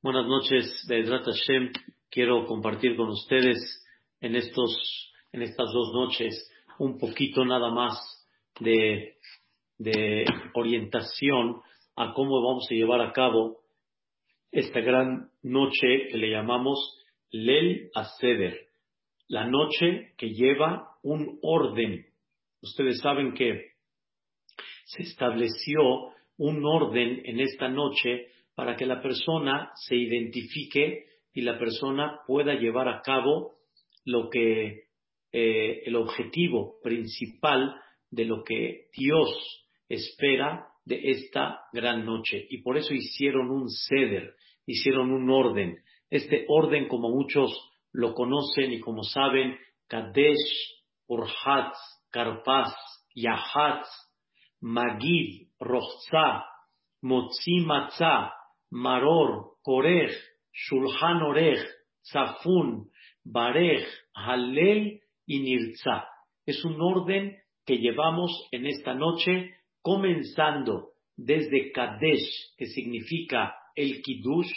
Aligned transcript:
Buenas 0.00 0.28
noches, 0.28 0.86
Be'ezrat 0.88 1.24
Hashem. 1.24 1.72
Quiero 2.08 2.46
compartir 2.46 2.94
con 2.94 3.08
ustedes 3.08 3.84
en, 4.20 4.36
estos, 4.36 5.12
en 5.32 5.42
estas 5.42 5.72
dos 5.72 5.92
noches 5.92 6.52
un 6.78 6.98
poquito 6.98 7.44
nada 7.44 7.72
más 7.72 7.98
de, 8.60 9.16
de 9.76 10.24
orientación 10.54 11.60
a 11.96 12.12
cómo 12.12 12.40
vamos 12.40 12.68
a 12.70 12.74
llevar 12.74 13.00
a 13.00 13.12
cabo 13.12 13.58
esta 14.52 14.78
gran 14.78 15.32
noche 15.42 16.06
que 16.12 16.16
le 16.16 16.30
llamamos 16.30 16.78
Lel 17.32 17.90
Aseder, 17.92 18.68
la 19.26 19.48
noche 19.48 20.12
que 20.16 20.28
lleva 20.28 20.96
un 21.02 21.40
orden. 21.42 22.06
Ustedes 22.62 23.00
saben 23.00 23.34
que 23.34 23.72
se 24.84 25.02
estableció 25.02 26.12
un 26.36 26.64
orden 26.64 27.20
en 27.24 27.40
esta 27.40 27.68
noche 27.68 28.28
para 28.58 28.74
que 28.74 28.86
la 28.86 29.00
persona 29.00 29.70
se 29.76 29.94
identifique 29.94 31.04
y 31.32 31.42
la 31.42 31.60
persona 31.60 32.22
pueda 32.26 32.54
llevar 32.54 32.88
a 32.88 33.02
cabo 33.02 33.52
lo 34.04 34.28
que 34.30 34.88
eh, 35.30 35.82
el 35.84 35.94
objetivo 35.94 36.80
principal 36.82 37.76
de 38.10 38.24
lo 38.24 38.42
que 38.42 38.88
Dios 38.96 39.30
espera 39.88 40.66
de 40.84 41.00
esta 41.04 41.60
gran 41.72 42.04
noche. 42.04 42.48
Y 42.50 42.62
por 42.62 42.76
eso 42.76 42.94
hicieron 42.94 43.48
un 43.48 43.68
ceder, 43.70 44.34
hicieron 44.66 45.12
un 45.12 45.30
orden. 45.30 45.78
Este 46.10 46.44
orden, 46.48 46.88
como 46.88 47.10
muchos 47.10 47.52
lo 47.92 48.12
conocen 48.12 48.72
y 48.72 48.80
como 48.80 49.04
saben, 49.04 49.56
Kadesh, 49.86 50.82
Urhatz, 51.06 51.78
Karpaz, 52.10 52.74
Yahatz, 53.14 53.86
Magid, 54.62 55.46
Rochza, 55.60 56.42
Motzi 57.02 57.60
Maror, 58.70 59.56
Korej, 59.62 60.10
Shulhan 60.52 61.22
Orej, 61.22 61.58
Zafun, 62.12 62.90
Barej, 63.24 63.84
Halel 64.14 65.00
y 65.26 65.40
Nirza. 65.40 66.04
Es 66.46 66.64
un 66.64 66.80
orden 66.80 67.36
que 67.64 67.76
llevamos 67.78 68.48
en 68.50 68.66
esta 68.66 68.94
noche, 68.94 69.54
comenzando 69.82 70.92
desde 71.16 71.72
Kadesh, 71.72 72.54
que 72.56 72.66
significa 72.66 73.54
el 73.74 74.02
Kiddush, 74.02 74.50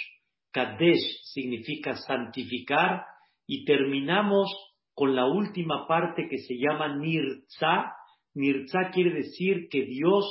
Kadesh 0.51 1.21
significa 1.33 1.95
santificar, 1.95 3.05
y 3.47 3.65
terminamos 3.65 4.49
con 4.93 5.15
la 5.15 5.25
última 5.25 5.87
parte 5.87 6.27
que 6.29 6.37
se 6.37 6.55
llama 6.55 6.95
Nirza. 6.95 7.93
Nirza 8.33 8.91
quiere 8.93 9.11
decir 9.13 9.67
que 9.69 9.85
Dios 9.85 10.25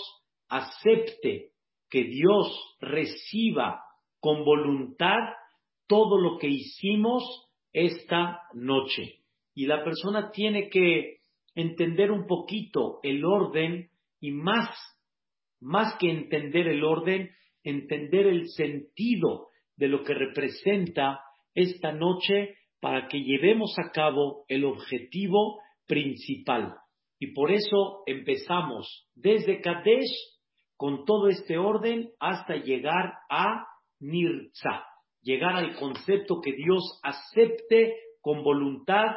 acepte 0.48 1.49
que 1.90 2.04
Dios 2.04 2.76
reciba 2.80 3.82
con 4.20 4.44
voluntad 4.44 5.18
todo 5.86 6.20
lo 6.20 6.38
que 6.38 6.48
hicimos 6.48 7.22
esta 7.72 8.42
noche. 8.54 9.16
Y 9.54 9.66
la 9.66 9.82
persona 9.84 10.30
tiene 10.30 10.68
que 10.68 11.18
entender 11.54 12.10
un 12.10 12.26
poquito 12.26 13.00
el 13.02 13.24
orden 13.24 13.90
y 14.20 14.30
más, 14.30 14.68
más 15.60 15.96
que 15.98 16.10
entender 16.10 16.68
el 16.68 16.84
orden, 16.84 17.30
entender 17.64 18.26
el 18.26 18.48
sentido 18.48 19.48
de 19.76 19.88
lo 19.88 20.04
que 20.04 20.14
representa 20.14 21.20
esta 21.54 21.92
noche 21.92 22.54
para 22.80 23.08
que 23.08 23.18
llevemos 23.22 23.74
a 23.78 23.90
cabo 23.90 24.44
el 24.48 24.64
objetivo 24.64 25.60
principal. 25.86 26.76
Y 27.18 27.32
por 27.32 27.50
eso 27.50 28.02
empezamos 28.06 29.08
desde 29.14 29.60
Kadesh 29.60 30.39
con 30.80 31.04
todo 31.04 31.28
este 31.28 31.58
orden 31.58 32.10
hasta 32.18 32.56
llegar 32.56 33.12
a 33.28 33.66
Nirza, 33.98 34.82
llegar 35.20 35.54
al 35.54 35.76
concepto 35.76 36.40
que 36.40 36.52
Dios 36.52 36.98
acepte 37.02 37.96
con 38.22 38.42
voluntad 38.42 39.08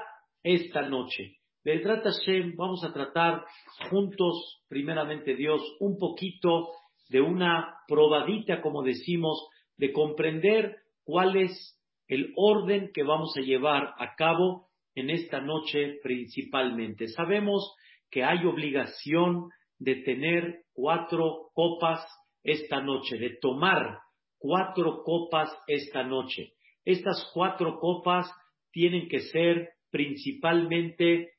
esta 0.44 0.82
noche. 0.82 1.38
trata 1.64 2.12
Hashem, 2.12 2.58
vamos 2.58 2.84
a 2.84 2.92
tratar 2.92 3.46
juntos, 3.90 4.62
primeramente 4.68 5.36
Dios, 5.36 5.62
un 5.80 5.98
poquito 5.98 6.68
de 7.08 7.22
una 7.22 7.78
probadita, 7.88 8.62
como 8.62 8.84
decimos, 8.84 9.48
de 9.78 9.94
comprender 9.94 10.76
cuál 11.06 11.38
es 11.38 11.80
el 12.10 12.34
orden 12.36 12.92
que 12.94 13.04
vamos 13.04 13.38
a 13.38 13.42
llevar 13.42 13.94
a 14.00 14.16
cabo 14.16 14.68
en 14.96 15.10
esta 15.10 15.40
noche 15.40 16.02
principalmente. 16.04 17.08
Sabemos 17.08 17.74
que 18.12 18.26
hay 18.26 18.46
obligación 18.46 19.50
de 19.80 19.96
tener 20.04 20.64
cuatro 20.74 21.50
copas 21.54 22.06
esta 22.44 22.82
noche, 22.82 23.18
de 23.18 23.38
tomar 23.42 24.00
cuatro 24.38 25.04
copas 25.04 25.50
esta 25.68 26.04
noche. 26.04 26.54
Estas 26.86 27.30
cuatro 27.34 27.80
copas 27.80 28.30
tienen 28.72 29.08
que 29.08 29.22
ser 29.22 29.70
principalmente 29.90 31.32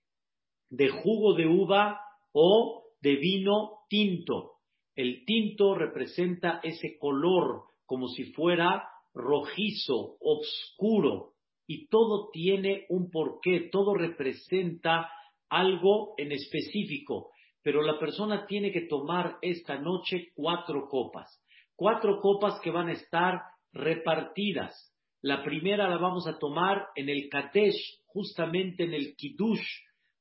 de 0.71 0.89
jugo 0.89 1.35
de 1.35 1.47
uva 1.47 2.01
o 2.33 2.85
de 3.01 3.17
vino 3.17 3.81
tinto. 3.89 4.53
El 4.97 5.25
tinto 5.25 5.75
representa 5.75 6.61
ese 6.63 6.97
color 6.99 7.65
como 7.85 8.09
si 8.09 8.33
fuera 8.33 8.89
rojizo, 9.13 10.17
oscuro, 10.21 11.35
y 11.67 11.89
todo 11.89 12.31
tiene 12.33 12.87
un 12.89 13.11
porqué, 13.11 13.69
todo 13.71 13.95
representa 13.95 15.11
algo 15.49 16.15
en 16.19 16.33
específico 16.33 17.31
pero 17.65 17.81
la 17.83 17.99
persona 17.99 18.47
tiene 18.47 18.71
que 18.71 18.83
tomar 18.83 19.39
esta 19.41 19.79
noche 19.79 20.29
cuatro 20.35 20.87
copas, 20.87 21.43
cuatro 21.75 22.21
copas 22.21 22.61
que 22.61 22.71
van 22.71 22.89
a 22.89 22.93
estar 22.93 23.41
repartidas. 23.73 24.95
La 25.23 25.43
primera 25.43 25.89
la 25.89 25.97
vamos 25.97 26.29
a 26.29 26.39
tomar 26.39 26.89
en 26.95 27.09
el 27.09 27.31
Kadesh, 27.31 28.03
justamente 28.05 28.85
en 28.85 28.93
el 28.93 29.17
Kiddush. 29.17 29.65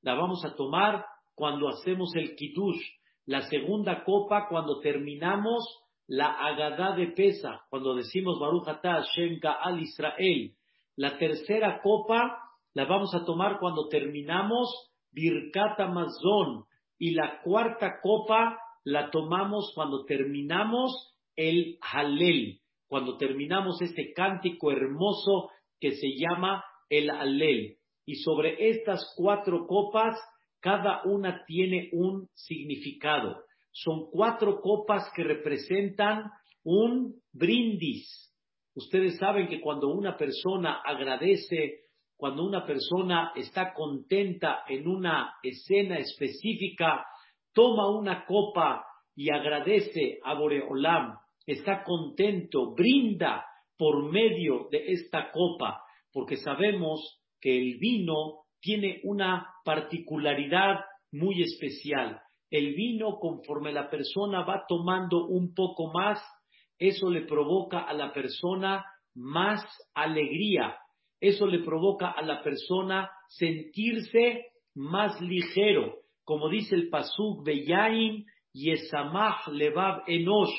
La 0.02 0.16
vamos 0.16 0.46
a 0.46 0.56
tomar 0.56 1.06
cuando 1.36 1.68
hacemos 1.68 2.16
el 2.16 2.34
Kiddush. 2.36 2.82
La 3.26 3.42
segunda 3.50 4.06
copa 4.06 4.48
cuando 4.48 4.80
terminamos 4.80 5.66
la 6.08 6.28
Agadá 6.28 6.96
de 6.96 7.08
Pesa, 7.08 7.66
cuando 7.70 7.96
decimos 7.96 8.40
Baruch 8.40 8.70
Atah 8.70 9.02
Hashem 9.02 9.40
al 9.44 9.82
Israel. 9.82 10.54
La 10.96 11.18
tercera 11.18 11.82
copa 11.82 12.38
la 12.74 12.86
vamos 12.86 13.14
a 13.14 13.26
tomar 13.26 13.60
cuando 13.60 13.90
terminamos 13.90 14.94
Birkat 15.12 15.78
Amazon, 15.82 16.66
y 17.04 17.12
la 17.12 17.42
cuarta 17.44 18.00
copa 18.02 18.58
la 18.86 19.12
tomamos 19.12 19.74
cuando 19.76 20.06
terminamos 20.06 21.14
el 21.36 21.78
Halel, 21.82 22.62
cuando 22.88 23.18
terminamos 23.18 23.82
este 23.82 24.14
cántico 24.14 24.72
hermoso 24.72 25.50
que 25.82 25.92
se 25.92 26.16
llama 26.16 26.64
el 26.88 27.10
Halel. 27.10 27.76
Y 28.06 28.16
sobre 28.16 28.70
estas 28.70 29.14
cuatro 29.18 29.68
copas, 29.68 30.18
cada 30.62 31.02
una 31.04 31.44
tiene 31.46 31.90
un 31.92 32.30
significado. 32.36 33.44
Son 33.74 34.10
cuatro 34.10 34.62
copas 34.62 35.04
que 35.14 35.26
representan 35.26 36.32
un 36.64 37.16
brindis. 37.34 38.34
Ustedes 38.76 39.18
saben 39.18 39.50
que 39.50 39.60
cuando 39.60 39.90
una 39.90 40.16
persona 40.16 40.82
agradece 40.86 41.82
cuando 42.18 42.44
una 42.44 42.66
persona 42.66 43.32
está 43.36 43.74
contenta 43.74 44.64
en 44.68 44.88
una 44.88 45.36
escena 45.44 45.98
específica, 45.98 47.06
toma 47.54 47.90
una 47.90 48.26
copa 48.26 48.86
y 49.16 49.32
agradece 49.32 50.20
a 50.24 50.34
Boreolam, 50.34 51.18
está 51.46 51.84
contento, 51.84 52.74
brinda 52.74 53.46
por 53.78 54.12
medio 54.12 54.68
de 54.72 54.92
esta 54.94 55.32
copa, 55.32 55.82
porque 56.12 56.38
sabemos 56.38 57.20
que 57.42 57.58
el 57.58 57.78
vino 57.78 58.44
tiene 58.62 59.02
una 59.04 59.48
particularidad 59.66 60.80
muy 61.12 61.42
especial. 61.42 62.22
El 62.50 62.74
vino, 62.76 63.18
conforme 63.20 63.74
la 63.74 63.90
persona 63.90 64.44
va 64.44 64.64
tomando 64.68 65.26
un 65.26 65.54
poco 65.54 65.92
más, 65.92 66.20
eso 66.78 67.10
le 67.10 67.22
provoca 67.22 67.80
a 67.80 67.94
la 67.94 68.14
persona 68.14 68.86
más 69.16 69.64
alegría, 69.94 70.76
eso 71.24 71.48
le 71.48 71.60
provoca 71.60 72.12
a 72.12 72.22
la 72.22 72.44
persona 72.44 73.10
sentirse 73.30 74.48
más 74.76 75.22
ligero, 75.22 76.00
como 76.26 76.50
dice 76.50 76.76
el 76.76 76.90
pasuk 76.90 77.46
Beyain 77.46 78.26
Yesamach 78.52 79.48
Levav 79.48 80.04
Enosh, 80.06 80.54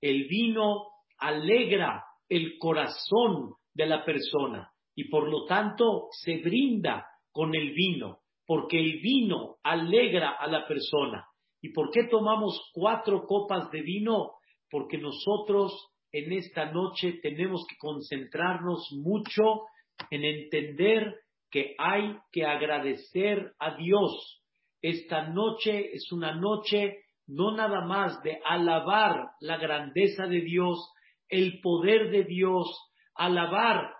el 0.00 0.26
vino 0.26 0.88
alegra 1.16 2.02
el 2.28 2.58
corazón 2.58 3.54
de 3.72 3.86
la 3.86 4.04
persona 4.04 4.72
y 4.96 5.04
por 5.08 5.30
lo 5.30 5.44
tanto 5.44 6.08
se 6.10 6.38
brinda 6.38 7.06
con 7.30 7.54
el 7.54 7.72
vino, 7.72 8.18
porque 8.44 8.80
el 8.80 8.98
vino 9.00 9.58
alegra 9.62 10.30
a 10.30 10.48
la 10.48 10.66
persona. 10.66 11.24
¿Y 11.62 11.68
por 11.72 11.92
qué 11.92 12.08
tomamos 12.10 12.60
cuatro 12.72 13.26
copas 13.26 13.70
de 13.70 13.82
vino? 13.82 14.32
Porque 14.68 14.98
nosotros 14.98 15.72
en 16.10 16.32
esta 16.32 16.72
noche 16.72 17.20
tenemos 17.22 17.64
que 17.68 17.76
concentrarnos 17.78 18.88
mucho 19.04 19.66
en 20.10 20.24
entender 20.24 21.14
que 21.50 21.74
hay 21.78 22.16
que 22.32 22.44
agradecer 22.44 23.52
a 23.58 23.76
Dios. 23.76 24.42
Esta 24.80 25.28
noche 25.28 25.92
es 25.92 26.10
una 26.12 26.34
noche 26.34 26.98
no 27.26 27.52
nada 27.52 27.82
más 27.82 28.22
de 28.22 28.40
alabar 28.44 29.30
la 29.40 29.56
grandeza 29.56 30.26
de 30.26 30.40
Dios, 30.40 30.92
el 31.28 31.60
poder 31.60 32.10
de 32.10 32.24
Dios, 32.24 32.66
alabar 33.14 33.94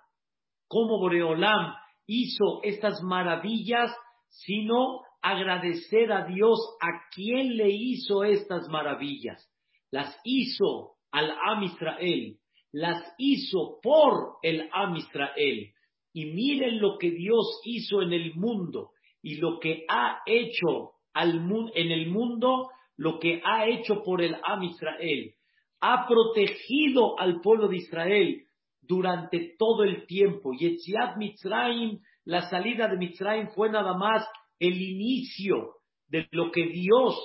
cómo 0.66 0.98
Boreolam 0.98 1.74
hizo 2.06 2.60
estas 2.62 3.02
maravillas, 3.02 3.94
sino 4.28 5.02
agradecer 5.22 6.12
a 6.12 6.24
Dios 6.24 6.58
a 6.80 7.08
quien 7.14 7.56
le 7.56 7.70
hizo 7.70 8.24
estas 8.24 8.68
maravillas. 8.68 9.48
Las 9.90 10.18
hizo 10.24 10.96
al 11.12 11.30
Am 11.30 11.62
Israel, 11.62 12.38
las 12.72 13.14
hizo 13.18 13.78
por 13.82 14.38
el 14.42 14.68
Am 14.72 14.96
Israel. 14.96 15.72
Y 16.12 16.26
miren 16.26 16.80
lo 16.80 16.98
que 16.98 17.10
Dios 17.10 17.60
hizo 17.64 18.02
en 18.02 18.12
el 18.12 18.34
mundo 18.34 18.90
y 19.22 19.36
lo 19.36 19.58
que 19.60 19.84
ha 19.88 20.20
hecho 20.26 20.92
al, 21.12 21.48
en 21.74 21.90
el 21.90 22.08
mundo, 22.08 22.70
lo 22.96 23.18
que 23.18 23.40
ha 23.44 23.66
hecho 23.66 24.02
por 24.02 24.22
el 24.22 24.36
Am 24.42 24.62
Israel. 24.62 25.34
Ha 25.80 26.06
protegido 26.06 27.18
al 27.18 27.40
pueblo 27.40 27.68
de 27.68 27.78
Israel 27.78 28.42
durante 28.82 29.54
todo 29.58 29.84
el 29.84 30.06
tiempo. 30.06 30.52
Yetziat 30.52 31.16
Mitzrayim, 31.16 32.00
la 32.24 32.42
salida 32.50 32.88
de 32.88 32.96
Mitzrayim 32.96 33.48
fue 33.48 33.70
nada 33.70 33.94
más 33.96 34.26
el 34.58 34.80
inicio 34.80 35.76
de 36.08 36.28
lo 36.32 36.50
que 36.50 36.66
Dios 36.66 37.16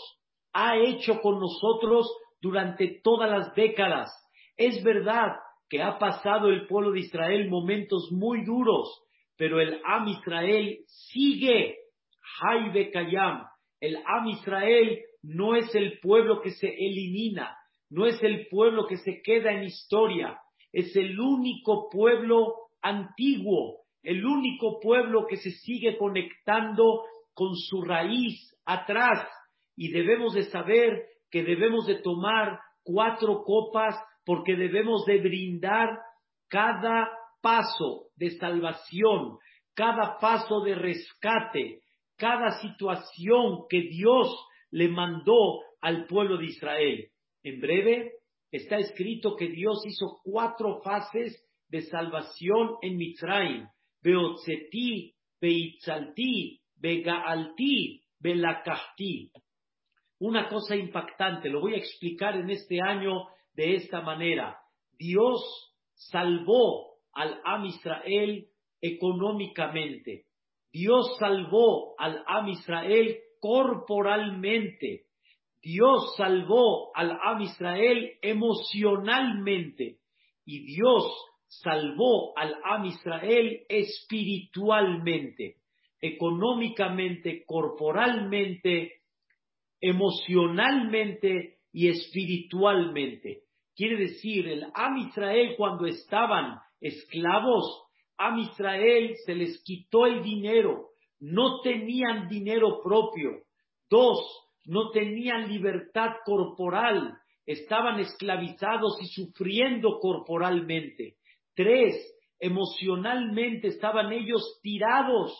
ha 0.53 0.77
hecho 0.77 1.19
con 1.21 1.39
nosotros 1.39 2.09
durante 2.39 3.01
todas 3.03 3.29
las 3.29 3.53
décadas. 3.55 4.09
Es 4.55 4.81
verdad 4.83 5.33
ha 5.81 5.97
pasado 5.97 6.49
el 6.49 6.67
pueblo 6.67 6.91
de 6.91 6.99
Israel 7.01 7.49
momentos 7.49 8.09
muy 8.11 8.43
duros, 8.43 9.03
pero 9.37 9.59
el 9.59 9.79
Am 9.83 10.07
Israel 10.07 10.79
sigue. 10.87 11.77
Haibe 12.41 12.91
Kayam. 12.91 13.43
El 13.79 13.97
Am 13.97 14.27
Israel 14.27 14.99
no 15.21 15.55
es 15.55 15.73
el 15.75 15.99
pueblo 15.99 16.41
que 16.41 16.51
se 16.51 16.67
elimina, 16.67 17.55
no 17.89 18.05
es 18.05 18.21
el 18.23 18.47
pueblo 18.47 18.87
que 18.87 18.97
se 18.97 19.21
queda 19.21 19.51
en 19.51 19.63
historia, 19.63 20.39
es 20.71 20.95
el 20.95 21.19
único 21.19 21.89
pueblo 21.89 22.53
antiguo, 22.81 23.81
el 24.03 24.25
único 24.25 24.79
pueblo 24.79 25.25
que 25.27 25.37
se 25.37 25.51
sigue 25.51 25.97
conectando 25.97 27.03
con 27.33 27.55
su 27.55 27.81
raíz 27.81 28.55
atrás. 28.65 29.27
Y 29.75 29.91
debemos 29.91 30.33
de 30.33 30.43
saber 30.43 31.05
que 31.29 31.43
debemos 31.43 31.85
de 31.87 31.95
tomar 31.95 32.59
cuatro 32.83 33.43
copas 33.43 33.95
porque 34.25 34.55
debemos 34.55 35.05
de 35.05 35.19
brindar 35.19 35.99
cada 36.49 37.09
paso 37.41 38.07
de 38.15 38.31
salvación, 38.31 39.37
cada 39.73 40.17
paso 40.19 40.61
de 40.61 40.75
rescate, 40.75 41.81
cada 42.17 42.59
situación 42.61 43.65
que 43.69 43.81
Dios 43.81 44.27
le 44.71 44.89
mandó 44.89 45.61
al 45.81 46.05
pueblo 46.07 46.37
de 46.37 46.45
Israel. 46.45 47.07
En 47.43 47.59
breve 47.59 48.13
está 48.51 48.77
escrito 48.77 49.35
que 49.35 49.49
Dios 49.49 49.83
hizo 49.85 50.19
cuatro 50.23 50.81
fases 50.81 51.39
de 51.67 51.81
salvación 51.81 52.75
en 52.81 52.97
Mitzrayim. 52.97 53.67
Beotzeti, 54.01 55.13
Beitzalti, 55.41 56.59
Begaalti, 56.75 58.01
Belakahti. 58.19 59.31
Una 60.19 60.47
cosa 60.47 60.75
impactante, 60.75 61.49
lo 61.49 61.59
voy 61.59 61.73
a 61.73 61.77
explicar 61.77 62.35
en 62.37 62.49
este 62.49 62.79
año 62.81 63.27
de 63.55 63.75
esta 63.75 64.01
manera. 64.01 64.57
Dios 64.97 65.41
salvó 65.93 66.95
al 67.13 67.39
Am 67.43 67.65
Israel 67.65 68.47
económicamente. 68.81 70.25
Dios 70.71 71.15
salvó 71.19 71.95
al 71.97 72.23
Am 72.27 72.49
Israel 72.49 73.17
corporalmente. 73.39 75.05
Dios 75.61 76.15
salvó 76.17 76.95
al 76.95 77.17
Am 77.23 77.41
Israel 77.41 78.11
emocionalmente. 78.21 79.99
Y 80.45 80.65
Dios 80.75 81.05
salvó 81.47 82.37
al 82.37 82.55
Am 82.63 82.85
Israel 82.85 83.61
espiritualmente, 83.69 85.55
económicamente, 86.01 87.43
corporalmente, 87.45 89.01
emocionalmente 89.79 91.59
y 91.71 91.87
espiritualmente. 91.87 93.44
Quiere 93.75 93.97
decir, 93.97 94.47
el 94.47 94.67
Am 94.73 94.97
Israel 94.97 95.55
cuando 95.57 95.85
estaban 95.85 96.59
esclavos, 96.79 97.83
Am 98.17 98.39
Israel 98.39 99.13
se 99.25 99.35
les 99.35 99.61
quitó 99.63 100.05
el 100.05 100.23
dinero, 100.23 100.91
no 101.19 101.59
tenían 101.61 102.29
dinero 102.29 102.81
propio. 102.81 103.43
Dos, 103.89 104.19
no 104.65 104.91
tenían 104.91 105.49
libertad 105.49 106.11
corporal, 106.23 107.17
estaban 107.45 107.99
esclavizados 107.99 108.97
y 109.01 109.07
sufriendo 109.07 109.99
corporalmente. 109.99 111.15
Tres, 111.53 111.95
emocionalmente 112.39 113.67
estaban 113.67 114.11
ellos 114.13 114.59
tirados, 114.63 115.37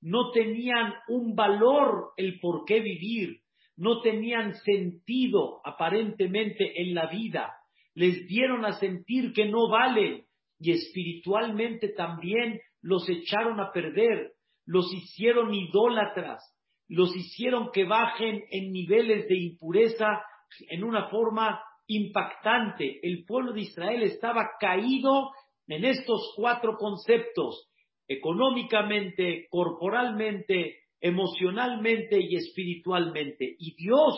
no 0.00 0.30
tenían 0.30 0.92
un 1.08 1.34
valor 1.34 2.10
el 2.16 2.38
por 2.40 2.64
qué 2.64 2.80
vivir, 2.80 3.40
no 3.76 4.00
tenían 4.00 4.54
sentido 4.54 5.60
aparentemente 5.64 6.82
en 6.82 6.94
la 6.94 7.06
vida, 7.06 7.54
les 7.98 8.28
dieron 8.28 8.64
a 8.64 8.74
sentir 8.74 9.32
que 9.32 9.46
no 9.46 9.68
valen 9.68 10.24
y 10.60 10.70
espiritualmente 10.70 11.88
también 11.88 12.60
los 12.80 13.08
echaron 13.08 13.58
a 13.58 13.72
perder, 13.72 14.34
los 14.66 14.86
hicieron 14.94 15.52
idólatras, 15.52 16.40
los 16.88 17.14
hicieron 17.16 17.70
que 17.72 17.84
bajen 17.84 18.44
en 18.52 18.70
niveles 18.70 19.26
de 19.26 19.36
impureza 19.36 20.22
en 20.70 20.84
una 20.84 21.08
forma 21.08 21.60
impactante. 21.88 23.00
El 23.02 23.24
pueblo 23.24 23.52
de 23.52 23.62
Israel 23.62 24.04
estaba 24.04 24.50
caído 24.60 25.32
en 25.66 25.84
estos 25.84 26.34
cuatro 26.36 26.76
conceptos, 26.76 27.68
económicamente, 28.06 29.48
corporalmente, 29.50 30.76
emocionalmente 31.00 32.20
y 32.20 32.36
espiritualmente. 32.36 33.56
Y 33.58 33.74
Dios 33.74 34.14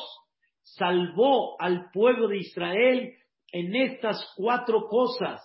salvó 0.63 1.59
al 1.59 1.91
pueblo 1.93 2.29
de 2.29 2.39
Israel 2.41 3.15
en 3.53 3.75
estas 3.75 4.33
cuatro 4.37 4.87
cosas. 4.89 5.41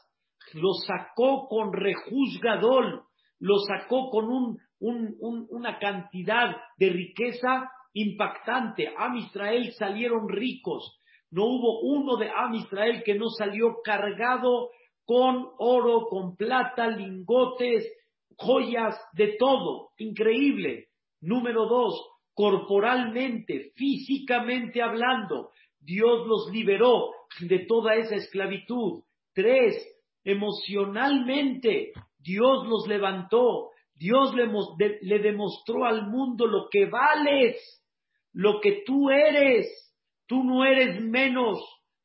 Lo 0.54 0.74
sacó 0.74 1.48
con 1.48 1.74
rejuzgador, 1.74 3.04
lo 3.40 3.58
sacó 3.60 4.10
con 4.10 4.30
un, 4.30 4.58
una 4.80 5.80
cantidad 5.80 6.56
de 6.78 6.90
riqueza 6.90 7.70
impactante. 7.94 8.94
Am 8.98 9.16
Israel 9.18 9.72
salieron 9.74 10.30
ricos. 10.30 11.00
No 11.32 11.46
hubo 11.46 11.82
uno 11.82 12.18
de 12.18 12.30
Am 12.30 12.54
Israel 12.54 13.02
que 13.04 13.16
no 13.16 13.30
salió 13.30 13.78
cargado 13.84 14.70
con 15.06 15.48
oro, 15.58 16.08
con 16.10 16.36
plata, 16.36 16.88
lingotes, 16.88 17.92
joyas, 18.38 19.00
de 19.14 19.36
todo. 19.40 19.90
Increíble. 19.98 20.88
Número 21.22 21.66
dos, 21.66 22.16
corporalmente, 22.34 23.72
físicamente 23.76 24.82
hablando, 24.82 25.50
Dios 25.86 26.26
los 26.28 26.52
liberó 26.52 27.12
de 27.40 27.60
toda 27.60 27.96
esa 27.96 28.16
esclavitud. 28.16 29.04
Tres, 29.34 29.76
emocionalmente, 30.24 31.92
Dios 32.18 32.68
los 32.68 32.88
levantó. 32.88 33.70
Dios 33.94 34.34
le, 34.36 35.20
demostró 35.20 35.86
al 35.86 36.08
mundo 36.08 36.48
lo 36.48 36.68
que 36.70 36.88
vales, 36.88 37.56
lo 38.34 38.60
que 38.62 38.84
tú 38.86 39.10
eres. 39.10 39.68
Tú 40.28 40.44
no 40.44 40.66
eres 40.66 41.00
menos, 41.02 41.60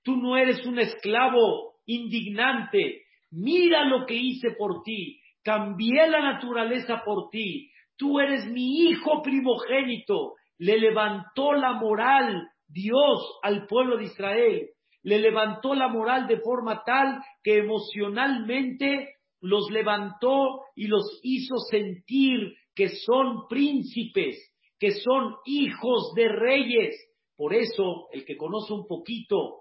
tú 0.04 0.16
no 0.16 0.36
eres 0.36 0.64
un 0.66 0.78
esclavo 0.78 1.76
indignante. 1.86 3.04
Mira 3.30 3.84
lo 3.86 4.04
que 4.04 4.14
hice 4.14 4.50
por 4.50 4.82
ti. 4.82 5.20
Cambié 5.42 6.06
la 6.06 6.20
naturaleza 6.20 7.02
por 7.02 7.30
ti. 7.30 7.70
Tú 7.96 8.20
eres 8.20 8.46
mi 8.46 8.82
hijo 8.82 9.22
primogénito. 9.22 10.34
Le 10.58 10.78
levantó 10.78 11.54
la 11.54 11.72
moral 11.72 12.46
Dios 12.72 13.38
al 13.42 13.66
pueblo 13.66 13.96
de 13.96 14.04
Israel. 14.04 14.70
Le 15.02 15.18
levantó 15.18 15.74
la 15.74 15.88
moral 15.88 16.26
de 16.26 16.40
forma 16.40 16.82
tal 16.84 17.22
que 17.42 17.58
emocionalmente 17.58 19.14
los 19.40 19.70
levantó 19.70 20.62
y 20.74 20.86
los 20.86 21.20
hizo 21.22 21.56
sentir 21.70 22.54
que 22.74 22.88
son 22.88 23.48
príncipes, 23.48 24.36
que 24.78 24.92
son 24.92 25.36
hijos 25.46 26.12
de 26.14 26.28
reyes. 26.28 26.96
Por 27.36 27.54
eso, 27.54 28.08
el 28.12 28.24
que 28.24 28.36
conoce 28.36 28.72
un 28.72 28.86
poquito 28.86 29.60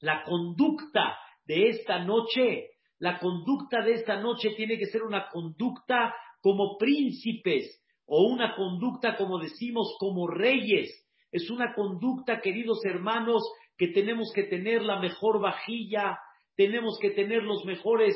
la 0.00 0.22
conducta 0.24 1.16
de 1.44 1.70
esta 1.70 2.04
noche, 2.04 2.70
la 2.98 3.18
conducta 3.18 3.82
de 3.82 3.94
esta 3.94 4.20
noche 4.20 4.50
tiene 4.56 4.78
que 4.78 4.86
ser 4.86 5.02
una 5.02 5.28
conducta 5.28 6.14
como 6.40 6.76
príncipes 6.78 7.82
o 8.06 8.22
una 8.24 8.54
conducta, 8.56 9.16
como 9.16 9.38
decimos, 9.38 9.94
como 9.98 10.26
reyes. 10.26 10.90
Es 11.32 11.50
una 11.50 11.74
conducta, 11.74 12.40
queridos 12.40 12.84
hermanos, 12.84 13.42
que 13.76 13.88
tenemos 13.88 14.32
que 14.34 14.44
tener 14.44 14.82
la 14.82 15.00
mejor 15.00 15.40
vajilla, 15.40 16.18
tenemos 16.56 16.98
que 17.00 17.10
tener 17.10 17.42
los 17.42 17.64
mejores 17.64 18.14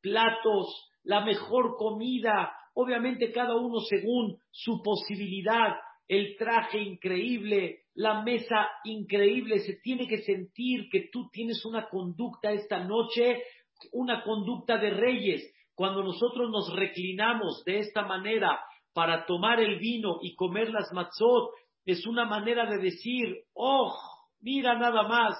platos, 0.00 0.90
la 1.02 1.24
mejor 1.24 1.76
comida, 1.76 2.52
obviamente 2.74 3.32
cada 3.32 3.56
uno 3.56 3.80
según 3.80 4.38
su 4.50 4.82
posibilidad, 4.82 5.74
el 6.06 6.36
traje 6.36 6.80
increíble, 6.80 7.80
la 7.94 8.22
mesa 8.22 8.68
increíble, 8.84 9.58
se 9.60 9.74
tiene 9.82 10.06
que 10.06 10.22
sentir 10.22 10.88
que 10.90 11.08
tú 11.12 11.28
tienes 11.30 11.64
una 11.64 11.88
conducta 11.88 12.52
esta 12.52 12.84
noche 12.84 13.42
una 13.92 14.22
conducta 14.22 14.78
de 14.78 14.90
reyes. 14.90 15.54
Cuando 15.74 16.02
nosotros 16.02 16.50
nos 16.50 16.74
reclinamos 16.74 17.62
de 17.64 17.78
esta 17.78 18.02
manera 18.02 18.58
para 18.92 19.26
tomar 19.26 19.60
el 19.60 19.78
vino 19.78 20.18
y 20.22 20.34
comer 20.34 20.70
las 20.70 20.92
matzot, 20.92 21.50
es 21.92 22.06
una 22.06 22.26
manera 22.26 22.66
de 22.66 22.76
decir, 22.78 23.44
oh, 23.54 23.96
mira 24.40 24.78
nada 24.78 25.04
más, 25.04 25.38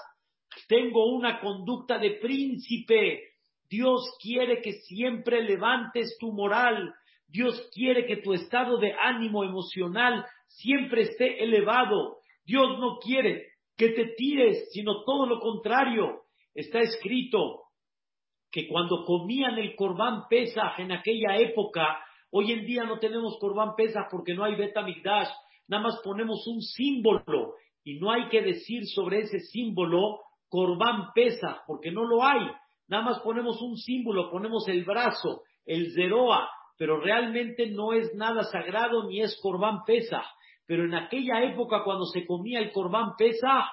tengo 0.67 1.13
una 1.15 1.41
conducta 1.41 1.99
de 1.99 2.13
príncipe. 2.13 3.21
Dios 3.69 4.17
quiere 4.23 4.63
que 4.63 4.73
siempre 4.73 5.43
levantes 5.43 6.17
tu 6.19 6.33
moral. 6.33 6.95
Dios 7.27 7.69
quiere 7.75 8.07
que 8.07 8.17
tu 8.17 8.33
estado 8.33 8.79
de 8.79 8.95
ánimo 8.95 9.45
emocional 9.45 10.25
siempre 10.47 11.03
esté 11.03 11.45
elevado. 11.45 12.17
Dios 12.47 12.79
no 12.79 12.97
quiere 12.99 13.49
que 13.77 13.91
te 13.91 14.15
tires, 14.17 14.71
sino 14.73 15.05
todo 15.05 15.27
lo 15.27 15.41
contrario. 15.41 16.23
Está 16.55 16.81
escrito 16.81 17.65
que 18.51 18.67
cuando 18.69 19.05
comían 19.05 19.59
el 19.59 19.77
corbán 19.77 20.23
Pesaj 20.31 20.81
en 20.81 20.93
aquella 20.93 21.37
época, 21.37 22.03
hoy 22.31 22.53
en 22.53 22.65
día 22.65 22.85
no 22.85 22.99
tenemos 22.99 23.39
corbán 23.39 23.75
Pesaj 23.77 24.07
porque 24.11 24.33
no 24.33 24.45
hay 24.45 24.55
Betamigdash, 24.55 25.29
nada 25.69 25.85
más 25.85 26.01
ponemos 26.03 26.47
un 26.47 26.61
símbolo 26.61 27.55
y 27.85 27.99
no 28.01 28.11
hay 28.11 28.29
que 28.29 28.43
decir 28.43 28.87
sobre 28.87 29.21
ese 29.21 29.41
símbolo 29.41 30.21
corbán 30.49 31.13
Pesaj 31.15 31.59
porque 31.67 31.93
no 31.93 32.05
lo 32.05 32.25
hay. 32.25 32.47
Nada 32.89 33.05
más 33.05 33.21
ponemos 33.21 33.61
un 33.61 33.77
símbolo, 33.77 34.31
ponemos 34.31 34.67
el 34.69 34.85
brazo, 34.85 35.43
el 35.67 35.93
zeroa, 35.95 36.49
pero 36.77 37.01
realmente 37.01 37.71
no 37.71 37.93
es 37.93 38.15
nada 38.15 38.45
sagrado 38.45 39.09
ni 39.09 39.21
es 39.21 39.39
corbán 39.43 39.85
Pesaj. 39.87 40.25
Pero 40.67 40.85
en 40.85 40.95
aquella 40.95 41.43
época 41.45 41.83
cuando 41.85 42.07
se 42.07 42.27
comía 42.27 42.61
el 42.61 42.73
corbán 42.73 43.13
Pesaj, 43.17 43.65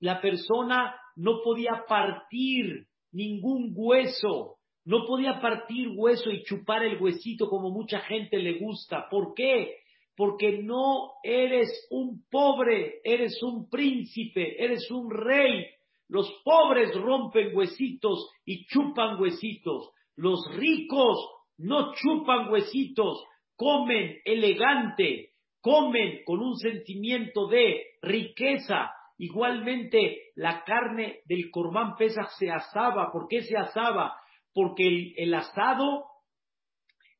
la 0.00 0.20
persona 0.20 0.94
no 1.16 1.40
podía 1.42 1.84
partir 1.88 2.86
ningún 3.12 3.72
hueso, 3.74 4.56
no 4.84 5.06
podía 5.06 5.40
partir 5.40 5.88
hueso 5.96 6.30
y 6.30 6.44
chupar 6.44 6.84
el 6.84 7.00
huesito 7.00 7.48
como 7.48 7.70
mucha 7.70 8.00
gente 8.00 8.38
le 8.38 8.58
gusta. 8.58 9.08
¿Por 9.10 9.34
qué? 9.34 9.76
Porque 10.16 10.62
no 10.62 11.12
eres 11.22 11.86
un 11.90 12.24
pobre, 12.30 13.00
eres 13.04 13.42
un 13.42 13.68
príncipe, 13.68 14.62
eres 14.62 14.90
un 14.90 15.10
rey. 15.10 15.66
Los 16.08 16.32
pobres 16.44 16.94
rompen 16.94 17.54
huesitos 17.54 18.30
y 18.44 18.66
chupan 18.66 19.20
huesitos. 19.20 19.90
Los 20.16 20.40
ricos 20.56 21.18
no 21.58 21.92
chupan 21.94 22.50
huesitos, 22.50 23.22
comen 23.56 24.18
elegante, 24.24 25.32
comen 25.60 26.20
con 26.24 26.40
un 26.40 26.56
sentimiento 26.56 27.48
de 27.48 27.84
riqueza, 28.00 28.90
Igualmente, 29.18 30.32
la 30.34 30.62
carne 30.64 31.20
del 31.24 31.50
corbán 31.50 31.96
pesa 31.96 32.28
se 32.38 32.50
asaba. 32.50 33.10
¿Por 33.10 33.28
qué 33.28 33.42
se 33.42 33.56
asaba? 33.56 34.14
Porque 34.52 35.14
el, 35.16 35.32
asado 35.34 36.04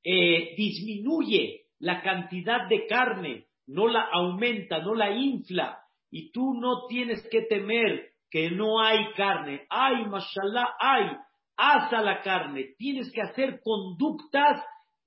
eh, 0.05 0.55
disminuye 0.57 1.66
la 1.79 2.03
cantidad 2.03 2.69
de 2.69 2.87
carne, 2.87 3.47
no 3.67 3.89
la 3.89 4.09
aumenta, 4.13 4.79
no 4.81 4.95
la 4.95 5.11
infla. 5.11 5.81
Y 6.11 6.31
tú 6.33 6.55
no 6.55 6.87
tienes 6.87 7.27
que 7.31 7.43
temer 7.43 8.11
que 8.31 8.51
no 8.51 8.81
hay 8.81 9.13
carne. 9.17 9.67
Ay, 9.69 10.05
mashallah, 10.07 10.75
ay, 10.79 11.17
asa 11.57 12.01
la 12.01 12.21
carne. 12.23 12.75
Tienes 12.79 13.11
que 13.13 13.23
hacer 13.23 13.61
conductas 13.63 14.65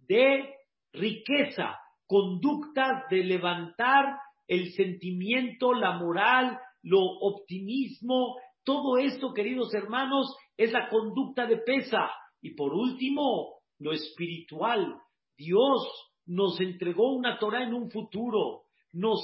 de 0.08 0.54
riqueza, 0.94 1.78
conductas 2.08 3.04
de 3.10 3.24
levantar 3.24 4.18
el 4.48 4.72
sentimiento, 4.74 5.74
la 5.74 5.94
moral, 5.94 6.60
lo 6.82 7.00
optimismo, 7.00 8.36
todo 8.64 8.98
esto, 8.98 9.34
queridos 9.34 9.74
hermanos, 9.74 10.36
es 10.58 10.72
la 10.72 10.90
conducta 10.90 11.46
de 11.46 11.58
pesa. 11.58 12.10
Y 12.42 12.56
por 12.56 12.74
último, 12.74 13.62
lo 13.80 13.94
espiritual. 13.94 14.96
Dios 15.38 16.09
nos 16.30 16.62
entregó 16.62 17.12
una 17.12 17.40
Torah 17.40 17.64
en 17.64 17.74
un 17.74 17.90
futuro, 17.90 18.62
nos, 18.94 19.20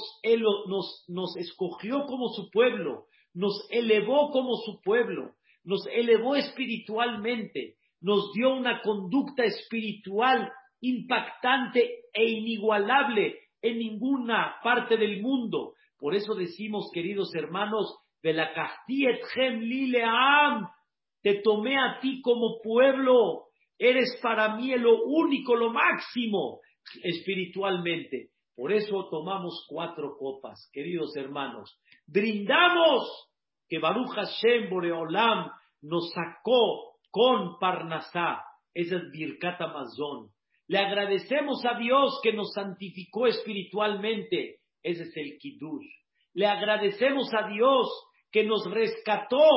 nos, 0.66 1.04
nos 1.06 1.36
escogió 1.36 2.04
como 2.04 2.30
su 2.30 2.50
pueblo, 2.50 3.04
nos 3.32 3.64
elevó 3.70 4.30
como 4.30 4.56
su 4.56 4.80
pueblo, 4.82 5.30
nos 5.62 5.86
elevó 5.86 6.34
espiritualmente, 6.34 7.76
nos 8.00 8.32
dio 8.32 8.52
una 8.54 8.82
conducta 8.82 9.44
espiritual 9.44 10.50
impactante 10.80 11.88
e 12.12 12.24
inigualable 12.28 13.38
en 13.62 13.78
ninguna 13.78 14.56
parte 14.64 14.96
del 14.96 15.22
mundo. 15.22 15.74
Por 15.98 16.16
eso 16.16 16.34
decimos, 16.34 16.90
queridos 16.92 17.32
hermanos, 17.36 17.98
te 21.22 21.34
tomé 21.44 21.78
a 21.78 22.00
ti 22.00 22.20
como 22.20 22.58
pueblo, 22.62 23.44
eres 23.78 24.18
para 24.20 24.56
mí 24.56 24.74
lo 24.76 25.04
único, 25.04 25.54
lo 25.54 25.70
máximo 25.70 26.60
espiritualmente. 27.02 28.30
Por 28.54 28.72
eso 28.72 29.08
tomamos 29.10 29.66
cuatro 29.68 30.16
copas, 30.18 30.70
queridos 30.72 31.14
hermanos. 31.16 31.78
Brindamos 32.06 33.28
que 33.68 33.78
Baruch 33.78 34.14
Hashem 34.14 34.70
Boreolam 34.70 35.50
nos 35.82 36.10
sacó 36.12 36.96
con 37.10 37.58
Parnasá, 37.58 38.42
esa 38.72 38.96
es 38.96 39.10
Birkat 39.10 39.60
Amazon. 39.60 40.30
Le 40.68 40.78
agradecemos 40.78 41.64
a 41.64 41.78
Dios 41.78 42.18
que 42.22 42.32
nos 42.32 42.52
santificó 42.52 43.26
espiritualmente 43.26 44.60
ese 44.86 45.02
es 45.02 45.16
el 45.16 45.36
Kiddush. 45.38 45.84
Le 46.34 46.46
agradecemos 46.46 47.28
a 47.34 47.48
Dios 47.48 47.88
que 48.30 48.44
nos 48.44 48.70
rescató, 48.70 49.48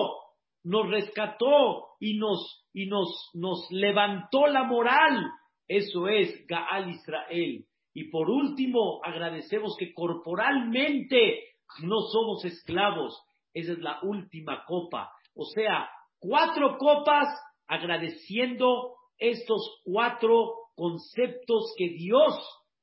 nos 0.63 0.89
rescató 0.89 1.89
y 1.99 2.17
nos, 2.17 2.65
y 2.73 2.87
nos, 2.87 3.29
nos 3.35 3.67
levantó 3.69 4.47
la 4.47 4.63
moral. 4.63 5.23
Eso 5.69 6.07
es 6.07 6.47
Gaal 6.47 6.89
Israel. 6.89 7.65
Y 7.93 8.09
por 8.09 8.29
último, 8.29 9.01
agradecemos 9.03 9.75
que 9.77 9.93
corporalmente 9.93 11.43
no 11.83 12.01
somos 12.11 12.43
esclavos. 12.43 13.21
Esa 13.53 13.73
es 13.73 13.79
la 13.79 13.99
última 14.01 14.65
copa. 14.65 15.11
O 15.35 15.45
sea, 15.45 15.87
cuatro 16.19 16.77
copas 16.77 17.27
agradeciendo 17.67 18.95
estos 19.19 19.81
cuatro 19.83 20.53
conceptos 20.75 21.73
que 21.77 21.89
Dios 21.89 22.33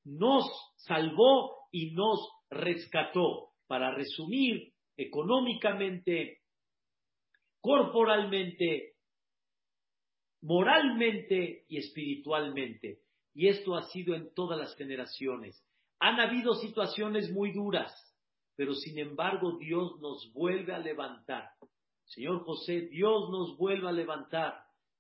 nos 0.05 0.45
salvó 0.76 1.57
y 1.73 1.93
nos 1.93 2.21
rescató. 2.50 3.50
Para 3.66 3.93
resumir, 3.93 4.73
económicamente, 4.97 6.38
corporalmente, 7.61 8.93
moralmente 10.40 11.64
y 11.69 11.78
espiritualmente. 11.78 13.00
Y 13.35 13.49
esto 13.49 13.75
ha 13.75 13.83
sido 13.90 14.14
en 14.14 14.33
todas 14.35 14.59
las 14.59 14.75
generaciones. 14.76 15.62
Han 16.00 16.21
habido 16.21 16.55
situaciones 16.55 17.31
muy 17.31 17.52
duras, 17.52 17.93
pero 18.57 18.75
sin 18.75 18.99
embargo 18.99 19.59
Dios 19.59 20.00
nos 20.00 20.33
vuelve 20.33 20.75
a 20.75 20.78
levantar. 20.78 21.50
Señor 22.05 22.45
José, 22.45 22.83
Dios 22.88 23.31
nos 23.31 23.57
vuelve 23.57 23.88
a 23.88 23.93
levantar. 23.93 24.55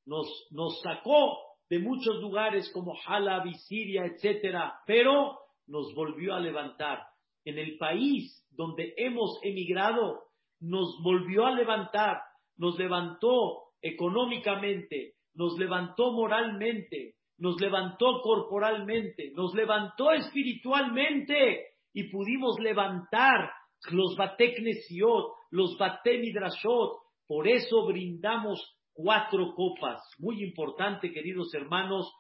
Nos, 0.04 0.26
nos 0.50 0.80
sacó 0.82 1.38
de 1.68 1.78
muchos 1.78 2.20
lugares 2.20 2.70
como 2.72 2.94
Halab 3.06 3.46
y 3.46 3.54
Siria, 3.54 4.04
etcétera, 4.04 4.80
pero 4.86 5.38
nos 5.66 5.94
volvió 5.94 6.34
a 6.34 6.40
levantar 6.40 7.02
en 7.44 7.58
el 7.58 7.76
país 7.78 8.44
donde 8.50 8.94
hemos 8.96 9.38
emigrado, 9.42 10.24
nos 10.60 11.00
volvió 11.02 11.46
a 11.46 11.52
levantar, 11.52 12.18
nos 12.56 12.78
levantó 12.78 13.72
económicamente, 13.82 15.14
nos 15.36 15.58
levantó 15.58 16.12
moralmente, 16.12 17.14
nos 17.38 17.60
levantó 17.60 18.20
corporalmente, 18.22 19.30
nos 19.34 19.54
levantó 19.54 20.10
espiritualmente 20.12 21.66
y 21.92 22.10
pudimos 22.10 22.58
levantar 22.58 23.50
los 23.90 24.16
bateknesiot, 24.16 25.32
los 25.50 25.76
batemidrashot. 25.78 26.98
Por 27.26 27.46
eso 27.48 27.86
brindamos 27.86 28.76
cuatro 28.92 29.54
copas. 29.54 30.00
Muy 30.18 30.42
importante, 30.42 31.12
queridos 31.12 31.52
hermanos, 31.54 32.10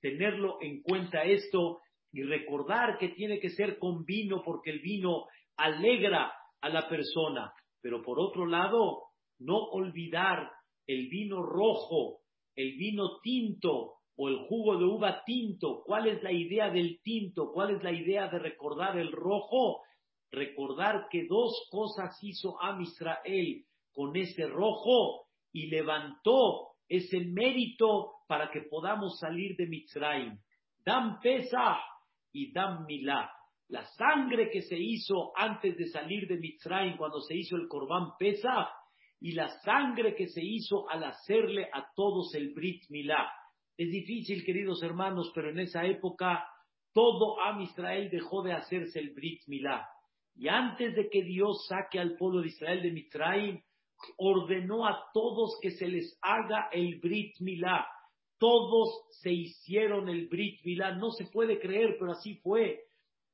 tenerlo 0.00 0.58
en 0.60 0.82
cuenta 0.82 1.24
esto 1.24 1.80
y 2.12 2.22
recordar 2.22 2.98
que 2.98 3.10
tiene 3.10 3.38
que 3.40 3.50
ser 3.50 3.78
con 3.78 4.04
vino 4.04 4.42
porque 4.44 4.70
el 4.70 4.80
vino 4.80 5.26
alegra 5.56 6.32
a 6.60 6.68
la 6.68 6.88
persona. 6.88 7.52
Pero 7.80 8.02
por 8.02 8.20
otro 8.20 8.46
lado, 8.46 9.02
no 9.38 9.56
olvidar 9.56 10.50
el 10.86 11.08
vino 11.08 11.42
rojo, 11.42 12.19
el 12.60 12.76
vino 12.76 13.20
tinto 13.22 13.94
o 14.16 14.28
el 14.28 14.36
jugo 14.46 14.76
de 14.76 14.84
uva 14.84 15.22
tinto. 15.24 15.82
¿Cuál 15.84 16.08
es 16.08 16.22
la 16.22 16.32
idea 16.32 16.70
del 16.70 17.00
tinto? 17.02 17.52
¿Cuál 17.52 17.76
es 17.76 17.82
la 17.82 17.92
idea 17.92 18.28
de 18.28 18.38
recordar 18.38 18.98
el 18.98 19.12
rojo? 19.12 19.82
Recordar 20.30 21.06
que 21.10 21.26
dos 21.26 21.68
cosas 21.70 22.18
hizo 22.22 22.60
Am 22.60 22.82
Israel 22.82 23.64
con 23.92 24.14
ese 24.16 24.46
rojo 24.46 25.26
y 25.52 25.66
levantó 25.66 26.68
ese 26.88 27.20
mérito 27.20 28.12
para 28.28 28.50
que 28.50 28.62
podamos 28.62 29.18
salir 29.18 29.56
de 29.56 29.66
Mitzrayim. 29.66 30.38
Dan 30.84 31.18
Pesach 31.20 31.78
y 32.32 32.52
Dam 32.52 32.84
Milá. 32.86 33.30
La 33.68 33.84
sangre 33.96 34.50
que 34.50 34.62
se 34.62 34.76
hizo 34.78 35.32
antes 35.36 35.76
de 35.76 35.86
salir 35.86 36.26
de 36.26 36.38
Mitzrayim, 36.38 36.96
cuando 36.96 37.20
se 37.20 37.36
hizo 37.36 37.56
el 37.56 37.68
Corbán 37.68 38.16
Pesach, 38.18 38.68
y 39.20 39.32
la 39.32 39.48
sangre 39.60 40.14
que 40.14 40.28
se 40.28 40.42
hizo 40.42 40.88
al 40.88 41.04
hacerle 41.04 41.68
a 41.72 41.86
todos 41.94 42.34
el 42.34 42.54
Brit 42.54 42.84
Milá. 42.88 43.30
Es 43.76 43.90
difícil, 43.90 44.44
queridos 44.44 44.82
hermanos, 44.82 45.30
pero 45.34 45.50
en 45.50 45.60
esa 45.60 45.84
época 45.84 46.44
todo 46.92 47.40
Am 47.40 47.60
Israel 47.60 48.08
dejó 48.10 48.42
de 48.42 48.52
hacerse 48.52 48.98
el 48.98 49.10
Brit 49.10 49.42
Milá. 49.46 49.86
Y 50.34 50.48
antes 50.48 50.94
de 50.94 51.08
que 51.10 51.22
Dios 51.22 51.66
saque 51.68 51.98
al 51.98 52.16
pueblo 52.16 52.40
de 52.40 52.48
Israel 52.48 52.82
de 52.82 52.92
Mitraim, 52.92 53.60
ordenó 54.16 54.86
a 54.86 54.98
todos 55.12 55.58
que 55.60 55.70
se 55.72 55.86
les 55.86 56.18
haga 56.22 56.68
el 56.72 56.98
Brit 56.98 57.38
Milá. 57.40 57.86
Todos 58.38 59.06
se 59.20 59.32
hicieron 59.32 60.08
el 60.08 60.28
Brit 60.28 60.64
Milá. 60.64 60.92
No 60.92 61.10
se 61.10 61.26
puede 61.26 61.60
creer, 61.60 61.96
pero 61.98 62.12
así 62.12 62.36
fue. 62.36 62.80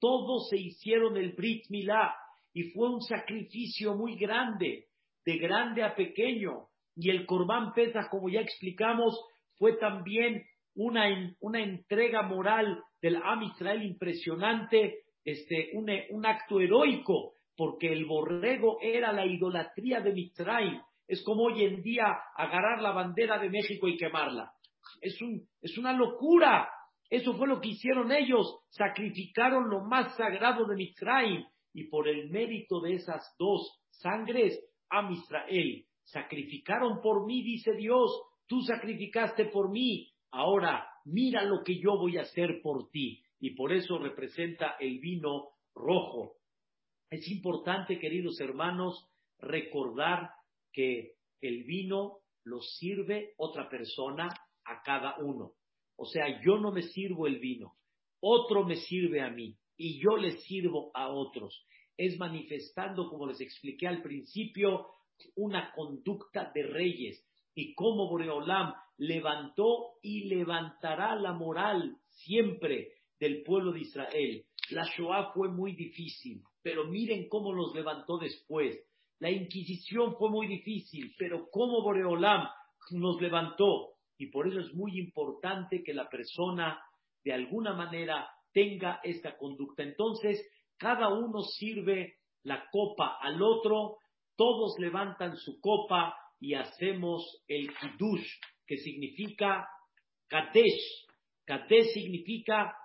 Todos 0.01 0.49
se 0.49 0.57
hicieron 0.57 1.17
el 1.17 1.33
Brit 1.33 1.71
Milá. 1.71 2.15
Y 2.53 2.71
fue 2.71 2.89
un 2.89 3.01
sacrificio 3.03 3.95
muy 3.95 4.17
grande, 4.17 4.87
de 5.27 5.37
grande 5.37 5.83
a 5.83 5.95
pequeño. 5.95 6.69
Y 6.95 7.11
el 7.11 7.27
Corbán 7.27 7.75
Pesach, 7.75 8.09
como 8.09 8.31
ya 8.31 8.41
explicamos, 8.41 9.21
fue 9.59 9.77
también 9.77 10.45
una, 10.75 11.37
una 11.41 11.61
entrega 11.61 12.23
moral 12.23 12.83
del 13.03 13.17
Am 13.17 13.43
Israel 13.43 13.83
impresionante, 13.83 15.01
este, 15.25 15.71
un, 15.75 15.91
un 16.11 16.25
acto 16.25 16.61
heroico 16.61 17.35
porque 17.57 17.91
el 17.91 18.05
borrego 18.05 18.79
era 18.81 19.13
la 19.13 19.27
idolatría 19.27 20.01
de 20.01 20.13
Mitzrayim. 20.13 20.81
Es 21.09 21.23
como 21.25 21.45
hoy 21.45 21.65
en 21.65 21.83
día 21.83 22.05
agarrar 22.37 22.83
la 22.83 22.93
bandera 22.93 23.39
de 23.39 23.49
México 23.49 23.89
y 23.89 23.97
quemarla. 23.97 24.53
Es, 25.01 25.21
un, 25.23 25.49
es 25.63 25.79
una 25.79 25.93
locura. 25.93 26.69
Eso 27.09 27.35
fue 27.35 27.49
lo 27.49 27.61
que 27.61 27.69
hicieron 27.69 28.13
ellos. 28.13 28.59
Sacrificaron 28.69 29.71
lo 29.71 29.85
más 29.85 30.17
sagrado 30.17 30.67
de 30.67 30.77
Mitzrayim. 30.77 31.45
Y 31.73 31.89
por 31.89 32.09
el 32.09 32.31
mérito 32.31 32.81
de 32.81 32.95
esas 32.95 33.35
dos 33.39 33.81
sangres, 33.91 34.59
a 34.91 35.11
Israel. 35.13 35.85
Sacrificaron 36.05 37.01
por 37.03 37.27
mí, 37.27 37.43
dice 37.43 37.73
Dios. 37.75 38.11
Tú 38.47 38.63
sacrificaste 38.63 39.47
por 39.47 39.71
mí. 39.71 40.13
Ahora, 40.31 40.89
mira 41.05 41.43
lo 41.43 41.63
que 41.65 41.79
yo 41.79 41.97
voy 41.97 42.19
a 42.19 42.23
hacer 42.23 42.61
por 42.63 42.91
ti. 42.91 43.23
Y 43.41 43.51
por 43.55 43.73
eso 43.73 43.99
representa 43.99 44.77
el 44.81 44.99
vino 44.99 45.49
rojo. 45.75 46.37
Es 47.11 47.29
importante, 47.31 47.99
queridos 47.99 48.41
hermanos, 48.41 49.09
recordar 49.39 50.31
que 50.73 51.13
el 51.41 51.65
vino 51.65 52.19
lo 52.45 52.61
sirve 52.61 53.35
otra 53.37 53.69
persona 53.69 54.29
a 54.65 54.83
cada 54.83 55.17
uno. 55.19 55.53
O 55.97 56.05
sea, 56.07 56.43
yo 56.43 56.59
no 56.59 56.73
me 56.73 56.83
sirvo 56.83 57.27
el 57.27 57.39
vino, 57.39 57.75
otro 58.21 58.65
me 58.65 58.77
sirve 58.77 59.23
a 59.23 59.31
mí 59.31 59.57
y 59.77 60.01
yo 60.01 60.17
le 60.17 60.39
sirvo 60.39 60.91
a 60.95 61.09
otros. 61.09 61.67
Es 61.97 62.19
manifestando, 62.19 63.09
como 63.09 63.27
les 63.27 63.41
expliqué 63.41 63.87
al 63.87 64.03
principio, 64.03 64.89
una 65.37 65.73
conducta 65.73 66.51
de 66.55 66.63
reyes 66.65 67.25
y 67.55 67.75
cómo 67.75 68.09
Boreolam 68.09 68.75
levantó 68.99 69.95
y 70.03 70.25
levantará 70.25 71.17
la 71.17 71.33
moral 71.33 71.97
siempre 72.11 72.93
del 73.19 73.43
pueblo 73.43 73.73
de 73.73 73.81
Israel. 73.81 74.45
La 74.71 74.85
Shoah 74.85 75.33
fue 75.33 75.49
muy 75.49 75.73
difícil, 75.75 76.43
pero 76.63 76.85
miren 76.85 77.29
cómo 77.29 77.53
los 77.53 77.75
levantó 77.75 78.19
después. 78.19 78.79
La 79.19 79.31
Inquisición 79.31 80.17
fue 80.17 80.31
muy 80.31 80.47
difícil, 80.47 81.15
pero 81.19 81.49
cómo 81.51 81.83
Boreolam 81.83 82.47
nos 82.91 83.21
levantó. 83.21 83.95
Y 84.19 84.27
por 84.27 84.49
eso 84.49 84.61
es 84.61 84.75
muy 84.75 84.99
importante 84.99 85.83
que 85.83 85.95
la 85.95 86.09
persona 86.09 86.79
de 87.25 87.33
alguna 87.33 87.75
manera 87.75 88.29
tenga 88.53 89.01
esta 89.03 89.37
conducta. 89.37 89.83
Entonces, 89.83 90.43
cada 90.79 91.09
uno 91.09 91.43
sirve 91.43 92.19
la 92.43 92.69
copa 92.71 93.19
al 93.21 93.43
otro, 93.43 93.99
todos 94.37 94.79
levantan 94.79 95.37
su 95.37 95.61
copa 95.61 96.15
y 96.39 96.55
hacemos 96.55 97.43
el 97.49 97.75
kiddush, 97.75 98.27
que 98.67 98.77
significa 98.77 99.67
kadesh. 100.29 101.07
Kadesh 101.45 101.93
significa 101.95 102.77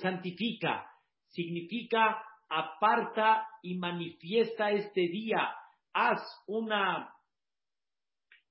santifica, 0.00 0.86
significa 1.28 2.22
aparta 2.48 3.46
y 3.62 3.76
manifiesta 3.76 4.70
este 4.70 5.02
día. 5.02 5.54
Haz 5.92 6.20
una, 6.46 7.12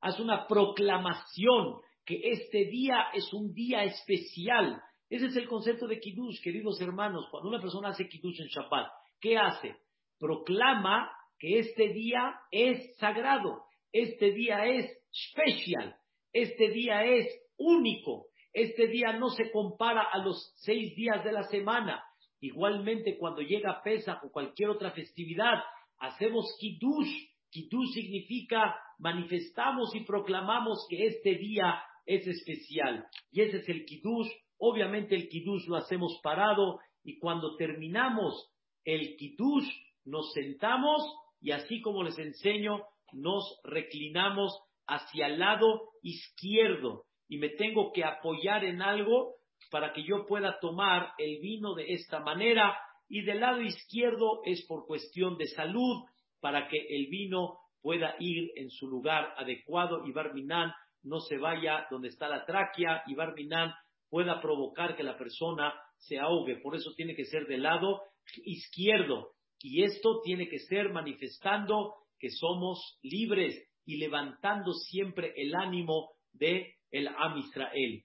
haz 0.02 0.20
una 0.20 0.48
proclamación 0.48 1.80
que 2.06 2.20
este 2.24 2.66
día 2.66 3.08
es 3.14 3.34
un 3.34 3.54
día 3.54 3.84
especial. 3.84 4.82
Ese 5.10 5.28
es 5.28 5.36
el 5.36 5.48
concepto 5.48 5.88
de 5.88 6.00
Kiddush, 6.00 6.42
queridos 6.42 6.82
hermanos. 6.82 7.28
Cuando 7.30 7.50
una 7.50 7.62
persona 7.62 7.90
hace 7.90 8.08
Kiddush 8.08 8.42
en 8.42 8.48
Shabbat, 8.48 8.88
¿qué 9.20 9.38
hace? 9.38 9.76
Proclama 10.20 11.12
que 11.38 11.60
este 11.60 11.90
día 11.90 12.40
es 12.52 12.96
sagrado, 12.98 13.66
este 13.92 14.32
día 14.32 14.66
es 14.66 14.90
especial, 15.12 15.96
este 16.34 16.70
día 16.70 17.04
es 17.04 17.28
único, 17.58 18.28
este 18.54 18.88
día 18.88 19.14
no 19.14 19.30
se 19.30 19.52
compara 19.52 20.04
a 20.12 20.18
los 20.20 20.54
seis 20.56 20.96
días 20.96 21.24
de 21.24 21.32
la 21.34 21.44
semana, 21.44 22.04
Igualmente, 22.46 23.18
cuando 23.18 23.42
llega 23.42 23.82
Pesach 23.84 24.24
o 24.24 24.32
cualquier 24.32 24.70
otra 24.70 24.92
festividad, 24.92 25.64
hacemos 25.98 26.46
Kiddush. 26.60 27.12
Kiddush 27.50 27.94
significa 27.94 28.76
manifestamos 29.00 29.96
y 29.96 30.02
proclamamos 30.02 30.86
que 30.88 31.08
este 31.08 31.36
día 31.36 31.82
es 32.06 32.28
especial. 32.28 33.08
Y 33.32 33.42
ese 33.42 33.58
es 33.58 33.70
el 33.70 33.86
Kiddush. 33.86 34.30
Obviamente 34.58 35.16
el 35.16 35.28
Kiddush 35.28 35.68
lo 35.68 35.78
hacemos 35.78 36.20
parado 36.24 36.80
y 37.04 37.20
cuando 37.20 37.56
terminamos 37.56 38.52
el 38.84 39.16
Kiddush 39.18 39.68
nos 40.06 40.32
sentamos 40.34 41.02
y 41.42 41.52
así 41.52 41.82
como 41.82 42.04
les 42.04 42.18
enseño, 42.18 42.82
nos 43.14 43.60
reclinamos 43.64 44.58
hacia 44.88 45.28
el 45.28 45.40
lado 45.40 45.90
izquierdo. 46.02 47.04
Y 47.28 47.38
me 47.38 47.50
tengo 47.50 47.92
que 47.92 48.04
apoyar 48.04 48.64
en 48.64 48.82
algo 48.82 49.36
para 49.72 49.94
que 49.94 50.04
yo 50.04 50.26
pueda 50.26 50.60
tomar 50.60 51.12
el 51.18 51.40
vino 51.42 51.74
de 51.74 51.94
esta 51.94 52.20
manera. 52.20 52.78
Y 53.08 53.22
del 53.22 53.40
lado 53.40 53.62
izquierdo 53.62 54.42
es 54.44 54.66
por 54.68 54.86
cuestión 54.86 55.38
de 55.38 55.48
salud 55.48 56.04
para 56.40 56.68
que 56.68 56.78
el 56.78 57.08
vino 57.08 57.60
pueda 57.82 58.16
ir 58.20 58.52
en 58.56 58.70
su 58.70 58.88
lugar 58.88 59.34
adecuado. 59.38 60.06
Y 60.06 60.12
Barminan 60.12 60.72
no 61.04 61.20
se 61.20 61.38
vaya 61.38 61.88
donde 61.90 62.10
está 62.10 62.28
la 62.28 62.46
tráquea. 62.46 63.04
Y 63.08 63.16
Barminan 63.16 63.74
pueda 64.10 64.42
provocar 64.42 64.96
que 64.96 65.04
la 65.04 65.18
persona 65.18 65.74
se 65.98 66.20
ahogue. 66.20 66.58
Por 66.58 66.76
eso 66.76 66.94
tiene 66.96 67.16
que 67.16 67.26
ser 67.26 67.48
del 67.48 67.64
lado 67.64 68.02
izquierdo 68.44 69.32
y 69.60 69.84
esto 69.84 70.22
tiene 70.24 70.48
que 70.48 70.60
ser 70.60 70.92
manifestando 70.92 71.96
que 72.20 72.30
somos 72.30 73.00
libres 73.02 73.56
y 73.86 73.98
levantando 73.98 74.74
siempre 74.74 75.34
el 75.36 75.56
ánimo 75.56 76.12
de 76.34 76.76
el 76.92 77.08
Am 77.08 77.38
Israel. 77.38 78.04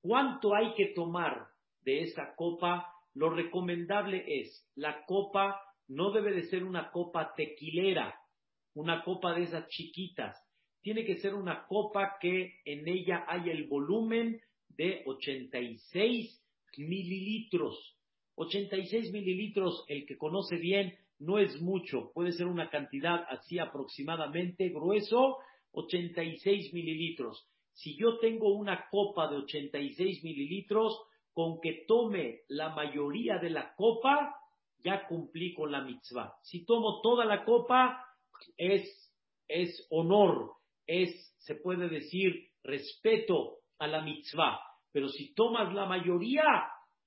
¿Cuánto 0.00 0.54
hay 0.54 0.74
que 0.74 0.92
tomar 0.94 1.46
de 1.82 2.02
esa 2.02 2.34
copa? 2.36 2.86
Lo 3.14 3.30
recomendable 3.30 4.24
es, 4.26 4.66
la 4.74 5.04
copa 5.04 5.60
no 5.88 6.12
debe 6.12 6.32
de 6.32 6.44
ser 6.44 6.64
una 6.64 6.90
copa 6.90 7.32
tequilera, 7.36 8.14
una 8.74 9.02
copa 9.02 9.34
de 9.34 9.42
esas 9.42 9.68
chiquitas. 9.68 10.36
Tiene 10.80 11.04
que 11.04 11.16
ser 11.16 11.34
una 11.34 11.66
copa 11.66 12.16
que 12.20 12.54
en 12.64 12.88
ella 12.88 13.24
haya 13.28 13.52
el 13.52 13.68
volumen 13.68 14.40
de 14.80 15.02
86 15.06 16.42
mililitros. 16.78 17.96
86 18.36 19.12
mililitros, 19.12 19.84
el 19.88 20.06
que 20.06 20.16
conoce 20.16 20.56
bien, 20.56 20.94
no 21.18 21.38
es 21.38 21.60
mucho. 21.60 22.10
Puede 22.14 22.32
ser 22.32 22.46
una 22.46 22.70
cantidad 22.70 23.24
así 23.28 23.58
aproximadamente 23.58 24.70
grueso, 24.70 25.38
86 25.72 26.72
mililitros 26.72 27.46
si 27.72 27.96
yo 27.96 28.18
tengo 28.18 28.52
una 28.52 28.88
copa 28.90 29.28
de 29.28 29.36
86 29.36 30.22
mililitros, 30.22 31.00
con 31.32 31.60
que 31.60 31.84
tome 31.86 32.40
la 32.48 32.70
mayoría 32.70 33.38
de 33.38 33.50
la 33.50 33.74
copa, 33.74 34.36
ya 34.78 35.06
cumplí 35.06 35.54
con 35.54 35.70
la 35.72 35.80
mitzvah. 35.80 36.34
Si 36.42 36.64
tomo 36.64 37.00
toda 37.02 37.24
la 37.24 37.44
copa, 37.44 38.04
es, 38.56 38.82
es 39.48 39.86
honor, 39.90 40.52
es, 40.86 41.34
se 41.38 41.54
puede 41.54 41.88
decir, 41.88 42.48
respeto 42.62 43.60
a 43.78 43.86
la 43.86 44.02
mitzvah. 44.02 44.60
Pero 44.92 45.08
si 45.08 45.34
tomas 45.34 45.72
la 45.74 45.86
mayoría, 45.86 46.44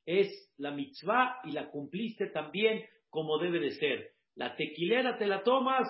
es 0.06 0.54
la 0.58 0.72
mitzvah 0.72 1.40
y 1.46 1.52
la 1.52 1.70
cumpliste 1.70 2.28
también 2.28 2.84
como 3.10 3.38
debe 3.38 3.60
de 3.60 3.72
ser. 3.72 4.10
La 4.36 4.56
tequilera 4.56 5.18
te 5.18 5.28
la 5.28 5.44
tomas 5.44 5.88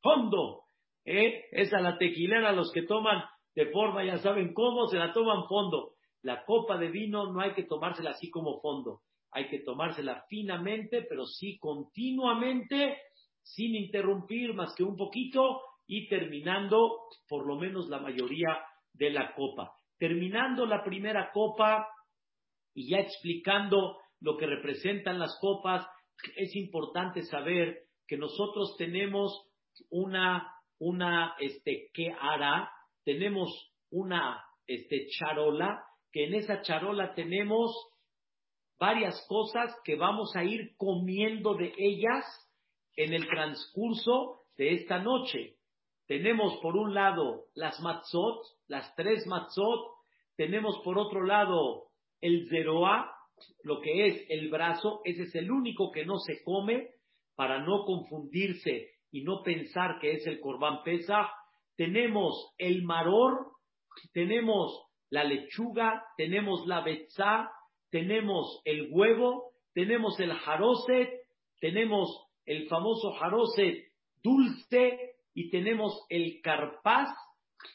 fondo. 0.00 0.64
¿eh? 1.04 1.44
Esa 1.52 1.80
la 1.80 1.98
tequilera, 1.98 2.52
los 2.52 2.72
que 2.72 2.82
toman 2.82 3.22
de 3.54 3.66
forma, 3.70 4.04
ya 4.04 4.18
saben 4.18 4.52
cómo, 4.52 4.86
se 4.86 4.98
la 4.98 5.12
toman 5.12 5.46
fondo. 5.48 5.94
La 6.22 6.44
copa 6.44 6.78
de 6.78 6.88
vino 6.90 7.32
no 7.32 7.40
hay 7.40 7.54
que 7.54 7.64
tomársela 7.64 8.10
así 8.10 8.28
como 8.30 8.60
fondo, 8.60 9.00
hay 9.30 9.48
que 9.48 9.60
tomársela 9.60 10.24
finamente, 10.28 11.02
pero 11.02 11.26
sí 11.26 11.58
continuamente, 11.58 12.98
sin 13.42 13.74
interrumpir 13.74 14.54
más 14.54 14.74
que 14.76 14.82
un 14.82 14.96
poquito 14.96 15.60
y 15.86 16.08
terminando 16.08 16.98
por 17.28 17.46
lo 17.46 17.56
menos 17.56 17.88
la 17.88 17.98
mayoría 17.98 18.58
de 18.92 19.10
la 19.10 19.34
copa. 19.34 19.72
Terminando 19.98 20.66
la 20.66 20.82
primera 20.84 21.30
copa 21.32 21.88
y 22.74 22.90
ya 22.90 22.98
explicando 22.98 23.98
lo 24.20 24.36
que 24.36 24.46
representan 24.46 25.18
las 25.18 25.36
copas, 25.40 25.86
es 26.36 26.54
importante 26.56 27.22
saber 27.22 27.84
que 28.06 28.16
nosotros 28.16 28.76
tenemos 28.78 29.32
una 29.90 30.52
una, 30.78 31.34
este, 31.38 31.90
¿qué 31.92 32.12
hará? 32.18 32.70
Tenemos 33.04 33.50
una, 33.90 34.44
este, 34.66 35.06
charola, 35.18 35.82
que 36.12 36.24
en 36.24 36.34
esa 36.34 36.62
charola 36.62 37.14
tenemos 37.14 37.72
varias 38.78 39.24
cosas 39.28 39.74
que 39.84 39.96
vamos 39.96 40.34
a 40.36 40.44
ir 40.44 40.76
comiendo 40.76 41.54
de 41.54 41.74
ellas 41.76 42.24
en 42.96 43.12
el 43.12 43.26
transcurso 43.26 44.42
de 44.56 44.74
esta 44.74 44.98
noche. 44.98 45.56
Tenemos 46.08 46.56
por 46.62 46.74
un 46.74 46.94
lado 46.94 47.44
las 47.54 47.78
matzot, 47.80 48.42
las 48.66 48.94
tres 48.96 49.26
matzot, 49.26 49.78
tenemos 50.36 50.80
por 50.82 50.98
otro 50.98 51.22
lado 51.22 51.90
el 52.22 52.48
zeroa, 52.48 53.12
lo 53.62 53.80
que 53.82 54.06
es 54.06 54.26
el 54.30 54.48
brazo, 54.48 55.02
ese 55.04 55.24
es 55.24 55.34
el 55.34 55.50
único 55.50 55.92
que 55.92 56.06
no 56.06 56.16
se 56.18 56.42
come 56.42 56.88
para 57.36 57.60
no 57.60 57.84
confundirse 57.84 58.88
y 59.12 59.22
no 59.22 59.42
pensar 59.42 59.98
que 60.00 60.12
es 60.12 60.26
el 60.26 60.40
corbán 60.40 60.82
pesa. 60.82 61.30
Tenemos 61.76 62.54
el 62.56 62.84
maror, 62.84 63.52
tenemos 64.14 64.86
la 65.10 65.24
lechuga, 65.24 66.04
tenemos 66.16 66.66
la 66.66 66.80
betzá, 66.80 67.50
tenemos 67.90 68.62
el 68.64 68.88
huevo, 68.90 69.52
tenemos 69.74 70.18
el 70.20 70.32
jaroset, 70.32 71.10
tenemos 71.60 72.08
el 72.46 72.66
famoso 72.66 73.12
jaroset 73.12 73.88
dulce 74.22 75.07
y 75.38 75.50
tenemos 75.50 76.04
el 76.08 76.40
carpaz, 76.42 77.10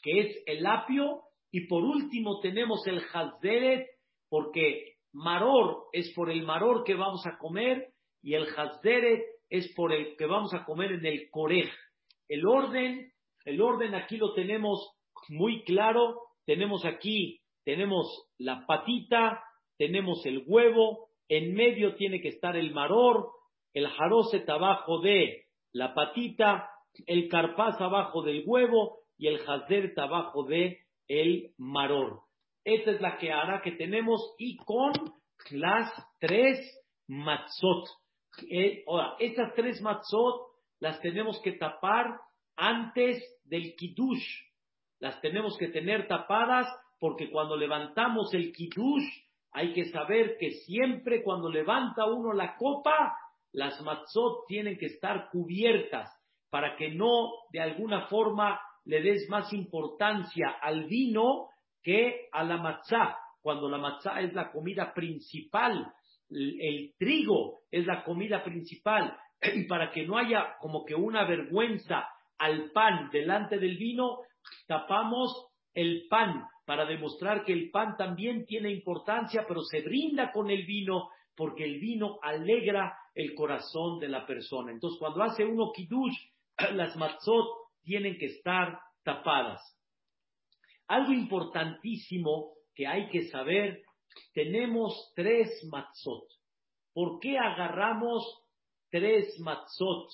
que 0.02 0.20
es 0.20 0.42
el 0.44 0.66
apio, 0.66 1.22
y 1.50 1.66
por 1.66 1.82
último 1.82 2.40
tenemos 2.40 2.86
el 2.86 3.00
hazeret, 3.10 3.86
porque 4.28 4.96
maror 5.14 5.84
es 5.94 6.12
por 6.14 6.30
el 6.30 6.42
maror 6.42 6.84
que 6.84 6.94
vamos 6.94 7.26
a 7.26 7.38
comer 7.38 7.94
y 8.20 8.34
el 8.34 8.48
hazeret 8.54 9.24
es 9.48 9.72
por 9.74 9.94
el 9.94 10.14
que 10.16 10.26
vamos 10.26 10.52
a 10.52 10.66
comer 10.66 10.92
en 10.92 11.06
el 11.06 11.30
corej. 11.30 11.70
El 12.28 12.46
orden, 12.46 13.10
el 13.46 13.62
orden 13.62 13.94
aquí 13.94 14.18
lo 14.18 14.34
tenemos 14.34 14.98
muy 15.30 15.64
claro. 15.64 16.20
Tenemos 16.44 16.84
aquí, 16.84 17.40
tenemos 17.64 18.28
la 18.36 18.66
patita, 18.66 19.42
tenemos 19.78 20.26
el 20.26 20.44
huevo, 20.46 21.08
en 21.30 21.54
medio 21.54 21.94
tiene 21.94 22.20
que 22.20 22.28
estar 22.28 22.58
el 22.58 22.74
maror, 22.74 23.30
el 23.72 23.88
jaroset 23.88 24.46
abajo 24.50 25.00
de 25.00 25.46
la 25.72 25.94
patita, 25.94 26.68
el 27.06 27.28
carpaz 27.28 27.80
abajo 27.80 28.22
del 28.22 28.44
huevo 28.46 29.00
y 29.16 29.28
el 29.28 29.40
hazert 29.46 29.98
abajo 29.98 30.44
de 30.44 30.80
el 31.08 31.52
maror. 31.58 32.20
Esta 32.64 32.92
es 32.92 33.00
la 33.00 33.18
que 33.18 33.32
hará 33.32 33.60
que 33.62 33.72
tenemos 33.72 34.34
y 34.38 34.56
con 34.56 34.92
las 35.50 35.92
tres 36.18 36.58
matzot. 37.08 37.86
Eh, 38.50 38.84
ahora, 38.86 39.16
estas 39.18 39.54
tres 39.54 39.80
matzot 39.82 40.54
las 40.80 41.00
tenemos 41.00 41.40
que 41.42 41.52
tapar 41.52 42.18
antes 42.56 43.22
del 43.44 43.74
kiddush. 43.76 44.24
Las 45.00 45.20
tenemos 45.20 45.56
que 45.58 45.68
tener 45.68 46.08
tapadas 46.08 46.66
porque 46.98 47.30
cuando 47.30 47.56
levantamos 47.56 48.32
el 48.32 48.52
kiddush 48.52 49.04
hay 49.52 49.72
que 49.72 49.84
saber 49.86 50.36
que 50.38 50.50
siempre 50.50 51.22
cuando 51.22 51.48
levanta 51.48 52.06
uno 52.06 52.32
la 52.32 52.56
copa, 52.56 53.16
las 53.52 53.80
matzot 53.82 54.46
tienen 54.48 54.78
que 54.78 54.86
estar 54.86 55.28
cubiertas 55.30 56.10
para 56.54 56.76
que 56.76 56.88
no 56.88 57.32
de 57.50 57.60
alguna 57.60 58.06
forma 58.06 58.60
le 58.84 59.02
des 59.02 59.28
más 59.28 59.52
importancia 59.52 60.50
al 60.62 60.84
vino 60.84 61.48
que 61.82 62.28
a 62.30 62.44
la 62.44 62.58
matzá, 62.58 63.18
cuando 63.42 63.68
la 63.68 63.76
matzá 63.76 64.20
es 64.20 64.32
la 64.34 64.52
comida 64.52 64.94
principal, 64.94 65.92
el, 66.30 66.94
trigo 66.96 67.62
es 67.72 67.84
la 67.86 68.04
comida 68.04 68.44
principal, 68.44 69.18
y 69.52 69.64
para 69.64 69.90
que 69.90 70.06
no 70.06 70.16
haya 70.16 70.54
como 70.60 70.84
que 70.84 70.94
una 70.94 71.24
vergüenza 71.24 72.06
al 72.38 72.70
pan 72.70 73.10
delante 73.10 73.58
del 73.58 73.76
vino, 73.76 74.20
tapamos 74.68 75.48
el 75.72 76.06
pan 76.08 76.46
para 76.64 76.86
demostrar 76.86 77.44
que 77.44 77.52
el 77.52 77.72
pan 77.72 77.96
también 77.96 78.46
tiene 78.46 78.70
importancia, 78.70 79.44
pero 79.48 79.60
se 79.62 79.80
brinda 79.80 80.30
con 80.30 80.48
el 80.50 80.64
vino 80.64 81.08
porque 81.34 81.64
el 81.64 81.80
vino 81.80 82.20
alegra 82.22 82.96
el 83.12 83.34
corazón 83.34 83.98
de 83.98 84.06
la 84.06 84.24
persona. 84.24 84.70
Entonces, 84.70 85.00
cuando 85.00 85.20
hace 85.24 85.44
uno 85.44 85.72
kiddush, 85.74 86.14
las 86.74 86.96
matzot 86.96 87.46
tienen 87.82 88.18
que 88.18 88.26
estar 88.26 88.78
tapadas. 89.02 89.60
Algo 90.86 91.12
importantísimo 91.12 92.54
que 92.74 92.86
hay 92.86 93.08
que 93.08 93.28
saber, 93.28 93.82
tenemos 94.32 95.12
tres 95.14 95.50
matzot. 95.70 96.24
¿Por 96.92 97.18
qué 97.20 97.38
agarramos 97.38 98.22
tres 98.90 99.38
matzot? 99.40 100.08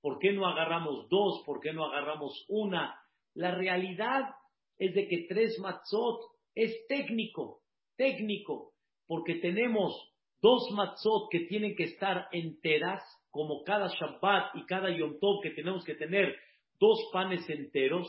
¿Por 0.00 0.18
qué 0.18 0.32
no 0.32 0.46
agarramos 0.46 1.08
dos? 1.08 1.42
¿Por 1.44 1.60
qué 1.60 1.72
no 1.72 1.84
agarramos 1.84 2.44
una? 2.48 2.98
La 3.34 3.54
realidad 3.54 4.34
es 4.78 4.94
de 4.94 5.06
que 5.06 5.26
tres 5.28 5.58
matzot 5.60 6.20
es 6.54 6.86
técnico, 6.88 7.62
técnico, 7.96 8.72
porque 9.06 9.36
tenemos 9.36 9.94
dos 10.40 10.70
matzot 10.72 11.30
que 11.30 11.40
tienen 11.40 11.76
que 11.76 11.84
estar 11.84 12.28
enteras, 12.32 13.02
como 13.32 13.64
cada 13.64 13.88
Shabbat 13.88 14.54
y 14.56 14.66
cada 14.66 14.90
Yom 14.90 15.18
Tov 15.18 15.40
que 15.42 15.50
tenemos 15.50 15.84
que 15.84 15.94
tener 15.94 16.36
dos 16.78 17.08
panes 17.12 17.48
enteros, 17.48 18.06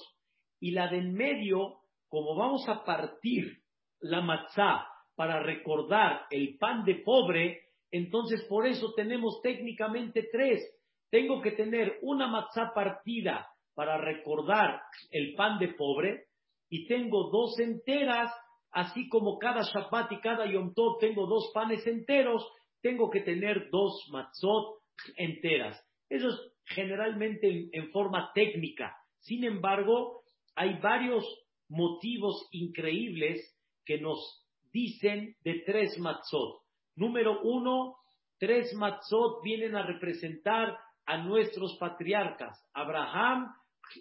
y 0.60 0.72
la 0.72 0.88
de 0.88 0.98
en 0.98 1.14
medio, 1.14 1.80
como 2.10 2.36
vamos 2.36 2.68
a 2.68 2.84
partir 2.84 3.60
la 4.02 4.22
matzá 4.22 4.86
para 5.16 5.42
recordar 5.42 6.26
el 6.30 6.58
pan 6.58 6.84
de 6.84 6.96
pobre, 6.96 7.62
entonces 7.90 8.44
por 8.50 8.68
eso 8.68 8.94
tenemos 8.96 9.42
técnicamente 9.42 10.28
tres. 10.32 10.62
Tengo 11.10 11.42
que 11.42 11.52
tener 11.52 12.00
una 12.02 12.28
matzá 12.28 12.74
partida 12.74 13.48
para 13.76 13.98
recordar 13.98 14.82
el 15.12 15.36
pan 15.36 15.58
de 15.58 15.70
pobre, 15.70 16.26
y 16.70 16.86
tengo 16.88 17.30
dos 17.30 17.58
enteras, 17.60 18.30
así 18.72 19.08
como 19.08 19.38
cada 19.38 19.62
Shabbat 19.62 20.12
y 20.12 20.20
cada 20.20 20.52
Yom 20.52 20.74
Tov 20.74 21.00
tengo 21.00 21.28
dos 21.28 21.50
panes 21.54 21.86
enteros, 21.88 22.46
tengo 22.82 23.10
que 23.10 23.22
tener 23.22 23.70
dos 23.70 24.06
matzot 24.12 24.83
enteras. 25.18 25.82
Eso 26.10 26.30
es 26.30 26.36
generalmente 26.66 27.70
en, 27.72 27.92
forma 27.92 28.32
técnica. 28.34 28.96
Sin 29.20 29.44
embargo, 29.44 30.24
hay 30.56 30.80
varios 30.80 31.26
motivos 31.70 32.48
increíbles 32.52 33.42
que 33.86 34.00
nos 34.00 34.46
dicen 34.72 35.36
de 35.44 35.64
tres 35.66 35.98
matzot. 36.00 36.62
Número 36.96 37.42
uno, 37.42 37.98
tres 38.38 38.74
matzot 38.76 39.42
vienen 39.44 39.76
a 39.76 39.86
representar 39.86 40.78
a 41.06 41.18
nuestros 41.18 41.78
patriarcas, 41.78 42.58
Abraham, 42.74 43.48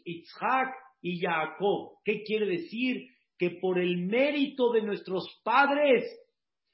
Isaac 0.05 0.75
y 1.01 1.19
Jacob. 1.21 1.99
¿Qué 2.05 2.23
quiere 2.23 2.47
decir? 2.47 3.09
Que 3.39 3.51
por 3.51 3.79
el 3.79 4.07
mérito 4.07 4.73
de 4.73 4.83
nuestros 4.83 5.41
padres 5.43 6.05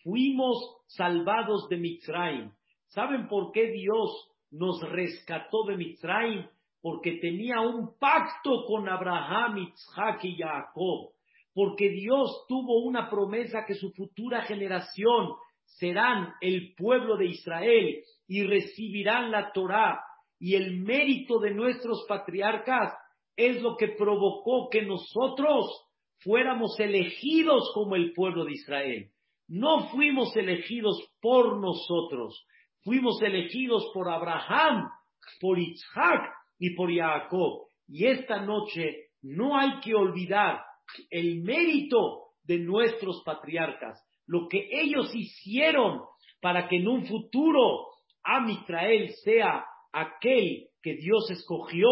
fuimos 0.02 0.82
salvados 0.86 1.68
de 1.68 1.76
Mitzrayim. 1.78 2.52
¿Saben 2.88 3.28
por 3.28 3.52
qué 3.52 3.70
Dios 3.70 4.30
nos 4.50 4.80
rescató 4.82 5.64
de 5.64 5.76
Mitzrayim? 5.76 6.46
Porque 6.80 7.18
tenía 7.20 7.60
un 7.60 7.98
pacto 7.98 8.64
con 8.66 8.88
Abraham, 8.88 9.58
Isaac 9.58 10.24
y 10.24 10.36
Jacob. 10.36 11.10
Porque 11.52 11.90
Dios 11.90 12.44
tuvo 12.48 12.84
una 12.84 13.10
promesa 13.10 13.64
que 13.66 13.74
su 13.74 13.90
futura 13.92 14.42
generación 14.42 15.34
serán 15.64 16.32
el 16.40 16.74
pueblo 16.76 17.16
de 17.16 17.26
Israel 17.26 18.02
y 18.26 18.44
recibirán 18.44 19.30
la 19.30 19.52
Torá. 19.52 20.00
Y 20.38 20.54
el 20.54 20.80
mérito 20.80 21.40
de 21.40 21.50
nuestros 21.50 22.06
patriarcas 22.08 22.94
es 23.36 23.60
lo 23.60 23.76
que 23.76 23.88
provocó 23.88 24.68
que 24.70 24.82
nosotros 24.82 25.66
fuéramos 26.20 26.78
elegidos 26.80 27.70
como 27.74 27.96
el 27.96 28.12
pueblo 28.12 28.44
de 28.44 28.52
Israel. 28.52 29.10
No 29.46 29.88
fuimos 29.88 30.36
elegidos 30.36 31.00
por 31.20 31.58
nosotros, 31.58 32.44
fuimos 32.88 33.20
elegidos 33.20 33.90
por 33.92 34.08
Abraham, 34.08 34.88
por 35.42 35.58
Isaac 35.58 36.32
y 36.58 36.74
por 36.74 36.90
Jacob. 36.90 37.66
Y 37.86 38.06
esta 38.06 38.40
noche 38.40 39.08
no 39.20 39.58
hay 39.58 39.80
que 39.80 39.94
olvidar 39.94 40.62
el 41.10 41.42
mérito 41.42 42.28
de 42.44 42.60
nuestros 42.60 43.22
patriarcas, 43.26 44.02
lo 44.26 44.48
que 44.48 44.70
ellos 44.72 45.14
hicieron 45.14 46.00
para 46.40 46.66
que 46.66 46.76
en 46.76 46.88
un 46.88 47.04
futuro 47.04 47.88
Amitrael 48.22 49.10
sea 49.22 49.66
aquel 49.92 50.68
que 50.82 50.94
Dios 50.94 51.30
escogió 51.30 51.88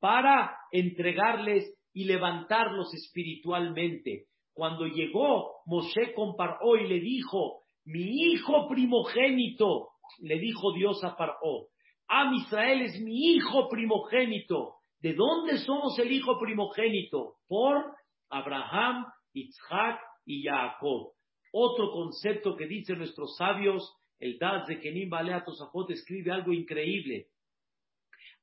para 0.00 0.56
entregarles 0.72 1.72
y 1.92 2.06
levantarlos 2.06 2.92
espiritualmente. 2.94 4.24
Cuando 4.52 4.86
llegó 4.86 5.52
Moshe 5.66 6.12
con 6.14 6.34
Paró 6.34 6.76
y 6.76 6.88
le 6.88 6.98
dijo, 6.98 7.62
mi 7.84 8.32
hijo 8.32 8.66
primogénito, 8.68 9.91
le 10.20 10.38
dijo 10.38 10.72
Dios 10.72 11.02
a 11.04 11.16
Paró, 11.16 11.68
Am 12.08 12.34
Israel 12.34 12.82
es 12.82 13.00
mi 13.00 13.34
hijo 13.34 13.68
primogénito. 13.68 14.76
¿De 15.00 15.14
dónde 15.14 15.58
somos 15.58 15.98
el 15.98 16.12
hijo 16.12 16.38
primogénito? 16.38 17.36
Por 17.48 17.94
Abraham, 18.30 19.06
Isaac 19.32 20.00
y 20.26 20.44
Jacob. 20.44 21.12
Otro 21.52 21.90
concepto 21.90 22.56
que 22.56 22.66
dicen 22.66 22.98
nuestros 22.98 23.36
sabios, 23.36 23.96
el 24.18 24.38
Daz 24.38 24.66
de 24.66 24.78
Kenim 24.78 25.10
Baleatos 25.10 25.58
Tosafot 25.58 25.90
escribe 25.90 26.30
algo 26.30 26.52
increíble. 26.52 27.26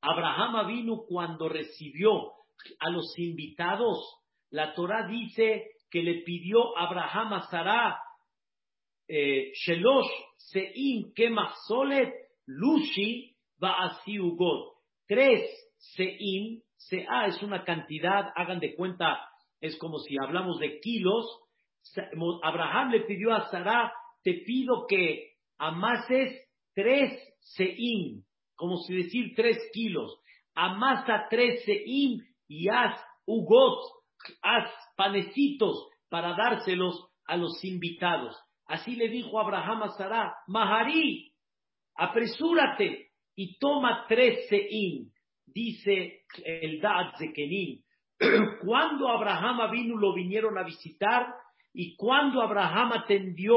Abraham 0.00 0.66
vino 0.66 1.04
cuando 1.08 1.48
recibió 1.48 2.32
a 2.78 2.90
los 2.90 3.18
invitados. 3.18 3.98
La 4.50 4.74
Torah 4.74 5.06
dice 5.06 5.70
que 5.90 6.02
le 6.02 6.22
pidió 6.22 6.76
Abraham 6.76 7.34
a 7.34 7.42
Sarah, 7.50 7.98
Shelosh 9.10 10.10
Seim 10.36 11.12
Kemach 11.14 11.54
Lushi 12.48 13.34
Ugot. 14.20 14.76
Tres 15.08 15.50
Seim, 15.78 16.62
Sea 16.76 17.26
es 17.26 17.42
una 17.42 17.64
cantidad, 17.64 18.30
hagan 18.36 18.60
de 18.60 18.74
cuenta, 18.74 19.18
es 19.60 19.76
como 19.78 19.98
si 19.98 20.16
hablamos 20.22 20.58
de 20.60 20.78
kilos. 20.80 21.26
Abraham 22.42 22.92
le 22.92 23.00
pidió 23.00 23.32
a 23.32 23.50
Sarah, 23.50 23.92
te 24.22 24.34
pido 24.46 24.86
que 24.86 25.32
amases 25.58 26.48
tres 26.74 27.18
Seim, 27.40 28.22
como 28.54 28.76
si 28.78 28.94
decir 28.94 29.34
tres 29.34 29.58
kilos. 29.72 30.20
Amasa 30.54 31.26
tres 31.28 31.64
Seim 31.64 32.20
y 32.46 32.68
haz 32.68 33.00
ugot, 33.26 33.80
haz 34.42 34.70
panecitos 34.96 35.88
para 36.08 36.34
dárselos 36.36 37.08
a 37.26 37.36
los 37.36 37.64
invitados. 37.64 38.36
Así 38.70 38.94
le 38.94 39.08
dijo 39.08 39.40
Abraham 39.40 39.82
a 39.82 39.88
Sarah, 39.90 40.32
Mahari, 40.46 41.32
apresúrate 41.96 43.10
y 43.34 43.58
toma 43.58 44.06
tres 44.08 44.48
seín. 44.48 45.12
Dice 45.44 46.20
el 46.44 46.80
Dad 46.80 47.14
Kenim. 47.34 47.82
cuando 48.64 49.08
Abraham 49.10 49.68
vino 49.72 49.96
lo 49.96 50.14
vinieron 50.14 50.56
a 50.56 50.62
visitar 50.62 51.26
y 51.74 51.96
cuando 51.96 52.40
Abraham 52.42 52.92
atendió 52.92 53.56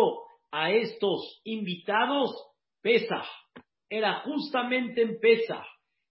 a 0.51 0.71
estos 0.71 1.41
invitados, 1.43 2.35
Pesach. 2.81 3.27
Era 3.87 4.21
justamente 4.21 5.03
en 5.03 5.19
Pesach. 5.19 5.63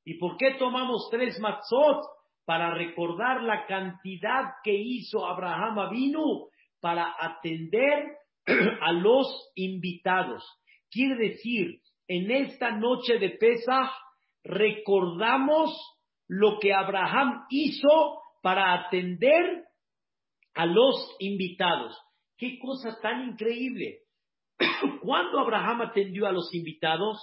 ¿Y 0.05 0.15
por 0.19 0.37
qué 0.37 0.55
tomamos 0.55 1.09
tres 1.11 1.41
matzot? 1.41 2.05
para 2.45 2.75
recordar 2.75 3.43
la 3.43 3.67
cantidad 3.67 4.55
que 4.65 4.75
hizo 4.75 5.25
Abraham 5.25 5.79
Avinu 5.79 6.49
para 6.81 7.15
atender 7.19 8.17
a 8.47 8.93
los 8.93 9.51
invitados. 9.55 10.45
Quiere 10.91 11.29
decir, 11.29 11.81
en 12.09 12.31
esta 12.31 12.73
noche 12.73 13.19
de 13.19 13.31
Pesach 13.31 13.91
recordamos 14.45 15.75
lo 16.29 16.59
que 16.59 16.73
Abraham 16.73 17.45
hizo 17.51 18.21
para 18.43 18.75
atender 18.75 19.65
a 20.55 20.67
los 20.67 21.17
invitados. 21.21 21.97
Qué 22.37 22.59
cosa 22.59 22.99
tan 23.01 23.31
increíble. 23.31 24.01
Cuando 25.03 25.39
Abraham 25.39 25.83
atendió 25.83 26.27
a 26.27 26.33
los 26.33 26.53
invitados, 26.55 27.19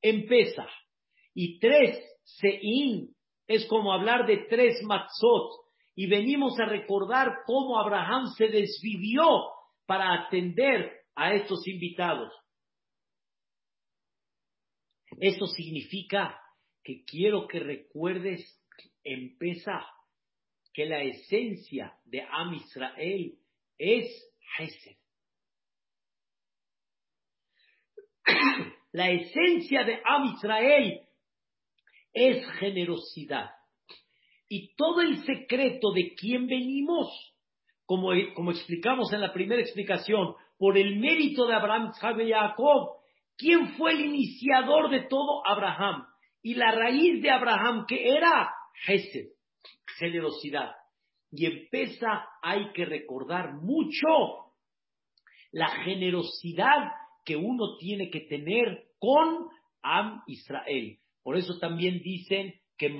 Pesach, 0.00 0.70
y 1.34 1.58
tres 1.58 2.02
Sein 2.24 3.08
es 3.46 3.66
como 3.66 3.92
hablar 3.92 4.26
de 4.26 4.46
tres 4.48 4.82
matzot. 4.84 5.62
Y 5.94 6.06
venimos 6.06 6.58
a 6.58 6.64
recordar 6.64 7.40
cómo 7.44 7.78
Abraham 7.78 8.28
se 8.36 8.48
desvivió 8.48 9.24
para 9.86 10.24
atender 10.24 10.92
a 11.14 11.34
estos 11.34 11.66
invitados. 11.66 12.32
Eso 15.20 15.46
significa 15.46 16.38
que 16.82 17.04
quiero 17.04 17.46
que 17.46 17.60
recuerdes 17.60 18.60
en 19.04 19.36
que 20.72 20.86
la 20.86 21.02
esencia 21.02 21.98
de 22.04 22.22
Am 22.22 22.54
Israel 22.54 23.38
es 23.78 24.34
Hesed. 24.58 24.96
La 28.92 29.10
esencia 29.10 29.84
de 29.84 30.00
Am 30.04 30.34
Israel 30.34 31.00
es 32.12 32.46
generosidad. 32.58 33.50
Y 34.48 34.74
todo 34.74 35.00
el 35.00 35.24
secreto 35.24 35.92
de 35.92 36.14
quién 36.14 36.46
venimos, 36.46 37.31
como, 37.86 38.10
como 38.34 38.50
explicamos 38.50 39.12
en 39.12 39.20
la 39.20 39.32
primera 39.32 39.60
explicación, 39.60 40.34
por 40.58 40.78
el 40.78 40.98
mérito 41.00 41.46
de 41.46 41.54
Abraham, 41.54 41.92
y 42.20 42.30
Jacob, 42.30 42.90
¿quién 43.36 43.74
fue 43.76 43.92
el 43.92 44.06
iniciador 44.06 44.90
de 44.90 45.00
todo? 45.08 45.46
Abraham. 45.46 46.06
Y 46.42 46.54
la 46.54 46.72
raíz 46.72 47.22
de 47.22 47.30
Abraham, 47.30 47.84
que 47.86 48.10
era 48.16 48.52
Hesed, 48.86 49.30
generosidad. 49.98 50.72
Y 51.30 51.46
empieza, 51.46 52.26
hay 52.42 52.72
que 52.72 52.84
recordar 52.84 53.54
mucho 53.54 54.52
la 55.50 55.68
generosidad 55.84 56.92
que 57.24 57.36
uno 57.36 57.76
tiene 57.78 58.10
que 58.10 58.20
tener 58.20 58.84
con 58.98 59.48
Am 59.82 60.22
Israel. 60.26 60.98
Por 61.22 61.36
eso 61.36 61.58
también 61.58 62.00
dicen 62.02 62.54
que 62.76 62.96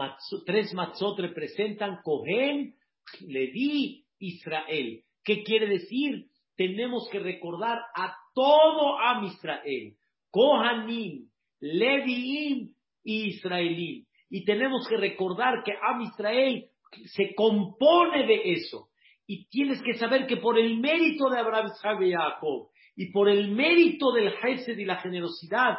tres 0.47 0.73
matzot 0.75 1.19
representan 1.19 2.01
Cohen, 2.03 2.75
Levi, 3.21 4.05
Israel. 4.23 5.03
¿Qué 5.25 5.43
quiere 5.43 5.67
decir? 5.67 6.27
Tenemos 6.57 7.09
que 7.11 7.19
recordar 7.19 7.79
a 7.95 8.15
todo 8.35 8.99
Am 8.99 9.25
Israel, 9.25 9.95
Kohanim, 10.31 11.29
Leviim 11.61 12.73
y. 13.05 14.07
Y 14.31 14.45
tenemos 14.45 14.87
que 14.89 14.97
recordar 14.97 15.63
que 15.65 15.73
Am 15.73 16.03
Israel 16.03 16.67
se 17.07 17.35
compone 17.35 18.27
de 18.27 18.53
eso. 18.53 18.89
Y 19.27 19.49
tienes 19.49 19.83
que 19.83 19.95
saber 19.95 20.27
que 20.27 20.37
por 20.37 20.59
el 20.59 20.79
mérito 20.79 21.29
de 21.31 21.39
Abraham, 21.39 21.71
Isaac 21.75 22.01
y 22.03 22.13
Jacob, 22.13 22.69
y 22.97 23.11
por 23.13 23.29
el 23.29 23.53
mérito 23.53 24.13
del 24.13 24.33
Hesed 24.43 24.79
y 24.79 24.85
la 24.85 24.97
generosidad, 24.97 25.79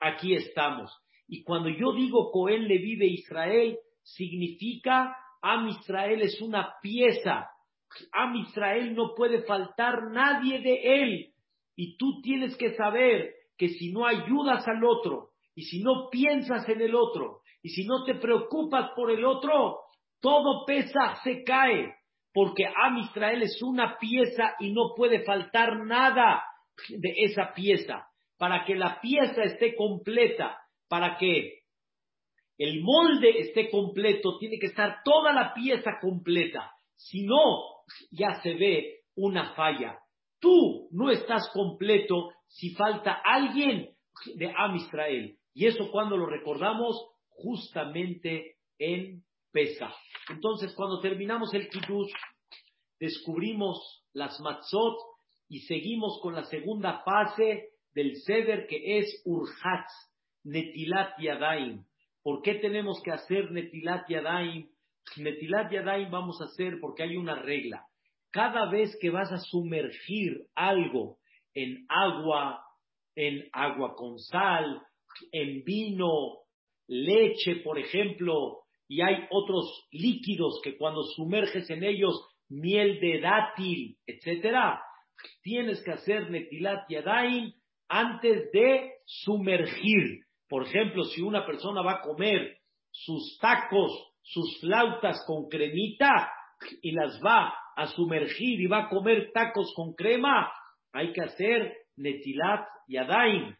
aquí 0.00 0.34
estamos. 0.34 0.90
Y 1.26 1.42
cuando 1.42 1.68
yo 1.68 1.92
digo 1.94 2.30
Cohen 2.30 2.68
le 2.68 2.78
vive 2.78 3.06
Israel, 3.06 3.78
significa 4.02 5.16
Am 5.42 5.68
Israel 5.68 6.22
es 6.22 6.40
una 6.40 6.74
pieza. 6.80 7.50
Am 8.12 8.34
Israel 8.36 8.94
no 8.94 9.14
puede 9.14 9.42
faltar 9.42 10.10
nadie 10.10 10.60
de 10.60 11.02
él. 11.02 11.34
Y 11.76 11.96
tú 11.96 12.20
tienes 12.22 12.56
que 12.56 12.74
saber 12.74 13.34
que 13.56 13.68
si 13.68 13.92
no 13.92 14.06
ayudas 14.06 14.66
al 14.66 14.84
otro, 14.84 15.30
y 15.54 15.62
si 15.62 15.82
no 15.82 16.08
piensas 16.10 16.68
en 16.68 16.80
el 16.80 16.94
otro, 16.94 17.40
y 17.62 17.70
si 17.70 17.86
no 17.86 18.04
te 18.04 18.14
preocupas 18.16 18.90
por 18.94 19.10
el 19.10 19.24
otro, 19.24 19.78
todo 20.20 20.64
pesa, 20.66 21.16
se 21.22 21.44
cae. 21.44 21.94
Porque 22.32 22.64
Am 22.66 22.98
Israel 22.98 23.42
es 23.42 23.62
una 23.62 23.96
pieza 23.98 24.54
y 24.58 24.72
no 24.72 24.94
puede 24.96 25.24
faltar 25.24 25.84
nada 25.86 26.42
de 26.88 27.12
esa 27.24 27.54
pieza. 27.54 28.08
Para 28.36 28.64
que 28.64 28.74
la 28.74 29.00
pieza 29.00 29.44
esté 29.44 29.76
completa, 29.76 30.58
para 30.88 31.16
que 31.16 31.60
el 32.58 32.82
molde 32.82 33.38
esté 33.38 33.70
completo, 33.70 34.38
tiene 34.38 34.58
que 34.58 34.66
estar 34.66 34.98
toda 35.04 35.32
la 35.32 35.54
pieza 35.54 35.98
completa. 36.00 36.72
Si 36.96 37.22
no, 37.22 37.73
ya 38.10 38.40
se 38.42 38.54
ve 38.54 39.00
una 39.16 39.54
falla. 39.54 39.98
Tú 40.40 40.88
no 40.92 41.10
estás 41.10 41.48
completo 41.52 42.30
si 42.48 42.74
falta 42.74 43.20
alguien 43.24 43.90
de 44.36 44.52
Am 44.56 44.76
Israel. 44.76 45.36
Y 45.54 45.66
eso 45.66 45.90
cuando 45.90 46.16
lo 46.16 46.26
recordamos 46.26 46.96
justamente 47.28 48.56
en 48.78 49.22
Pesa. 49.52 49.94
Entonces, 50.30 50.74
cuando 50.74 51.00
terminamos 51.00 51.54
el 51.54 51.68
Kiddush, 51.68 52.10
descubrimos 52.98 54.04
las 54.12 54.40
matzot 54.40 54.96
y 55.48 55.60
seguimos 55.60 56.18
con 56.20 56.34
la 56.34 56.44
segunda 56.44 57.02
fase 57.04 57.68
del 57.94 58.16
Seder 58.16 58.66
que 58.66 58.98
es 58.98 59.22
Urhatz. 59.24 59.92
Netilat 60.44 61.18
Yadaim. 61.18 61.84
¿Por 62.22 62.42
qué 62.42 62.56
tenemos 62.56 63.00
que 63.02 63.12
hacer 63.12 63.50
Netilat 63.50 64.08
Yadaim? 64.08 64.68
Netilat 65.16 65.70
Yadaim 65.70 66.10
vamos 66.10 66.40
a 66.40 66.44
hacer 66.44 66.78
porque 66.80 67.02
hay 67.02 67.16
una 67.16 67.36
regla. 67.36 67.84
Cada 68.30 68.70
vez 68.70 68.96
que 69.00 69.10
vas 69.10 69.30
a 69.30 69.38
sumergir 69.38 70.46
algo 70.54 71.18
en 71.54 71.86
agua, 71.88 72.60
en 73.14 73.48
agua 73.52 73.94
con 73.94 74.18
sal, 74.18 74.82
en 75.30 75.62
vino, 75.64 76.38
leche, 76.88 77.56
por 77.56 77.78
ejemplo, 77.78 78.64
y 78.88 79.00
hay 79.00 79.26
otros 79.30 79.86
líquidos 79.92 80.60
que 80.62 80.76
cuando 80.76 81.02
sumerges 81.02 81.70
en 81.70 81.84
ellos, 81.84 82.14
miel 82.48 82.98
de 83.00 83.20
dátil, 83.20 83.96
etcétera, 84.06 84.82
tienes 85.42 85.82
que 85.82 85.92
hacer 85.92 86.30
Netilat 86.30 86.88
Yadaim 86.88 87.52
antes 87.88 88.50
de 88.52 88.92
sumergir. 89.06 90.24
Por 90.48 90.66
ejemplo, 90.66 91.04
si 91.04 91.22
una 91.22 91.46
persona 91.46 91.82
va 91.82 91.94
a 91.94 92.00
comer 92.02 92.58
sus 92.90 93.38
tacos, 93.40 93.92
sus 94.24 94.58
flautas 94.60 95.22
con 95.26 95.48
cremita 95.48 96.30
y 96.82 96.92
las 96.92 97.20
va 97.24 97.54
a 97.76 97.86
sumergir 97.88 98.60
y 98.60 98.66
va 98.66 98.84
a 98.84 98.88
comer 98.88 99.30
tacos 99.32 99.72
con 99.76 99.94
crema, 99.94 100.50
hay 100.92 101.12
que 101.12 101.22
hacer 101.22 101.76
netilat 101.96 102.66
yadaim. 102.88 103.54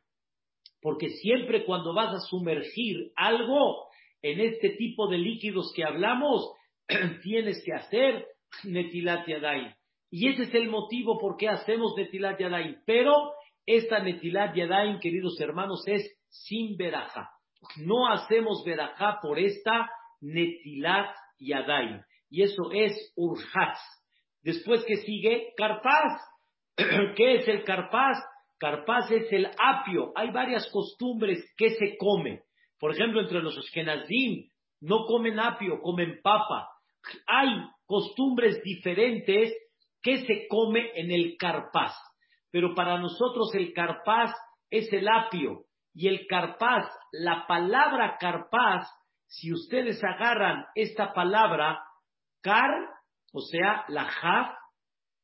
Porque 0.80 1.08
siempre 1.10 1.64
cuando 1.64 1.94
vas 1.94 2.14
a 2.14 2.20
sumergir 2.20 3.12
algo 3.16 3.88
en 4.22 4.40
este 4.40 4.70
tipo 4.70 5.08
de 5.08 5.18
líquidos 5.18 5.72
que 5.74 5.84
hablamos, 5.84 6.52
tienes 7.22 7.62
que 7.64 7.72
hacer 7.74 8.26
netilat 8.64 9.26
yadaim. 9.26 9.72
Y 10.10 10.28
ese 10.28 10.44
es 10.44 10.54
el 10.54 10.70
motivo 10.70 11.18
por 11.18 11.36
qué 11.36 11.48
hacemos 11.48 11.94
netilat 11.96 12.40
yadaim. 12.40 12.76
Pero 12.86 13.32
esta 13.66 13.98
netilat 13.98 14.54
yadaim, 14.54 14.98
queridos 14.98 15.38
hermanos, 15.40 15.82
es 15.86 16.10
sin 16.28 16.76
veraja. 16.76 17.30
no 17.78 18.08
hacemos 18.08 18.62
verajá 18.64 19.18
por 19.22 19.38
esta 19.38 19.88
netilat 20.24 21.14
yadayim. 21.38 22.02
Y 22.30 22.42
eso 22.42 22.70
es 22.72 23.12
urhatz. 23.16 23.78
Después 24.42 24.84
que 24.84 24.96
sigue, 24.96 25.52
carpaz. 25.56 26.20
¿Qué 27.16 27.36
es 27.36 27.48
el 27.48 27.64
carpaz? 27.64 28.18
Carpaz 28.58 29.10
es 29.10 29.32
el 29.32 29.46
apio. 29.58 30.12
Hay 30.16 30.30
varias 30.30 30.68
costumbres 30.70 31.38
que 31.56 31.70
se 31.70 31.96
come. 31.98 32.42
Por 32.78 32.92
ejemplo, 32.92 33.20
entre 33.20 33.42
los 33.42 33.56
Ashkenazim 33.56 34.48
no 34.80 35.06
comen 35.06 35.38
apio, 35.38 35.80
comen 35.80 36.20
papa. 36.22 36.68
Hay 37.26 37.48
costumbres 37.86 38.62
diferentes 38.62 39.52
que 40.02 40.26
se 40.26 40.46
come 40.48 40.90
en 40.94 41.10
el 41.10 41.36
carpaz. 41.38 41.94
Pero 42.50 42.74
para 42.74 42.98
nosotros 42.98 43.54
el 43.54 43.72
carpaz 43.72 44.32
es 44.70 44.92
el 44.92 45.08
apio. 45.08 45.64
Y 45.94 46.08
el 46.08 46.26
carpaz, 46.26 46.86
la 47.12 47.46
palabra 47.46 48.16
carpaz, 48.18 48.88
si 49.36 49.52
ustedes 49.52 50.02
agarran 50.04 50.66
esta 50.74 51.12
palabra, 51.12 51.82
car, 52.40 52.70
o 53.32 53.40
sea, 53.40 53.84
la 53.88 54.04
jaf, 54.04 54.54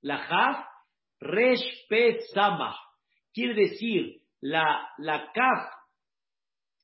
la 0.02 0.18
jaf, 0.18 0.66
resh 1.20 1.86
pe 1.88 2.18
quiere 3.32 3.54
decir 3.54 4.22
la, 4.40 4.88
la 4.98 5.30
kaf, 5.32 5.72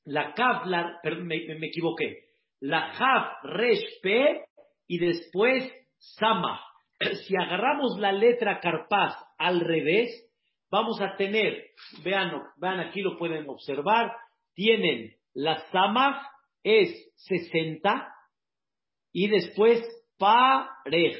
la 0.05 0.33
kaf, 0.33 0.65
la, 0.67 0.99
me, 1.03 1.57
me, 1.59 1.67
equivoqué, 1.67 2.23
la 2.61 2.93
jaf, 2.93 3.43
resh 3.43 4.01
pe 4.01 4.45
y 4.87 4.99
después 4.99 5.69
sama. 5.97 6.61
Si 7.27 7.35
agarramos 7.35 7.99
la 7.99 8.11
letra 8.11 8.59
carpaz 8.59 9.13
al 9.37 9.59
revés, 9.59 10.09
vamos 10.71 11.01
a 11.01 11.15
tener, 11.17 11.71
vean, 12.03 12.31
vean 12.55 12.79
aquí 12.79 13.01
lo 13.01 13.17
pueden 13.17 13.47
observar, 13.49 14.15
tienen 14.55 15.13
la 15.33 15.59
sama 15.71 16.27
es 16.67 17.13
60 17.15 18.13
y 19.13 19.29
después 19.29 19.81
parej. 20.17 21.15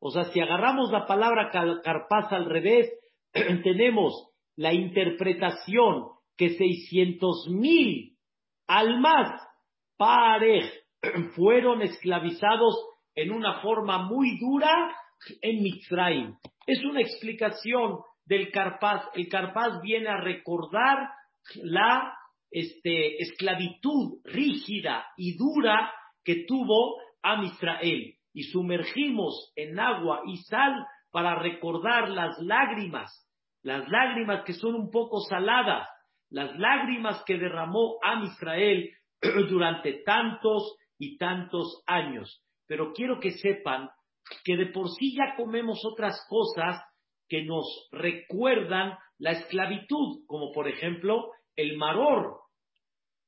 O 0.00 0.10
sea, 0.10 0.24
si 0.32 0.40
agarramos 0.40 0.90
la 0.90 1.06
palabra 1.06 1.50
carpaz 1.50 2.32
al 2.32 2.46
revés, 2.46 2.92
tenemos 3.32 4.30
la 4.56 4.72
interpretación 4.72 6.08
que 6.36 6.50
600 6.56 7.48
mil 7.50 8.16
almas 8.66 9.40
parej 9.96 10.68
fueron 11.36 11.82
esclavizados 11.82 12.74
en 13.14 13.30
una 13.30 13.60
forma 13.60 13.98
muy 13.98 14.38
dura 14.40 14.94
en 15.42 15.62
Mitzrayim. 15.62 16.34
Es 16.66 16.84
una 16.84 17.00
explicación 17.00 17.98
del 18.24 18.50
carpaz. 18.50 19.04
El 19.14 19.28
carpaz 19.28 19.80
viene 19.82 20.08
a 20.08 20.16
recordar 20.16 21.08
la 21.62 22.14
este, 22.52 23.22
esclavitud 23.22 24.20
rígida 24.24 25.06
y 25.16 25.36
dura 25.36 25.92
que 26.24 26.44
tuvo 26.46 26.98
a 27.22 27.42
Israel. 27.44 28.14
Y 28.34 28.44
sumergimos 28.44 29.52
en 29.56 29.78
agua 29.80 30.22
y 30.26 30.36
sal 30.38 30.86
para 31.10 31.34
recordar 31.36 32.08
las 32.10 32.38
lágrimas, 32.40 33.28
las 33.62 33.88
lágrimas 33.88 34.44
que 34.44 34.54
son 34.54 34.74
un 34.74 34.90
poco 34.90 35.20
saladas, 35.20 35.88
las 36.30 36.56
lágrimas 36.58 37.22
que 37.26 37.36
derramó 37.36 37.98
a 38.02 38.22
Israel 38.24 38.90
durante 39.50 40.02
tantos 40.04 40.76
y 40.98 41.18
tantos 41.18 41.82
años. 41.86 42.42
Pero 42.66 42.92
quiero 42.92 43.20
que 43.20 43.32
sepan 43.32 43.90
que 44.44 44.56
de 44.56 44.66
por 44.66 44.88
sí 44.90 45.14
ya 45.14 45.34
comemos 45.36 45.84
otras 45.84 46.26
cosas 46.28 46.80
que 47.28 47.44
nos 47.44 47.88
recuerdan 47.92 48.96
la 49.18 49.32
esclavitud, 49.32 50.24
como 50.26 50.52
por 50.52 50.68
ejemplo 50.68 51.30
el 51.56 51.76
maror. 51.76 52.41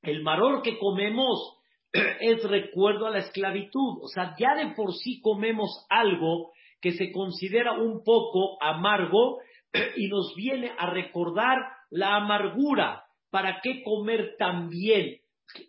El 0.04 0.22
maror 0.22 0.62
que 0.62 0.78
comemos 0.78 1.58
es 2.20 2.42
recuerdo 2.44 3.06
a 3.06 3.10
la 3.10 3.20
esclavitud. 3.20 4.02
O 4.02 4.08
sea, 4.08 4.34
ya 4.38 4.54
de 4.54 4.74
por 4.74 4.94
sí 4.94 5.20
comemos 5.20 5.86
algo 5.88 6.52
que 6.80 6.92
se 6.92 7.10
considera 7.12 7.72
un 7.72 8.04
poco 8.04 8.62
amargo 8.62 9.38
y 9.96 10.08
nos 10.08 10.34
viene 10.36 10.72
a 10.78 10.90
recordar 10.90 11.58
la 11.90 12.16
amargura. 12.16 13.04
¿Para 13.30 13.60
qué 13.62 13.82
comer 13.82 14.36
también 14.38 15.16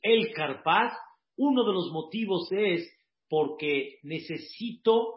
el 0.02 0.32
carpaz? 0.34 0.94
Uno 1.38 1.64
de 1.64 1.74
los 1.74 1.92
motivos 1.92 2.52
es 2.52 2.88
porque 3.30 4.00
necesito 4.04 5.16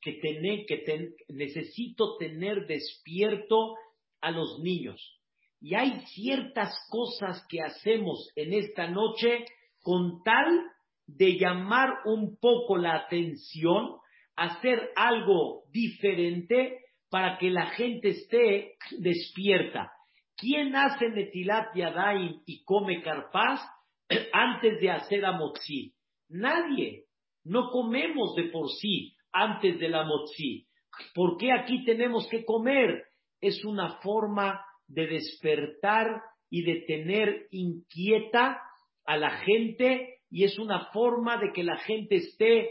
que 0.00 0.18
que 0.20 1.14
necesito 1.28 2.16
tener 2.16 2.66
despierto 2.66 3.74
a 4.20 4.30
los 4.30 4.58
niños. 4.60 5.17
Y 5.60 5.74
hay 5.74 6.00
ciertas 6.06 6.74
cosas 6.88 7.44
que 7.48 7.60
hacemos 7.60 8.30
en 8.36 8.52
esta 8.52 8.88
noche 8.88 9.44
con 9.82 10.22
tal 10.22 10.62
de 11.06 11.38
llamar 11.38 11.90
un 12.04 12.38
poco 12.38 12.76
la 12.76 12.94
atención, 12.94 13.96
hacer 14.36 14.90
algo 14.94 15.64
diferente 15.72 16.78
para 17.10 17.38
que 17.38 17.50
la 17.50 17.66
gente 17.70 18.10
esté 18.10 18.74
despierta. 18.98 19.90
¿Quién 20.36 20.76
hace 20.76 21.08
Netilat 21.08 21.74
Yadayim 21.74 22.42
y 22.46 22.62
come 22.64 23.02
carpaz 23.02 23.60
antes 24.32 24.80
de 24.80 24.90
hacer 24.90 25.24
amotzi? 25.24 25.94
Nadie. 26.28 27.04
No 27.44 27.70
comemos 27.70 28.34
de 28.36 28.44
por 28.44 28.68
sí 28.70 29.16
antes 29.32 29.78
de 29.80 29.88
la 29.88 30.04
motzi. 30.04 30.66
¿Por 31.14 31.38
qué 31.38 31.52
aquí 31.52 31.84
tenemos 31.84 32.28
que 32.28 32.44
comer? 32.44 33.04
Es 33.40 33.64
una 33.64 33.98
forma 34.00 34.60
de 34.88 35.06
despertar 35.06 36.22
y 36.50 36.62
de 36.62 36.82
tener 36.86 37.46
inquieta 37.50 38.60
a 39.04 39.16
la 39.16 39.30
gente 39.38 40.18
y 40.30 40.44
es 40.44 40.58
una 40.58 40.86
forma 40.92 41.38
de 41.38 41.52
que 41.52 41.62
la 41.62 41.78
gente 41.78 42.16
esté 42.16 42.70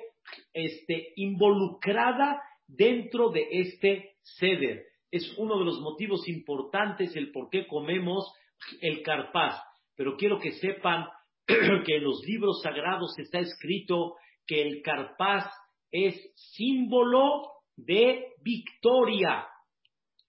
este, 0.53 1.13
involucrada 1.15 2.41
dentro 2.67 3.29
de 3.29 3.47
este 3.49 4.17
ceder. 4.21 4.83
Es 5.09 5.37
uno 5.37 5.57
de 5.57 5.65
los 5.65 5.79
motivos 5.79 6.27
importantes 6.27 7.15
el 7.15 7.31
por 7.31 7.49
qué 7.49 7.65
comemos 7.65 8.31
el 8.81 9.01
carpaz. 9.01 9.61
Pero 9.95 10.17
quiero 10.17 10.39
que 10.39 10.51
sepan 10.53 11.05
que 11.47 11.95
en 11.95 12.03
los 12.03 12.21
libros 12.25 12.61
sagrados 12.61 13.17
está 13.17 13.39
escrito 13.39 14.15
que 14.45 14.61
el 14.61 14.81
carpaz 14.81 15.45
es 15.91 16.15
símbolo 16.35 17.51
de 17.75 18.33
victoria. 18.41 19.47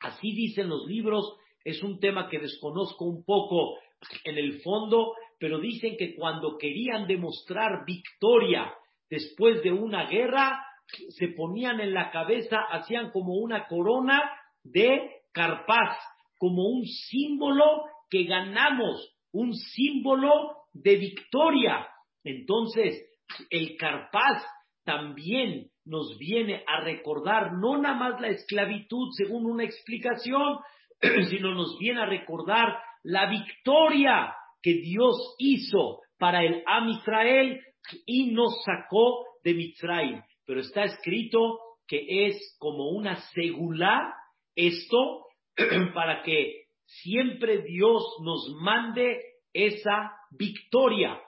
Así 0.01 0.33
dicen 0.33 0.69
los 0.69 0.87
libros 0.87 1.37
es 1.65 1.83
un 1.83 1.99
tema 2.01 2.29
que 2.29 2.39
desconozco 2.39 3.05
un 3.05 3.25
poco 3.25 3.79
en 4.25 4.39
el 4.39 4.61
fondo, 4.63 5.15
pero 5.39 5.59
dicen 5.59 5.97
que 5.97 6.15
cuando 6.15 6.57
querían 6.59 7.07
demostrar 7.07 7.85
victoria 7.87 8.73
después 9.11 9.63
de 9.63 9.73
una 9.73 10.07
guerra, 10.07 10.65
se 11.11 11.29
ponían 11.29 11.81
en 11.81 11.93
la 11.93 12.11
cabeza, 12.11 12.61
hacían 12.71 13.11
como 13.11 13.35
una 13.35 13.67
corona 13.67 14.21
de 14.63 15.23
carpaz, 15.33 15.99
como 16.39 16.67
un 16.69 16.85
símbolo 16.87 17.85
que 18.09 18.25
ganamos, 18.25 19.15
un 19.33 19.55
símbolo 19.55 20.57
de 20.73 20.97
victoria. 20.97 21.89
Entonces, 22.25 23.05
el 23.51 23.77
carpaz 23.77 24.43
también 24.85 25.71
nos 25.85 26.19
viene 26.19 26.65
a 26.67 26.81
recordar 26.81 27.53
no 27.55 27.77
nada 27.79 27.95
más 27.95 28.21
la 28.21 28.29
esclavitud 28.29 29.09
según 29.17 29.47
una 29.47 29.65
explicación, 29.65 30.59
sino 31.01 31.55
nos 31.55 31.79
viene 31.79 32.03
a 32.03 32.07
recordar 32.07 32.79
la 33.03 33.29
victoria 33.29 34.35
que 34.63 34.75
Dios 34.75 35.37
hizo 35.39 36.01
para 36.19 36.43
el 36.43 36.63
Am 36.67 36.89
Israel 36.89 37.61
y 38.07 38.33
nos 38.33 38.63
sacó 38.65 39.25
de 39.45 39.55
Mitzrayim. 39.55 40.23
Pero 40.45 40.61
está 40.61 40.85
escrito 40.85 41.59
que 41.87 42.27
es 42.27 42.57
como 42.59 42.91
una 42.91 43.17
segula 43.33 44.15
esto 44.55 45.27
para 45.95 46.23
que 46.23 46.65
siempre 46.85 47.63
Dios 47.63 48.03
nos 48.23 48.55
mande 48.61 49.21
esa 49.53 50.13
victoria. 50.31 51.21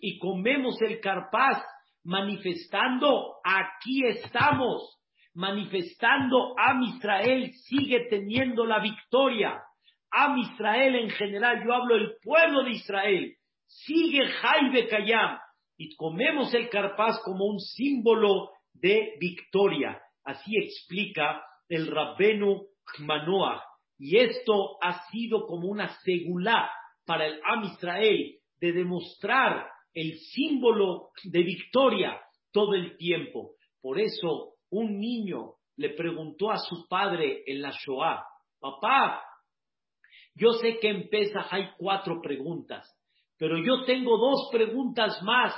Y 0.00 0.18
comemos 0.18 0.80
el 0.82 1.00
carpaz 1.00 1.62
manifestando, 2.04 3.34
aquí 3.44 4.06
estamos, 4.06 4.98
manifestando 5.36 6.58
a 6.58 6.74
Israel 6.82 7.52
sigue 7.68 8.06
teniendo 8.08 8.64
la 8.64 8.80
victoria. 8.80 9.62
A 10.10 10.34
Israel 10.38 10.96
en 10.96 11.10
general, 11.10 11.62
yo 11.64 11.74
hablo 11.74 11.96
del 11.96 12.14
pueblo 12.22 12.64
de 12.64 12.70
Israel, 12.70 13.34
sigue 13.66 14.26
Jaibe 14.28 14.88
Kayam 14.88 15.38
y 15.76 15.94
comemos 15.96 16.54
el 16.54 16.70
carpaz 16.70 17.20
como 17.22 17.44
un 17.44 17.60
símbolo 17.60 18.50
de 18.72 19.14
victoria. 19.20 20.00
Así 20.24 20.56
explica 20.56 21.42
el 21.68 21.86
Rabbenu 21.86 22.62
Manoah. 23.00 23.62
Y 23.98 24.18
esto 24.18 24.78
ha 24.82 25.06
sido 25.10 25.46
como 25.46 25.68
una 25.68 25.88
segulá 26.02 26.70
para 27.04 27.26
el 27.26 27.40
Am 27.44 27.64
Israel 27.64 28.36
de 28.58 28.72
demostrar 28.72 29.66
el 29.92 30.18
símbolo 30.18 31.10
de 31.24 31.42
victoria 31.42 32.20
todo 32.52 32.74
el 32.74 32.96
tiempo. 32.96 33.52
Por 33.82 34.00
eso 34.00 34.55
un 34.70 34.98
niño 34.98 35.54
le 35.76 35.90
preguntó 35.90 36.50
a 36.50 36.58
su 36.58 36.86
padre 36.88 37.42
en 37.46 37.62
la 37.62 37.70
Shoah, 37.70 38.24
papá, 38.60 39.22
yo 40.34 40.52
sé 40.52 40.78
que 40.80 40.88
en 40.88 41.08
Pesach 41.08 41.46
hay 41.50 41.70
cuatro 41.78 42.20
preguntas, 42.22 42.86
pero 43.38 43.58
yo 43.58 43.84
tengo 43.84 44.16
dos 44.18 44.48
preguntas 44.50 45.22
más. 45.22 45.54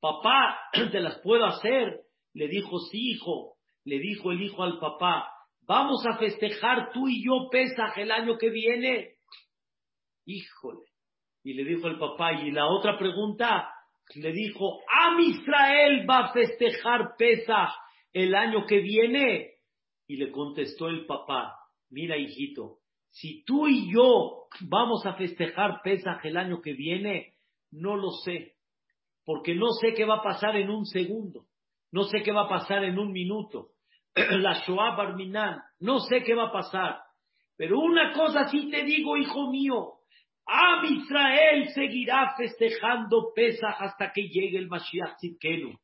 Papá, 0.00 0.58
¿te 0.92 1.00
las 1.00 1.20
puedo 1.20 1.44
hacer? 1.44 2.00
Le 2.34 2.48
dijo, 2.48 2.78
sí, 2.90 3.12
hijo. 3.12 3.54
Le 3.84 3.98
dijo 3.98 4.32
el 4.32 4.42
hijo 4.42 4.62
al 4.62 4.78
papá, 4.78 5.30
vamos 5.62 6.04
a 6.06 6.18
festejar 6.18 6.92
tú 6.92 7.08
y 7.08 7.24
yo 7.24 7.48
Pesaj 7.50 7.98
el 7.98 8.10
año 8.10 8.36
que 8.36 8.50
viene. 8.50 9.14
Híjole. 10.26 10.84
Y 11.42 11.54
le 11.54 11.64
dijo 11.64 11.88
el 11.88 11.98
papá, 11.98 12.34
y 12.34 12.50
la 12.50 12.66
otra 12.66 12.98
pregunta, 12.98 13.70
le 14.14 14.32
dijo, 14.32 14.80
Am 14.88 15.18
Israel 15.20 16.06
va 16.08 16.18
a 16.26 16.32
festejar 16.32 17.14
Pesaj 17.16 17.70
el 18.18 18.34
año 18.34 18.66
que 18.66 18.80
viene. 18.80 19.52
Y 20.06 20.16
le 20.16 20.30
contestó 20.30 20.88
el 20.88 21.04
papá, 21.04 21.54
mira 21.90 22.16
hijito, 22.16 22.78
si 23.10 23.44
tú 23.44 23.68
y 23.68 23.92
yo 23.92 24.46
vamos 24.60 25.04
a 25.04 25.14
festejar 25.14 25.82
Pesaj 25.82 26.24
el 26.24 26.36
año 26.36 26.62
que 26.62 26.72
viene, 26.72 27.34
no 27.70 27.96
lo 27.96 28.10
sé, 28.24 28.54
porque 29.24 29.54
no 29.54 29.70
sé 29.80 29.92
qué 29.94 30.04
va 30.04 30.16
a 30.16 30.22
pasar 30.22 30.56
en 30.56 30.70
un 30.70 30.86
segundo, 30.86 31.44
no 31.92 32.04
sé 32.04 32.22
qué 32.22 32.32
va 32.32 32.44
a 32.44 32.48
pasar 32.48 32.84
en 32.84 32.98
un 32.98 33.12
minuto. 33.12 33.72
La 34.14 34.62
Shoah 34.64 34.96
Barminan, 34.96 35.60
no 35.80 36.00
sé 36.00 36.22
qué 36.22 36.34
va 36.34 36.48
a 36.48 36.52
pasar, 36.52 37.00
pero 37.56 37.78
una 37.80 38.12
cosa 38.12 38.48
sí 38.48 38.70
te 38.70 38.84
digo, 38.84 39.16
hijo 39.16 39.50
mío, 39.50 39.94
Am 40.46 40.84
Israel 40.86 41.68
seguirá 41.74 42.34
festejando 42.36 43.32
Pesaj 43.34 43.82
hasta 43.82 44.12
que 44.12 44.22
llegue 44.22 44.56
el 44.56 44.68
Mashiach 44.68 45.16
Tzidkenu, 45.16 45.78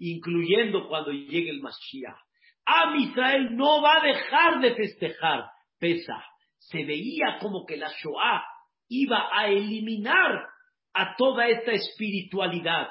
incluyendo 0.00 0.88
cuando 0.88 1.12
llegue 1.12 1.50
el 1.50 1.60
Mashiach. 1.60 2.16
Am 2.64 2.96
Israel 2.96 3.56
no 3.56 3.82
va 3.82 3.96
a 3.96 4.06
dejar 4.06 4.60
de 4.60 4.74
festejar 4.74 5.44
Pesaj. 5.78 6.22
Se 6.58 6.84
veía 6.84 7.38
como 7.40 7.64
que 7.66 7.76
la 7.76 7.90
Shoah 8.02 8.44
iba 8.88 9.28
a 9.32 9.48
eliminar 9.48 10.46
a 10.92 11.16
toda 11.16 11.48
esta 11.48 11.72
espiritualidad. 11.72 12.88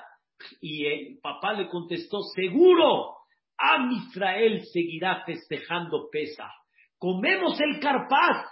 Y 0.62 0.86
el 0.86 1.20
papá 1.22 1.54
le 1.54 1.68
contestó, 1.70 2.22
seguro, 2.36 3.16
Am 3.58 3.92
Israel 3.92 4.62
seguirá 4.72 5.24
festejando 5.26 6.10
Pesaj. 6.12 6.52
Comemos 6.98 7.60
el 7.60 7.80
carpaz 7.80 8.46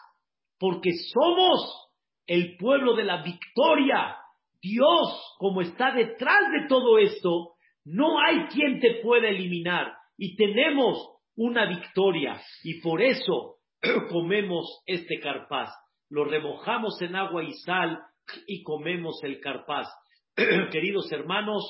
porque 0.60 0.92
somos 1.14 1.90
el 2.26 2.58
pueblo 2.58 2.96
de 2.96 3.04
la 3.04 3.22
victoria. 3.22 4.18
Dios, 4.62 5.36
como 5.38 5.62
está 5.62 5.92
detrás 5.92 6.52
de 6.52 6.68
todo 6.68 6.98
esto, 6.98 7.57
no 7.88 8.20
hay 8.20 8.48
quien 8.48 8.82
te 8.82 8.96
pueda 9.02 9.30
eliminar. 9.30 9.94
Y 10.18 10.36
tenemos 10.36 10.98
una 11.36 11.66
victoria. 11.68 12.42
Y 12.64 12.82
por 12.82 13.02
eso 13.02 13.60
comemos 14.10 14.84
este 14.86 15.20
carpaz. 15.20 15.70
Lo 16.10 16.26
remojamos 16.26 17.02
en 17.02 17.16
agua 17.16 17.44
y 17.44 17.54
sal 17.54 18.00
y 18.46 18.62
comemos 18.64 19.24
el 19.24 19.40
carpaz. 19.40 19.88
Queridos 20.36 21.10
hermanos, 21.14 21.64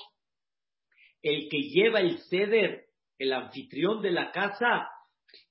el 1.21 1.49
que 1.49 1.59
lleva 1.69 1.99
el 1.99 2.17
ceder, 2.29 2.85
el 3.19 3.33
anfitrión 3.33 4.01
de 4.01 4.11
la 4.11 4.31
casa, 4.31 4.89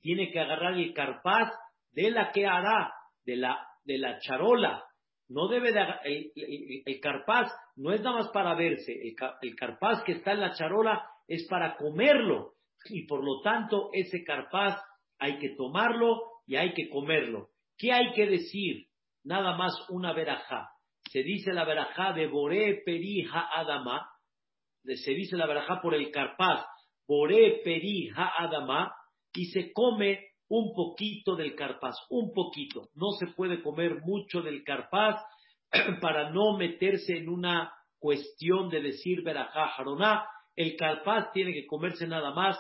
tiene 0.01 0.33
que 0.33 0.41
agarrar 0.41 0.75
el 0.75 0.93
carpaz 0.95 1.53
de 1.93 2.11
la 2.11 2.33
que 2.33 2.45
hará, 2.45 2.93
de 3.25 3.37
la, 3.37 3.57
de 3.85 3.99
la 3.99 4.19
charola, 4.19 4.85
no 5.29 5.49
debe 5.49 5.72
de, 5.72 5.81
el, 6.05 6.83
el, 6.87 7.01
carpaz 7.01 7.51
no 7.77 7.93
es 7.93 8.01
nada 8.01 8.18
más 8.18 8.29
para 8.29 8.55
verse, 8.55 8.93
el, 8.93 9.57
carpaz 9.57 10.03
que 10.05 10.12
está 10.12 10.33
en 10.33 10.41
la 10.41 10.53
charola 10.53 11.05
es 11.27 11.47
para 11.49 11.77
comerlo 11.77 12.55
y 12.85 13.07
por 13.07 13.24
lo 13.24 13.41
tanto 13.41 13.91
ese 13.93 14.22
carpaz 14.22 14.81
hay 15.18 15.39
que 15.39 15.51
tomarlo 15.57 16.22
y 16.47 16.57
hay 16.57 16.74
que 16.74 16.89
comerlo. 16.89 17.49
¿Qué 17.77 17.93
hay 17.93 18.12
que 18.12 18.27
decir? 18.27 18.87
Nada 19.24 19.57
más 19.57 19.74
una 19.91 20.12
verajá. 20.12 20.70
Se 21.11 21.22
dice 21.22 21.53
la 21.53 21.64
verajá 21.64 22.12
de 22.12 22.29
Boré 22.29 22.83
Perija 22.85 23.49
Adama, 23.53 24.09
se 24.85 25.12
dice 25.12 25.37
la 25.37 25.47
verajá 25.47 25.81
por 25.83 25.95
el 25.95 26.11
carpaz, 26.11 26.64
Boré 27.09 27.61
Perija 27.64 28.33
Adama, 28.39 28.95
y 29.33 29.47
se 29.47 29.72
come 29.72 30.20
un 30.49 30.72
poquito 30.74 31.34
del 31.36 31.55
carpaz, 31.55 31.97
un 32.11 32.32
poquito. 32.32 32.88
No 32.94 33.12
se 33.18 33.26
puede 33.28 33.62
comer 33.62 34.01
mucho 34.03 34.42
del 34.42 34.62
carpaz 34.64 35.20
para 36.01 36.30
no 36.30 36.57
meterse 36.57 37.16
en 37.16 37.28
una 37.28 37.72
cuestión 37.99 38.68
de 38.68 38.80
decir 38.80 39.22
verajá 39.22 39.68
jaroná. 39.68 40.26
El 40.55 40.76
carpaz 40.76 41.32
tiene 41.32 41.53
que 41.53 41.66
comerse 41.66 42.07
nada 42.07 42.32
más 42.32 42.59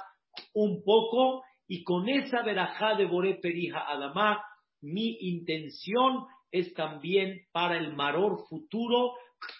un 0.52 0.82
poco 0.84 1.42
y 1.68 1.82
con 1.82 2.08
esa 2.08 2.42
verajá 2.42 2.94
de 2.94 3.06
Boré 3.06 3.34
Perija 3.34 3.80
Adamá, 3.88 4.42
mi 4.80 5.16
intención 5.20 6.26
es 6.50 6.72
también 6.74 7.40
para 7.52 7.76
el 7.76 7.94
maror 7.94 8.46
futuro 8.48 9.12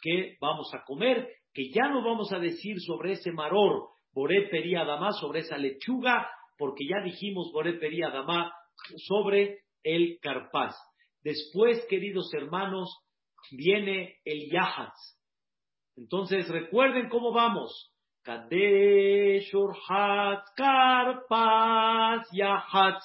que 0.03 0.37
vamos 0.41 0.73
a 0.75 0.85
comer, 0.85 1.29
que 1.53 1.71
ya 1.71 1.89
no 1.89 2.03
vamos 2.03 2.33
a 2.33 2.39
decir 2.39 2.81
sobre 2.81 3.13
ese 3.13 3.33
maror 3.33 3.89
Boré 4.13 4.49
Perija 4.49 4.83
Adamá, 4.83 5.13
sobre 5.13 5.41
esa 5.41 5.59
lechuga, 5.59 6.29
porque 6.59 6.85
ya 6.87 7.03
dijimos 7.05 7.51
Boré 7.53 7.79
Adamá 8.05 8.53
sobre 9.07 9.61
el 9.83 10.19
carpaz. 10.21 10.75
Después, 11.23 11.85
queridos 11.89 12.33
hermanos, 12.35 12.89
viene 13.51 14.17
el 14.25 14.51
Yahatz. 14.51 15.19
Entonces, 15.97 16.49
recuerden 16.49 17.09
cómo 17.09 17.33
vamos. 17.33 17.93
Kadesh, 18.23 19.55
Urhatz, 19.55 20.53
Karpaz, 20.57 22.27
Yahatz. 22.33 23.05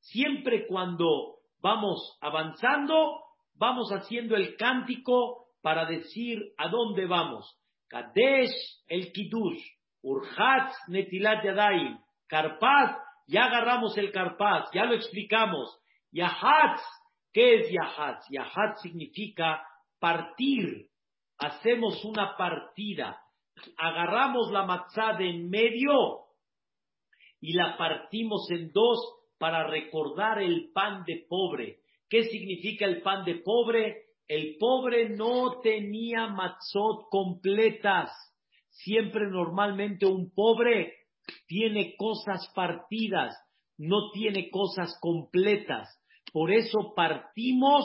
Siempre 0.00 0.66
cuando 0.66 1.36
vamos 1.60 2.18
avanzando, 2.20 3.20
vamos 3.54 3.90
haciendo 3.90 4.36
el 4.36 4.56
cántico 4.56 5.46
para 5.62 5.86
decir 5.86 6.38
a 6.58 6.68
dónde 6.68 7.06
vamos. 7.06 7.58
Kadesh, 7.88 8.54
el 8.88 9.12
Kiddush. 9.12 9.62
Urhatz, 10.02 10.74
Netilat 10.88 11.44
Yadayim. 11.44 11.98
Carpaz, 12.30 12.96
ya 13.26 13.44
agarramos 13.46 13.98
el 13.98 14.12
carpaz, 14.12 14.70
ya 14.72 14.84
lo 14.84 14.94
explicamos. 14.94 15.80
Yahatz, 16.12 16.80
¿qué 17.32 17.56
es 17.56 17.70
Yahatz? 17.72 18.24
Yahatz 18.30 18.80
significa 18.82 19.66
partir. 19.98 20.86
Hacemos 21.38 22.04
una 22.04 22.36
partida. 22.36 23.20
Agarramos 23.76 24.52
la 24.52 24.64
matzá 24.64 25.14
de 25.14 25.28
en 25.28 25.50
medio 25.50 26.26
y 27.40 27.54
la 27.54 27.76
partimos 27.76 28.48
en 28.50 28.70
dos 28.72 28.98
para 29.38 29.66
recordar 29.66 30.40
el 30.40 30.70
pan 30.72 31.02
de 31.04 31.26
pobre. 31.28 31.80
¿Qué 32.08 32.24
significa 32.24 32.86
el 32.86 33.02
pan 33.02 33.24
de 33.24 33.36
pobre? 33.36 34.04
El 34.28 34.56
pobre 34.58 35.08
no 35.08 35.60
tenía 35.60 36.28
matzot 36.28 37.08
completas. 37.10 38.10
Siempre 38.68 39.26
normalmente 39.28 40.06
un 40.06 40.32
pobre 40.32 40.99
tiene 41.46 41.94
cosas 41.96 42.50
partidas, 42.54 43.34
no 43.78 44.10
tiene 44.12 44.50
cosas 44.50 44.96
completas. 45.00 45.88
Por 46.32 46.52
eso 46.52 46.92
partimos 46.94 47.84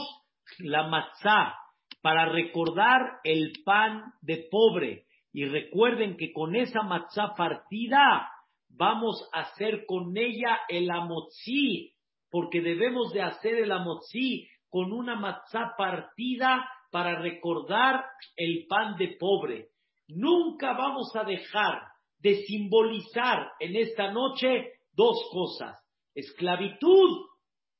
la 0.59 0.87
matzá 0.87 1.55
para 2.01 2.27
recordar 2.29 3.19
el 3.23 3.53
pan 3.63 4.13
de 4.21 4.47
pobre. 4.51 5.05
Y 5.33 5.45
recuerden 5.45 6.17
que 6.17 6.31
con 6.31 6.55
esa 6.55 6.83
matzá 6.83 7.33
partida 7.35 8.29
vamos 8.69 9.27
a 9.33 9.41
hacer 9.41 9.85
con 9.85 10.15
ella 10.17 10.59
el 10.69 10.89
amotzi, 10.91 11.93
porque 12.29 12.61
debemos 12.61 13.11
de 13.13 13.21
hacer 13.21 13.55
el 13.55 13.71
amotzi 13.71 14.47
con 14.69 14.91
una 14.91 15.15
matzá 15.15 15.73
partida 15.77 16.69
para 16.91 17.19
recordar 17.19 18.05
el 18.35 18.65
pan 18.67 18.95
de 18.97 19.15
pobre. 19.19 19.69
Nunca 20.07 20.73
vamos 20.73 21.11
a 21.15 21.23
dejar 21.23 21.81
de 22.25 22.43
simbolizar 22.45 23.51
en 23.59 23.75
esta 23.75 24.11
noche 24.11 24.71
dos 24.93 25.29
cosas, 25.31 25.77
esclavitud 26.15 27.27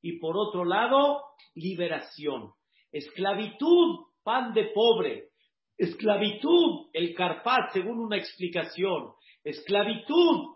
y 0.04 0.20
por 0.20 0.38
otro 0.38 0.64
lado, 0.64 1.20
liberación. 1.56 2.52
Esclavitud, 2.92 4.06
pan 4.24 4.54
de 4.54 4.66
pobre. 4.66 5.30
Esclavitud, 5.76 6.90
el 6.94 7.16
carpaz, 7.16 7.74
según 7.74 8.00
una 8.00 8.18
explicación. 8.18 9.14
Esclavitud, 9.44 10.54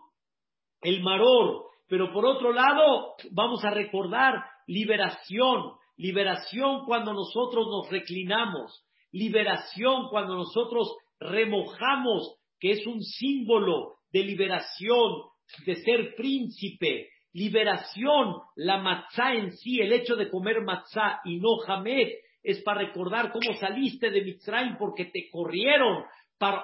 el 0.82 1.02
maror. 1.02 1.64
Pero 1.88 2.12
por 2.12 2.24
otro 2.26 2.52
lado, 2.52 3.16
vamos 3.32 3.64
a 3.64 3.70
recordar 3.70 4.36
liberación. 4.68 5.72
Liberación 5.96 6.84
cuando 6.86 7.12
nosotros 7.12 7.66
nos 7.66 7.90
reclinamos. 7.90 8.86
Liberación 9.10 10.06
cuando 10.10 10.36
nosotros 10.36 10.96
remojamos 11.18 12.39
que 12.60 12.72
es 12.72 12.86
un 12.86 13.02
símbolo 13.02 13.94
de 14.12 14.22
liberación, 14.22 15.12
de 15.66 15.76
ser 15.76 16.14
príncipe, 16.14 17.08
liberación, 17.32 18.34
la 18.56 18.78
matzá 18.78 19.34
en 19.34 19.52
sí, 19.52 19.80
el 19.80 19.92
hecho 19.92 20.16
de 20.16 20.30
comer 20.30 20.62
matzá 20.62 21.20
y 21.24 21.38
no 21.38 21.56
jamed, 21.66 22.08
es 22.42 22.62
para 22.62 22.82
recordar 22.82 23.32
cómo 23.32 23.54
saliste 23.58 24.10
de 24.10 24.22
Mitzrayim 24.22 24.76
porque 24.78 25.06
te 25.06 25.28
corrieron, 25.30 26.04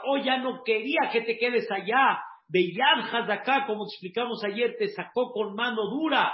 hoy 0.07 0.25
ya 0.25 0.39
no 0.39 0.63
quería 0.65 1.11
que 1.13 1.23
te 1.23 1.39
quedes 1.39 1.71
allá, 1.71 2.21
de 2.49 2.73
Yad 2.73 3.31
acá, 3.31 3.67
como 3.67 3.87
explicamos 3.87 4.43
ayer, 4.45 4.77
te 4.79 4.89
sacó 4.89 5.33
con 5.33 5.55
mano 5.55 5.83
dura. 5.91 6.33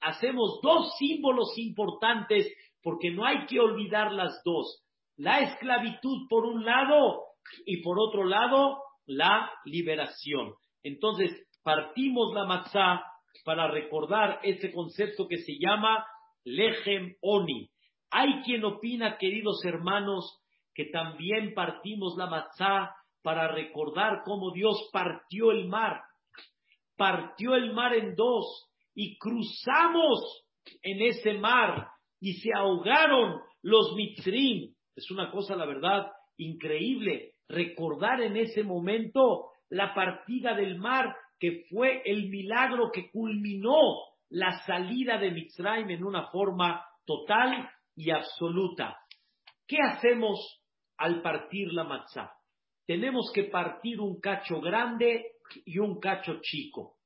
Hacemos 0.00 0.60
dos 0.62 0.96
símbolos 0.98 1.56
importantes 1.58 2.52
porque 2.82 3.10
no 3.10 3.24
hay 3.24 3.46
que 3.46 3.60
olvidar 3.60 4.12
las 4.12 4.42
dos. 4.44 4.80
la 5.16 5.38
esclavitud 5.42 6.26
por 6.28 6.44
un 6.44 6.64
lado 6.64 7.22
y 7.64 7.82
por 7.82 8.00
otro 8.00 8.24
lado 8.24 8.78
la 9.06 9.50
liberación. 9.64 10.54
Entonces, 10.82 11.30
partimos 11.62 12.34
la 12.34 12.44
matzá 12.44 13.02
para 13.44 13.68
recordar 13.68 14.40
ese 14.42 14.72
concepto 14.72 15.26
que 15.28 15.38
se 15.38 15.54
llama 15.58 16.06
Lechem 16.44 17.14
Oni. 17.20 17.68
Hay 18.10 18.42
quien 18.42 18.64
opina, 18.64 19.18
queridos 19.18 19.64
hermanos, 19.64 20.40
que 20.74 20.86
también 20.86 21.54
partimos 21.54 22.16
la 22.16 22.26
matzá 22.26 22.94
para 23.22 23.48
recordar 23.48 24.22
cómo 24.24 24.52
Dios 24.52 24.88
partió 24.92 25.50
el 25.50 25.66
mar, 25.66 26.02
partió 26.96 27.54
el 27.54 27.72
mar 27.72 27.94
en 27.94 28.14
dos 28.14 28.70
y 28.94 29.16
cruzamos 29.18 30.44
en 30.82 31.02
ese 31.02 31.34
mar 31.34 31.88
y 32.20 32.34
se 32.34 32.50
ahogaron 32.54 33.40
los 33.62 33.94
mitrim. 33.96 34.74
Es 34.94 35.10
una 35.10 35.30
cosa, 35.30 35.56
la 35.56 35.66
verdad, 35.66 36.10
increíble 36.36 37.33
recordar 37.48 38.20
en 38.22 38.36
ese 38.36 38.62
momento 38.62 39.50
la 39.68 39.94
partida 39.94 40.54
del 40.54 40.78
mar 40.78 41.14
que 41.38 41.64
fue 41.70 42.02
el 42.04 42.28
milagro 42.28 42.90
que 42.92 43.10
culminó 43.10 43.78
la 44.30 44.60
salida 44.64 45.18
de 45.18 45.30
Mitzrayim 45.30 45.90
en 45.90 46.04
una 46.04 46.28
forma 46.30 46.84
total 47.04 47.68
y 47.94 48.10
absoluta. 48.10 48.96
¿Qué 49.66 49.78
hacemos 49.80 50.62
al 50.96 51.22
partir 51.22 51.72
la 51.72 51.84
matzá? 51.84 52.32
Tenemos 52.86 53.30
que 53.34 53.44
partir 53.44 54.00
un 54.00 54.20
cacho 54.20 54.60
grande 54.60 55.24
y 55.64 55.78
un 55.78 56.00
cacho 56.00 56.38
chico. 56.42 56.96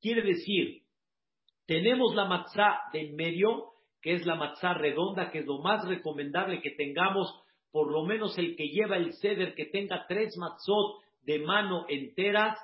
Quiere 0.00 0.22
decir, 0.22 0.82
tenemos 1.66 2.14
la 2.14 2.26
matzá 2.26 2.80
de 2.92 3.00
en 3.00 3.16
medio, 3.16 3.72
que 4.00 4.14
es 4.14 4.26
la 4.26 4.34
matzá 4.34 4.74
redonda, 4.74 5.30
que 5.30 5.40
es 5.40 5.46
lo 5.46 5.60
más 5.60 5.86
recomendable 5.86 6.60
que 6.60 6.70
tengamos, 6.70 7.43
por 7.74 7.90
lo 7.90 8.04
menos 8.04 8.38
el 8.38 8.54
que 8.54 8.68
lleva 8.68 8.96
el 8.96 9.14
ceder, 9.14 9.56
que 9.56 9.64
tenga 9.64 10.06
tres 10.06 10.36
matzot 10.36 11.02
de 11.22 11.40
mano 11.40 11.86
enteras, 11.88 12.56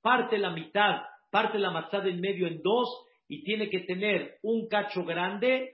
parte 0.00 0.38
la 0.38 0.50
mitad, 0.50 1.02
parte 1.32 1.58
la 1.58 1.72
matzá 1.72 1.98
de 1.98 2.10
en 2.10 2.20
medio 2.20 2.46
en 2.46 2.62
dos, 2.62 2.88
y 3.26 3.42
tiene 3.42 3.68
que 3.68 3.80
tener 3.80 4.36
un 4.44 4.68
cacho 4.68 5.04
grande, 5.04 5.72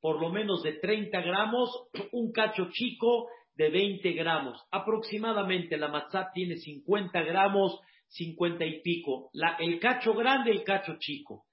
por 0.00 0.20
lo 0.20 0.30
menos 0.30 0.62
de 0.62 0.74
30 0.74 1.20
gramos, 1.20 1.68
un 2.12 2.30
cacho 2.30 2.68
chico 2.70 3.26
de 3.56 3.70
20 3.70 4.12
gramos. 4.12 4.56
Aproximadamente 4.70 5.76
la 5.76 5.88
matzá 5.88 6.30
tiene 6.32 6.58
50 6.58 7.22
gramos, 7.22 7.80
50 8.06 8.64
y 8.66 8.82
pico. 8.82 9.30
el 9.58 9.80
cacho 9.80 10.14
grande, 10.14 10.52
el 10.52 10.62
cacho 10.62 10.94
chico. 11.00 11.46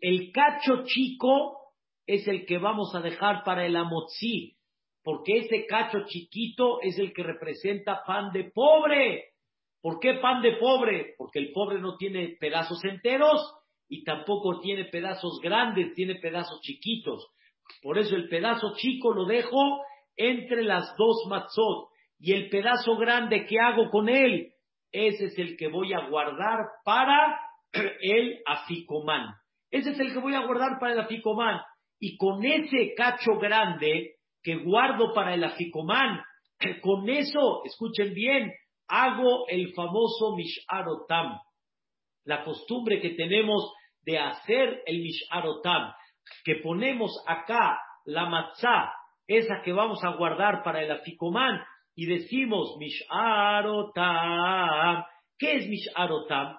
El 0.00 0.30
cacho 0.30 0.84
chico 0.84 1.58
es 2.06 2.28
el 2.28 2.46
que 2.46 2.58
vamos 2.58 2.94
a 2.94 3.00
dejar 3.00 3.42
para 3.42 3.66
el 3.66 3.74
amotzi, 3.74 4.57
porque 5.08 5.38
ese 5.38 5.64
cacho 5.64 6.00
chiquito 6.04 6.82
es 6.82 6.98
el 6.98 7.14
que 7.14 7.22
representa 7.22 8.02
pan 8.06 8.30
de 8.30 8.50
pobre. 8.52 9.28
¿Por 9.80 10.00
qué 10.00 10.18
pan 10.20 10.42
de 10.42 10.58
pobre? 10.58 11.14
Porque 11.16 11.38
el 11.38 11.50
pobre 11.52 11.80
no 11.80 11.96
tiene 11.96 12.36
pedazos 12.38 12.84
enteros 12.84 13.40
y 13.88 14.04
tampoco 14.04 14.60
tiene 14.60 14.84
pedazos 14.84 15.40
grandes, 15.42 15.94
tiene 15.94 16.16
pedazos 16.16 16.60
chiquitos. 16.60 17.26
Por 17.80 17.96
eso 17.96 18.16
el 18.16 18.28
pedazo 18.28 18.74
chico 18.76 19.14
lo 19.14 19.24
dejo 19.24 19.80
entre 20.14 20.62
las 20.62 20.94
dos 20.98 21.24
matzot 21.26 21.88
y 22.18 22.34
el 22.34 22.50
pedazo 22.50 22.98
grande 22.98 23.46
que 23.46 23.58
hago 23.58 23.88
con 23.88 24.10
él, 24.10 24.52
ese 24.92 25.24
es 25.24 25.38
el 25.38 25.56
que 25.56 25.68
voy 25.68 25.94
a 25.94 26.06
guardar 26.10 26.66
para 26.84 27.40
el 27.72 28.42
aficomán. 28.44 29.30
Ese 29.70 29.92
es 29.92 30.00
el 30.00 30.12
que 30.12 30.18
voy 30.18 30.34
a 30.34 30.44
guardar 30.44 30.78
para 30.78 30.92
el 30.92 31.00
aficomán. 31.00 31.62
Y 31.98 32.18
con 32.18 32.44
ese 32.44 32.92
cacho 32.94 33.38
grande 33.38 34.17
que 34.42 34.56
guardo 34.56 35.12
para 35.14 35.34
el 35.34 35.44
aficomán, 35.44 36.22
con 36.82 37.08
eso, 37.08 37.62
escuchen 37.64 38.14
bien, 38.14 38.52
hago 38.88 39.46
el 39.48 39.72
famoso 39.74 40.36
misharotam. 40.36 41.38
La 42.24 42.44
costumbre 42.44 43.00
que 43.00 43.10
tenemos 43.10 43.72
de 44.02 44.18
hacer 44.18 44.82
el 44.86 45.02
misharotam, 45.02 45.92
que 46.44 46.56
ponemos 46.56 47.22
acá 47.26 47.78
la 48.04 48.26
matzá, 48.26 48.92
esa 49.26 49.62
que 49.62 49.72
vamos 49.72 50.02
a 50.02 50.16
guardar 50.16 50.62
para 50.62 50.82
el 50.82 50.90
aficomán, 50.90 51.60
y 51.94 52.06
decimos 52.06 52.76
misharotam. 52.78 53.94
¿Qué 55.36 55.56
es 55.56 55.68
misharotam? 55.68 56.56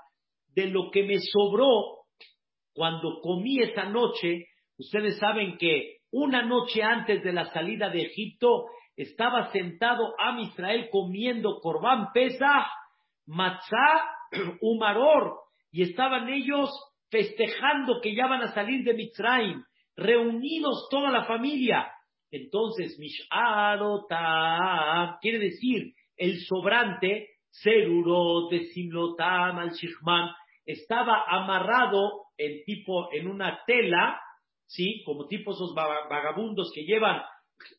De 0.54 0.68
lo 0.68 0.92
que 0.92 1.04
me 1.04 1.18
sobró 1.20 2.00
cuando 2.74 3.22
comí 3.22 3.60
esa 3.62 3.86
noche, 3.86 4.48
ustedes 4.78 5.18
saben 5.18 5.58
que 5.58 5.99
una 6.12 6.44
noche 6.44 6.82
antes 6.84 7.24
de 7.24 7.34
la 7.34 7.46
salida 7.54 7.90
de 7.90 8.02
Egipto 8.02 8.66
estaba 8.96 9.52
sentado 9.52 10.14
a 10.20 10.40
Israel 10.42 10.90
comiendo 10.92 11.60
corbán 11.62 12.12
pesa, 12.14 12.68
matzá, 13.26 14.06
humaror, 14.62 15.38
y 15.72 15.84
estaban 15.84 16.28
ellos 16.30 16.70
festejando 17.10 18.02
que 18.02 18.16
ya 18.16 18.28
van 18.28 18.42
a 18.42 18.54
salir 18.54 18.84
de 18.84 18.94
Mitzrayim, 18.94 19.64
reunidos 19.96 20.88
toda 20.90 21.12
la 21.12 21.26
familia. 21.26 21.92
Entonces, 22.32 22.98
Misharotam 23.00 24.10
quiere 25.22 25.40
decir 25.40 25.94
el 26.18 26.40
sobrante, 26.42 27.30
Seruro 27.50 28.48
de 28.50 28.66
Simlotam 28.66 29.58
al 29.58 29.72
estaba 30.66 31.24
amarrado 31.28 32.26
en 32.38 32.64
tipo, 32.64 33.12
en 33.12 33.28
una 33.28 33.60
tela, 33.66 34.22
¿sí? 34.70 35.04
Como 35.04 35.28
tipo 35.28 35.52
esos 35.52 35.74
vagabundos 35.76 36.72
que 36.74 36.84
llevan 36.84 37.22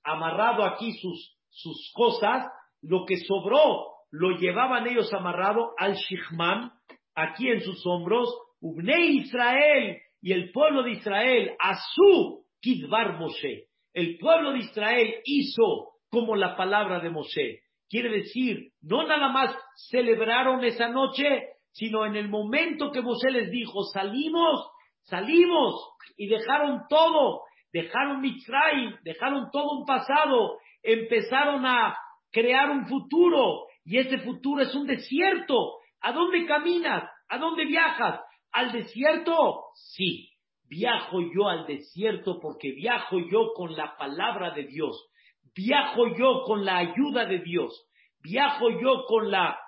amarrado 0.05 0.65
aquí 0.65 0.93
sus, 0.93 1.39
sus 1.49 1.91
cosas, 1.95 2.47
lo 2.83 3.07
que 3.07 3.17
sobró 3.17 3.87
lo 4.11 4.37
llevaban 4.37 4.89
ellos 4.89 5.13
amarrado 5.15 5.73
al 5.79 5.95
Shihman, 5.95 6.73
aquí 7.15 7.49
en 7.49 7.61
sus 7.61 7.87
hombros, 7.87 8.29
Ubne 8.61 9.07
Israel 9.07 9.99
y 10.21 10.33
el 10.33 10.51
pueblo 10.51 10.83
de 10.83 10.93
Israel, 10.93 11.53
a 11.59 11.77
su 11.95 12.45
Kidbar 12.61 13.19
Moshe. 13.19 13.69
El 13.95 14.19
pueblo 14.19 14.53
de 14.53 14.59
Israel 14.59 15.15
hizo 15.25 15.93
como 16.11 16.37
la 16.37 16.57
palabra 16.57 17.01
de 17.01 17.11
Moshe. 17.11 17.61
Quiere 17.89 18.11
decir, 18.11 18.73
no 18.83 19.07
nada 19.07 19.29
más 19.29 19.57
celebraron 19.91 20.65
esa 20.65 20.89
noche, 20.89 21.25
sino 21.73 22.05
en 22.05 22.17
el 22.17 22.29
momento 22.29 22.91
que 22.91 23.03
Mosé 23.03 23.31
les 23.31 23.51
dijo, 23.51 23.85
salimos, 23.85 24.69
salimos, 25.11 25.75
y 26.17 26.29
dejaron 26.29 26.83
todo, 26.89 27.43
dejaron 27.73 28.21
Mitzray, 28.21 28.95
dejaron 29.03 29.51
todo 29.51 29.81
un 29.81 29.85
pasado, 29.85 30.59
empezaron 30.83 31.67
a 31.67 31.97
crear 32.31 32.71
un 32.71 32.87
futuro, 32.87 33.67
y 33.85 33.99
ese 33.99 34.19
futuro 34.19 34.63
es 34.63 34.75
un 34.75 34.87
desierto. 34.87 35.79
¿A 36.01 36.13
dónde 36.13 36.47
caminas? 36.47 37.05
¿A 37.29 37.39
dónde 37.39 37.67
viajas? 37.67 38.21
¿Al 38.53 38.73
desierto? 38.73 39.65
Sí, 39.75 40.31
viajo 40.71 41.21
yo 41.35 41.49
al 41.49 41.67
desierto 41.67 42.39
porque 42.41 42.73
viajo 42.73 43.19
yo 43.19 43.53
con 43.55 43.77
la 43.77 43.97
palabra 43.97 44.53
de 44.53 44.65
Dios, 44.65 45.11
viajo 45.55 46.17
yo 46.17 46.43
con 46.45 46.65
la 46.65 46.79
ayuda 46.79 47.27
de 47.27 47.41
Dios, 47.41 47.89
viajo 48.23 48.71
yo 48.81 49.05
con 49.07 49.31
la 49.31 49.59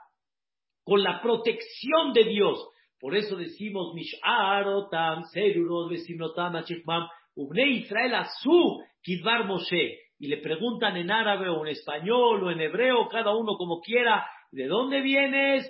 con 0.85 1.03
la 1.03 1.21
protección 1.21 2.13
de 2.13 2.25
Dios. 2.25 2.69
Por 3.03 3.17
eso 3.17 3.35
decimos, 3.35 3.95
Misharotam, 3.95 5.25
Serurot, 5.25 5.91
Vesinotam, 5.91 6.55
Achikmam, 6.55 7.09
Ubne 7.35 7.67
Israel 7.69 8.15
Asu, 8.15 8.81
Kidbar 9.03 9.45
Moshe. 9.45 9.99
Y 10.21 10.29
le 10.29 10.37
preguntan 10.37 10.97
en 10.97 11.11
árabe 11.11 11.49
o 11.49 11.67
en 11.67 11.73
español 11.73 12.45
o 12.45 12.53
en 12.53 12.61
hebreo, 12.61 13.09
cada 13.09 13.35
uno 13.35 13.57
como 13.57 13.81
quiera, 13.81 14.25
¿de 14.53 14.69
dónde 14.69 15.01
vienes? 15.01 15.69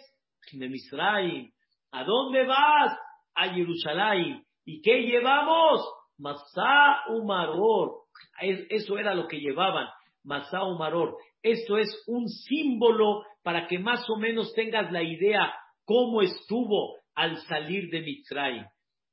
De 0.53 0.69
Misraim. 0.69 1.51
¿A 1.93 2.05
dónde 2.05 2.45
vas? 2.45 2.99
A 3.35 3.49
Jerusalén. 3.49 4.45
¿Y 4.67 4.83
qué 4.83 5.01
llevamos? 5.01 5.81
Masá 6.19 7.01
Umaror. 7.09 7.95
Eso 8.43 8.99
era 8.99 9.15
lo 9.15 9.27
que 9.27 9.39
llevaban. 9.39 9.87
Masá 10.23 10.65
Umaror. 10.65 11.17
Esto 11.43 11.79
es 11.79 11.89
un 12.09 12.29
símbolo 12.29 13.23
para 13.43 13.67
que 13.67 13.79
más 13.79 14.05
o 14.11 14.19
menos 14.19 14.53
tengas 14.53 14.93
la 14.93 15.03
idea 15.03 15.55
cómo 15.87 16.21
estuvo 16.21 17.02
al 17.15 17.39
salir 17.43 17.91
de 17.91 18.01
Mitzray. 18.01 18.65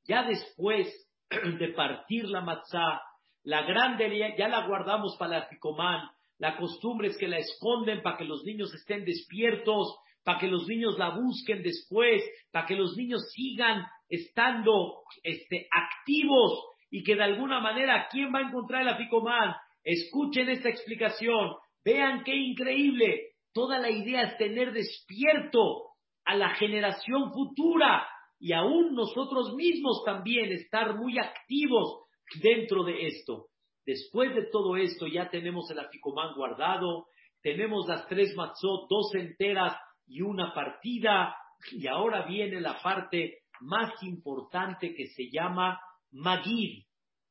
Ya 0.08 0.24
después 0.24 0.88
de 1.60 1.68
partir 1.70 2.26
la 2.26 2.42
matzá, 2.42 3.02
la 3.44 3.64
grande 3.64 4.36
ya 4.38 4.48
la 4.48 4.68
guardamos 4.68 5.16
para 5.18 5.38
el 5.38 5.44
ficomán. 5.46 6.10
La 6.38 6.56
costumbre 6.58 7.10
es 7.10 7.18
que 7.18 7.28
la 7.28 7.38
esconden 7.38 8.02
para 8.02 8.18
que 8.18 8.24
los 8.24 8.44
niños 8.44 8.74
estén 8.74 9.04
despiertos, 9.04 9.98
para 10.24 10.40
que 10.40 10.48
los 10.48 10.68
niños 10.68 10.98
la 10.98 11.10
busquen 11.10 11.62
después, 11.64 12.24
para 12.52 12.66
que 12.66 12.76
los 12.76 12.96
niños 12.96 13.22
sigan 13.34 13.86
estando 14.08 15.04
este, 15.24 15.68
activos 15.72 16.66
y 16.92 17.04
que 17.04 17.16
de 17.16 17.24
alguna 17.24 17.60
manera, 17.60 18.08
¿quién 18.10 18.34
va 18.34 18.40
a 18.40 18.48
encontrar 18.48 18.82
el 18.82 18.90
aficomán? 18.90 19.56
Escuchen 19.84 20.50
esta 20.50 20.70
explicación, 20.70 21.56
vean 21.84 22.24
qué 22.24 22.36
increíble. 22.36 23.32
Toda 23.54 23.80
la 23.80 23.90
idea 23.90 24.24
es 24.24 24.38
tener 24.38 24.72
despierto 24.72 25.89
a 26.30 26.36
la 26.36 26.50
generación 26.54 27.34
futura 27.34 28.08
y 28.40 28.54
aún 28.54 28.94
nosotros 28.94 29.56
mismos 29.56 30.04
también 30.06 30.52
estar 30.52 30.96
muy 30.96 31.18
activos 31.18 32.04
dentro 32.40 32.84
de 32.84 33.08
esto. 33.08 33.48
Después 33.84 34.36
de 34.36 34.46
todo 34.52 34.78
esto 34.78 35.08
ya 35.08 35.32
tenemos 35.32 35.72
el 35.72 35.80
aficomán 35.80 36.36
guardado, 36.36 37.08
tenemos 37.42 37.88
las 37.88 38.08
tres 38.08 38.36
matzot, 38.36 38.88
dos 38.88 39.16
enteras 39.16 39.76
y 40.06 40.22
una 40.22 40.54
partida, 40.54 41.36
y 41.72 41.88
ahora 41.88 42.28
viene 42.28 42.62
la 42.62 42.80
parte 42.80 43.40
más 43.62 43.92
importante 44.04 44.94
que 44.94 45.08
se 45.08 45.32
llama 45.32 45.82
Magid. 46.12 46.84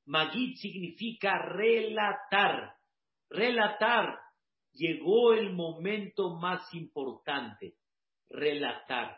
Magid 0.06 0.56
significa 0.56 1.38
relatar. 1.38 2.72
Relatar. 3.30 4.18
Llegó 4.72 5.34
el 5.34 5.52
momento 5.52 6.36
más 6.40 6.62
importante. 6.74 7.77
Relatar. 8.30 9.16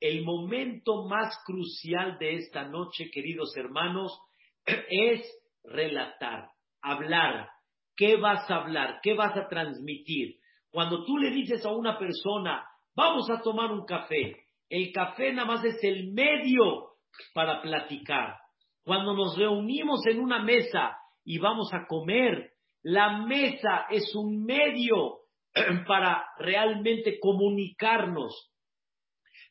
El 0.00 0.24
momento 0.24 1.06
más 1.06 1.36
crucial 1.44 2.18
de 2.18 2.36
esta 2.36 2.64
noche, 2.64 3.10
queridos 3.10 3.56
hermanos, 3.56 4.18
es 4.66 5.22
relatar, 5.64 6.50
hablar. 6.82 7.50
¿Qué 7.96 8.16
vas 8.16 8.50
a 8.50 8.56
hablar? 8.56 9.00
¿Qué 9.02 9.14
vas 9.14 9.36
a 9.36 9.48
transmitir? 9.48 10.36
Cuando 10.70 11.04
tú 11.04 11.18
le 11.18 11.30
dices 11.30 11.64
a 11.66 11.70
una 11.70 11.98
persona, 11.98 12.64
vamos 12.94 13.28
a 13.30 13.42
tomar 13.42 13.72
un 13.72 13.84
café, 13.84 14.36
el 14.68 14.92
café 14.92 15.32
nada 15.32 15.48
más 15.48 15.64
es 15.64 15.82
el 15.82 16.12
medio 16.12 16.92
para 17.34 17.60
platicar. 17.60 18.36
Cuando 18.84 19.14
nos 19.14 19.36
reunimos 19.36 20.06
en 20.06 20.20
una 20.20 20.42
mesa 20.42 20.96
y 21.24 21.38
vamos 21.38 21.72
a 21.74 21.86
comer, 21.86 22.52
la 22.82 23.18
mesa 23.26 23.86
es 23.90 24.14
un 24.14 24.44
medio 24.44 25.18
para 25.86 26.24
realmente 26.38 27.18
comunicarnos. 27.20 28.49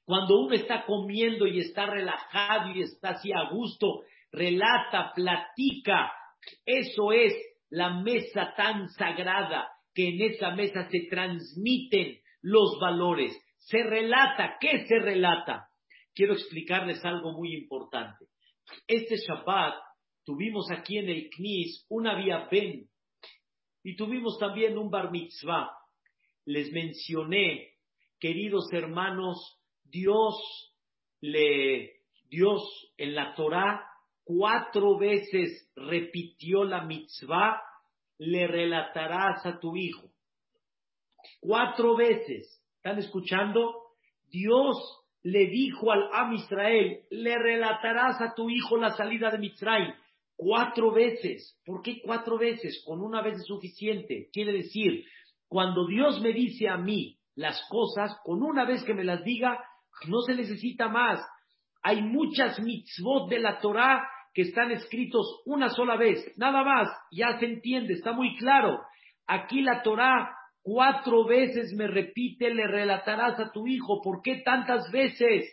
Cuando 0.09 0.39
uno 0.39 0.55
está 0.55 0.87
comiendo 0.87 1.45
y 1.45 1.59
está 1.59 1.85
relajado 1.85 2.71
y 2.71 2.81
está 2.81 3.09
así 3.09 3.31
a 3.31 3.51
gusto, 3.51 4.01
relata, 4.31 5.11
platica, 5.13 6.11
eso 6.65 7.11
es 7.11 7.35
la 7.69 8.01
mesa 8.01 8.55
tan 8.57 8.89
sagrada 8.89 9.69
que 9.93 10.09
en 10.09 10.21
esa 10.31 10.49
mesa 10.55 10.89
se 10.89 11.01
transmiten 11.11 12.17
los 12.41 12.79
valores. 12.81 13.39
Se 13.59 13.83
relata. 13.83 14.57
¿Qué 14.59 14.87
se 14.87 14.97
relata? 14.97 15.67
Quiero 16.15 16.33
explicarles 16.33 17.05
algo 17.05 17.33
muy 17.33 17.53
importante. 17.53 18.25
Este 18.87 19.15
Shabbat 19.15 19.75
tuvimos 20.25 20.71
aquí 20.71 20.97
en 20.97 21.09
el 21.09 21.29
Knis 21.29 21.85
una 21.87 22.15
vía 22.15 22.47
Ben 22.51 22.89
y 23.83 23.95
tuvimos 23.95 24.39
también 24.39 24.75
un 24.75 24.89
Bar 24.89 25.11
Mitzvah. 25.11 25.69
Les 26.45 26.71
mencioné, 26.71 27.73
queridos 28.19 28.73
hermanos, 28.73 29.58
Dios 29.89 30.35
le, 31.21 32.01
Dios 32.29 32.61
en 32.97 33.15
la 33.15 33.33
Torah 33.35 33.85
cuatro 34.23 34.97
veces 34.97 35.71
repitió 35.75 36.63
la 36.63 36.83
mitzvah, 36.83 37.63
le 38.19 38.45
relatarás 38.47 39.45
a 39.45 39.59
tu 39.59 39.75
hijo. 39.75 40.07
Cuatro 41.39 41.95
veces. 41.95 42.61
¿Están 42.75 42.99
escuchando? 42.99 43.73
Dios 44.27 44.77
le 45.23 45.47
dijo 45.47 45.91
al 45.91 46.09
Am 46.13 46.33
Israel, 46.33 47.01
le 47.09 47.37
relatarás 47.37 48.21
a 48.21 48.35
tu 48.35 48.49
hijo 48.49 48.77
la 48.77 48.91
salida 48.91 49.31
de 49.31 49.39
Mitzray. 49.39 49.93
Cuatro 50.35 50.91
veces. 50.91 51.59
¿Por 51.65 51.81
qué 51.81 51.99
cuatro 52.01 52.37
veces? 52.37 52.83
Con 52.85 53.01
una 53.01 53.21
vez 53.21 53.35
es 53.35 53.45
suficiente. 53.45 54.29
Quiere 54.31 54.53
decir, 54.53 55.05
cuando 55.47 55.87
Dios 55.87 56.21
me 56.21 56.31
dice 56.33 56.69
a 56.69 56.77
mí 56.77 57.17
las 57.35 57.61
cosas, 57.69 58.15
con 58.23 58.43
una 58.43 58.65
vez 58.65 58.83
que 58.83 58.93
me 58.93 59.03
las 59.03 59.23
diga, 59.23 59.59
no 60.07 60.21
se 60.21 60.35
necesita 60.35 60.87
más. 60.87 61.19
Hay 61.81 62.01
muchas 62.01 62.59
mitzvot 62.59 63.29
de 63.29 63.39
la 63.39 63.59
Torah 63.59 64.07
que 64.33 64.43
están 64.43 64.71
escritos 64.71 65.41
una 65.45 65.69
sola 65.69 65.97
vez, 65.97 66.23
nada 66.37 66.63
más, 66.63 66.87
ya 67.11 67.39
se 67.39 67.45
entiende, 67.45 67.93
está 67.93 68.11
muy 68.11 68.37
claro. 68.37 68.79
Aquí 69.25 69.61
la 69.61 69.81
Torah 69.81 70.35
Cuatro 70.61 71.25
veces 71.25 71.73
me 71.73 71.87
repite, 71.87 72.53
le 72.53 72.67
relatarás 72.67 73.39
a 73.39 73.51
tu 73.51 73.65
hijo. 73.65 74.01
¿Por 74.01 74.21
qué 74.21 74.41
tantas 74.43 74.91
veces? 74.91 75.45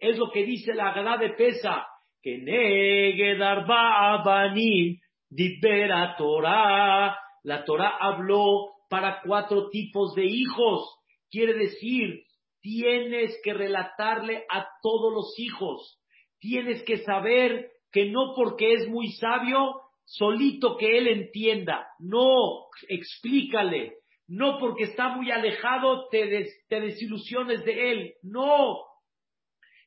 Es 0.00 0.18
lo 0.18 0.30
que 0.30 0.44
dice 0.44 0.74
la 0.74 1.16
de 1.18 1.30
Pesa. 1.30 1.86
Que 2.20 2.38
negue 2.38 3.36
darba 3.36 4.14
abanim 4.14 4.98
dibera 5.30 6.16
Torah. 6.16 7.16
La 7.42 7.64
Torah 7.64 7.96
habló 8.00 8.70
para 8.88 9.20
cuatro 9.24 9.68
tipos 9.70 10.14
de 10.14 10.24
hijos. 10.24 10.98
Quiere 11.30 11.54
decir, 11.54 12.23
tienes 12.64 13.38
que 13.44 13.52
relatarle 13.52 14.46
a 14.50 14.66
todos 14.82 15.12
los 15.12 15.38
hijos. 15.38 16.00
Tienes 16.40 16.82
que 16.84 17.04
saber 17.04 17.70
que 17.92 18.06
no 18.06 18.32
porque 18.34 18.72
es 18.72 18.88
muy 18.88 19.12
sabio, 19.12 19.82
solito 20.06 20.78
que 20.78 20.96
él 20.96 21.08
entienda. 21.08 21.86
No, 21.98 22.68
explícale 22.88 23.98
no 24.28 24.58
porque 24.58 24.84
está 24.84 25.08
muy 25.10 25.30
alejado 25.30 26.08
te, 26.08 26.48
desilusiones 26.68 27.64
de 27.64 27.92
él. 27.92 28.14
No. 28.22 28.78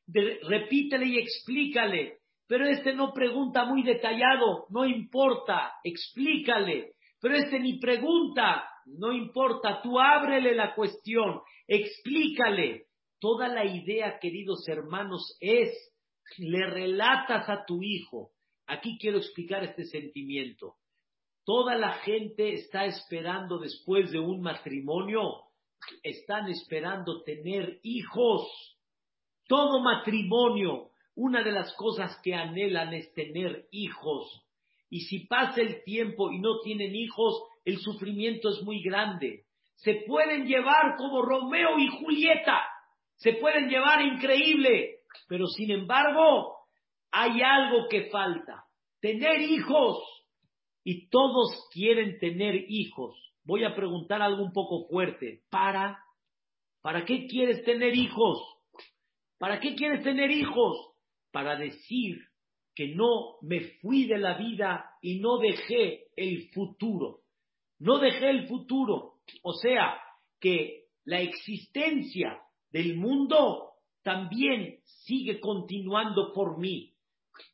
repítele 0.05 1.05
y 1.05 1.17
explícale. 1.17 2.17
Pero 2.47 2.65
este 2.65 2.93
no 2.93 3.13
pregunta 3.13 3.65
muy 3.65 3.84
detallado. 3.84 4.67
No 4.69 4.86
importa. 4.86 5.73
Explícale. 5.84 6.93
Pero 7.19 7.36
este 7.36 7.59
ni 7.59 7.80
pregunta. 7.80 8.69
No 8.88 9.12
importa. 9.12 9.82
Tú 9.82 10.00
ábrele 10.00 10.56
la 10.56 10.74
cuestión. 10.74 11.42
Explícale. 11.68 12.86
Toda 13.20 13.48
la 13.48 13.66
idea, 13.66 14.20
queridos 14.20 14.68
hermanos, 14.68 15.38
es 15.40 15.72
le 16.38 16.68
relatas 16.68 17.50
a 17.50 17.66
tu 17.66 17.82
hijo. 17.82 18.32
Aquí 18.68 18.98
quiero 19.00 19.18
explicar 19.18 19.64
este 19.64 19.86
sentimiento. 19.86 20.76
Toda 21.46 21.76
la 21.76 21.94
gente 22.00 22.54
está 22.54 22.86
esperando 22.86 23.58
después 23.58 24.12
de 24.12 24.20
un 24.20 24.42
matrimonio, 24.42 25.22
están 26.04 26.50
esperando 26.50 27.24
tener 27.24 27.80
hijos. 27.84 28.78
Todo 29.48 29.82
matrimonio, 29.82 30.90
una 31.16 31.44
de 31.44 31.54
las 31.54 31.74
cosas 31.76 32.20
que 32.22 32.34
anhelan 32.34 32.94
es 32.94 33.14
tener 33.14 33.68
hijos. 33.72 34.44
Y 34.90 35.02
si 35.02 35.20
pasa 35.28 35.62
el 35.62 35.84
tiempo 35.84 36.32
y 36.32 36.40
no 36.40 36.60
tienen 36.60 36.94
hijos, 36.94 37.42
el 37.68 37.80
sufrimiento 37.80 38.47
es 38.49 38.63
muy 38.63 38.82
grande. 38.82 39.43
Se 39.76 40.05
pueden 40.07 40.45
llevar 40.45 40.95
como 40.97 41.22
Romeo 41.22 41.78
y 41.78 41.88
Julieta, 41.88 42.61
se 43.18 43.34
pueden 43.34 43.68
llevar 43.68 44.01
increíble, 44.01 45.01
pero 45.28 45.45
sin 45.47 45.72
embargo 45.72 46.55
hay 47.11 47.41
algo 47.41 47.89
que 47.89 48.09
falta, 48.09 48.63
tener 49.01 49.41
hijos 49.41 49.97
y 50.86 51.09
todos 51.09 51.68
quieren 51.74 52.18
tener 52.20 52.55
hijos. 52.70 53.22
Voy 53.43 53.65
a 53.65 53.76
preguntar 53.76 54.22
algo 54.22 54.43
un 54.43 54.53
poco 54.53 54.88
fuerte. 54.88 55.41
¿Para? 55.49 55.99
¿Para 56.82 57.03
qué 57.03 57.28
quieres 57.28 57.65
tener 57.65 57.93
hijos? 57.95 58.39
¿Para 59.38 59.59
qué 59.59 59.76
quieres 59.76 60.05
tener 60.05 60.32
hijos? 60.32 60.93
Para 61.34 61.57
decir 61.57 62.18
que 62.74 62.95
no 62.95 63.36
me 63.41 63.59
fui 63.82 64.07
de 64.07 64.20
la 64.20 64.38
vida 64.38 64.89
y 65.01 65.20
no 65.20 65.38
dejé 65.39 66.05
el 66.15 66.49
futuro. 66.53 67.26
No 67.80 67.99
dejé 67.99 68.30
el 68.30 68.47
futuro. 68.47 69.13
O 69.43 69.53
sea, 69.53 69.99
que 70.39 70.86
la 71.05 71.21
existencia 71.21 72.39
del 72.71 72.95
mundo 72.97 73.71
también 74.03 74.80
sigue 74.84 75.39
continuando 75.39 76.34
por 76.34 76.59
mí. 76.59 76.93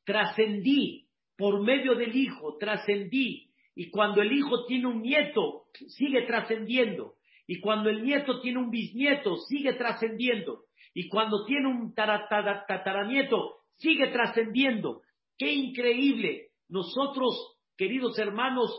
Trascendí 0.05 1.07
por 1.38 1.61
medio 1.61 1.95
del 1.95 2.15
hijo 2.15 2.57
trascendí. 2.57 3.49
Y 3.76 3.89
cuando 3.89 4.21
el 4.21 4.32
hijo 4.32 4.65
tiene 4.65 4.88
un 4.88 5.01
nieto, 5.01 5.63
sigue 5.88 6.24
trascendiendo. 6.24 7.15
Y 7.47 7.59
cuando 7.59 7.89
el 7.89 8.03
nieto 8.03 8.39
tiene 8.39 8.59
un 8.59 8.69
bisnieto, 8.69 9.36
sigue 9.38 9.74
trascendiendo. 9.74 10.65
Y 10.93 11.09
cuando 11.09 11.43
tiene 11.45 11.67
un 11.67 11.93
tataranieto, 11.93 13.55
sigue 13.78 14.07
trascendiendo. 14.07 15.01
¡Qué 15.38 15.51
increíble! 15.51 16.51
Nosotros, 16.69 17.57
queridos 17.76 18.17
hermanos, 18.19 18.71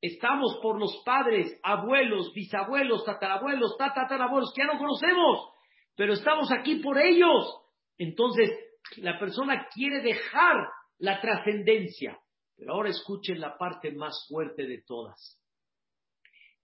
estamos 0.00 0.58
por 0.62 0.78
los 0.78 1.02
padres, 1.04 1.58
abuelos, 1.62 2.32
bisabuelos, 2.34 3.04
tatarabuelos, 3.04 3.76
tatarabuelos, 3.76 4.52
que 4.54 4.62
ya 4.62 4.72
no 4.72 4.78
conocemos, 4.78 5.50
pero 5.96 6.14
estamos 6.14 6.50
aquí 6.52 6.76
por 6.76 6.98
ellos. 6.98 7.60
Entonces, 7.98 8.50
la 8.96 9.18
persona 9.18 9.68
quiere 9.72 10.00
dejar 10.00 10.56
la 10.98 11.20
trascendencia. 11.20 12.18
Pero 12.56 12.74
ahora 12.74 12.90
escuchen 12.90 13.40
la 13.40 13.56
parte 13.56 13.92
más 13.92 14.26
fuerte 14.28 14.66
de 14.66 14.82
todas. 14.86 15.38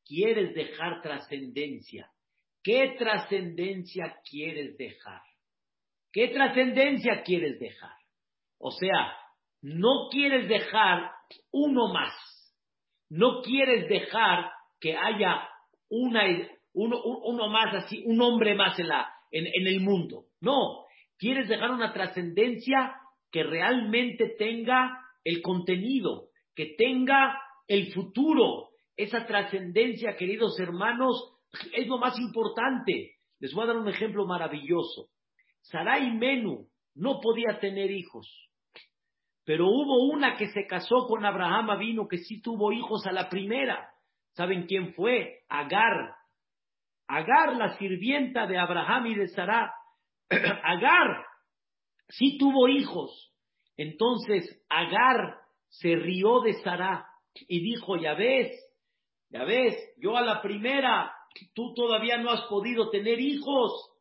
¿Quieres 0.05 0.55
dejar 0.55 1.01
trascendencia? 1.03 2.11
¿Qué 2.63 2.97
trascendencia 2.99 4.19
quieres 4.29 4.77
dejar? 4.77 5.23
¿Qué 6.13 6.29
trascendencia 6.29 7.23
quieres 7.23 7.59
dejar? 7.59 7.97
O 8.59 8.71
sea, 8.71 9.17
no 9.63 10.09
quieres 10.11 10.49
dejar 10.49 11.11
uno 11.51 11.93
más. 11.93 12.13
No 13.09 13.43
quieres 13.43 13.89
dejar 13.89 14.51
que 14.81 14.97
haya 14.97 15.49
una, 15.89 16.23
uno, 16.75 17.03
uno 17.03 17.49
más 17.49 17.75
así, 17.75 18.03
un 18.07 18.21
hombre 18.21 18.55
más 18.55 18.79
en, 18.79 18.89
la, 18.89 19.09
en 19.31 19.67
el 19.67 19.81
mundo. 19.81 20.25
No, 20.41 20.85
quieres 21.19 21.49
dejar 21.49 21.71
una 21.71 21.93
trascendencia 21.93 22.97
que 23.31 23.43
realmente 23.43 24.35
tenga 24.39 24.99
el 25.25 25.43
contenido, 25.43 26.29
que 26.55 26.75
tenga 26.79 27.39
el 27.69 27.93
futuro. 27.93 28.71
Esa 28.97 29.27
trascendencia, 29.27 30.17
queridos 30.17 30.59
hermanos, 30.59 31.35
es 31.75 31.87
lo 31.87 31.99
más 31.99 32.19
importante. 32.19 33.17
Les 33.41 33.53
voy 33.53 33.65
a 33.65 33.67
dar 33.67 33.77
un 33.77 33.89
ejemplo 33.89 34.27
maravilloso. 34.27 35.09
Sarai 35.61 36.13
Menú 36.13 36.69
no 36.95 37.21
podía 37.21 37.59
tener 37.61 37.91
hijos, 37.91 38.46
pero 39.47 39.69
hubo 39.69 40.13
una 40.13 40.37
que 40.37 40.49
se 40.49 40.67
casó 40.67 41.07
con 41.07 41.25
Abraham 41.25 41.79
vino 41.79 42.09
que 42.09 42.19
sí 42.19 42.43
tuvo 42.43 42.73
hijos 42.73 43.07
a 43.07 43.13
la 43.13 43.29
primera. 43.29 43.93
¿Saben 44.33 44.67
quién 44.67 44.93
fue? 44.95 45.45
Agar. 45.49 46.17
Agar, 47.07 47.55
la 47.57 47.79
sirvienta 47.79 48.49
de 48.49 48.59
Abraham 48.59 49.07
y 49.07 49.15
de 49.15 49.29
Sarah. 49.29 49.73
Agar 50.29 51.25
sí 52.09 52.37
tuvo 52.39 52.69
hijos. 52.69 53.33
Entonces 53.77 54.65
Agar 54.69 55.37
se 55.69 55.95
rió 55.95 56.41
de 56.41 56.55
Sarah 56.65 57.07
y 57.47 57.61
dijo, 57.61 57.97
ya 57.99 58.15
ves, 58.15 58.51
ya 59.31 59.45
ves, 59.45 59.77
yo 59.99 60.17
a 60.17 60.23
la 60.23 60.43
primera, 60.43 61.13
tú 61.55 61.73
todavía 61.75 62.19
no 62.19 62.31
has 62.31 62.43
podido 62.49 62.91
tener 62.91 63.21
hijos. 63.21 63.93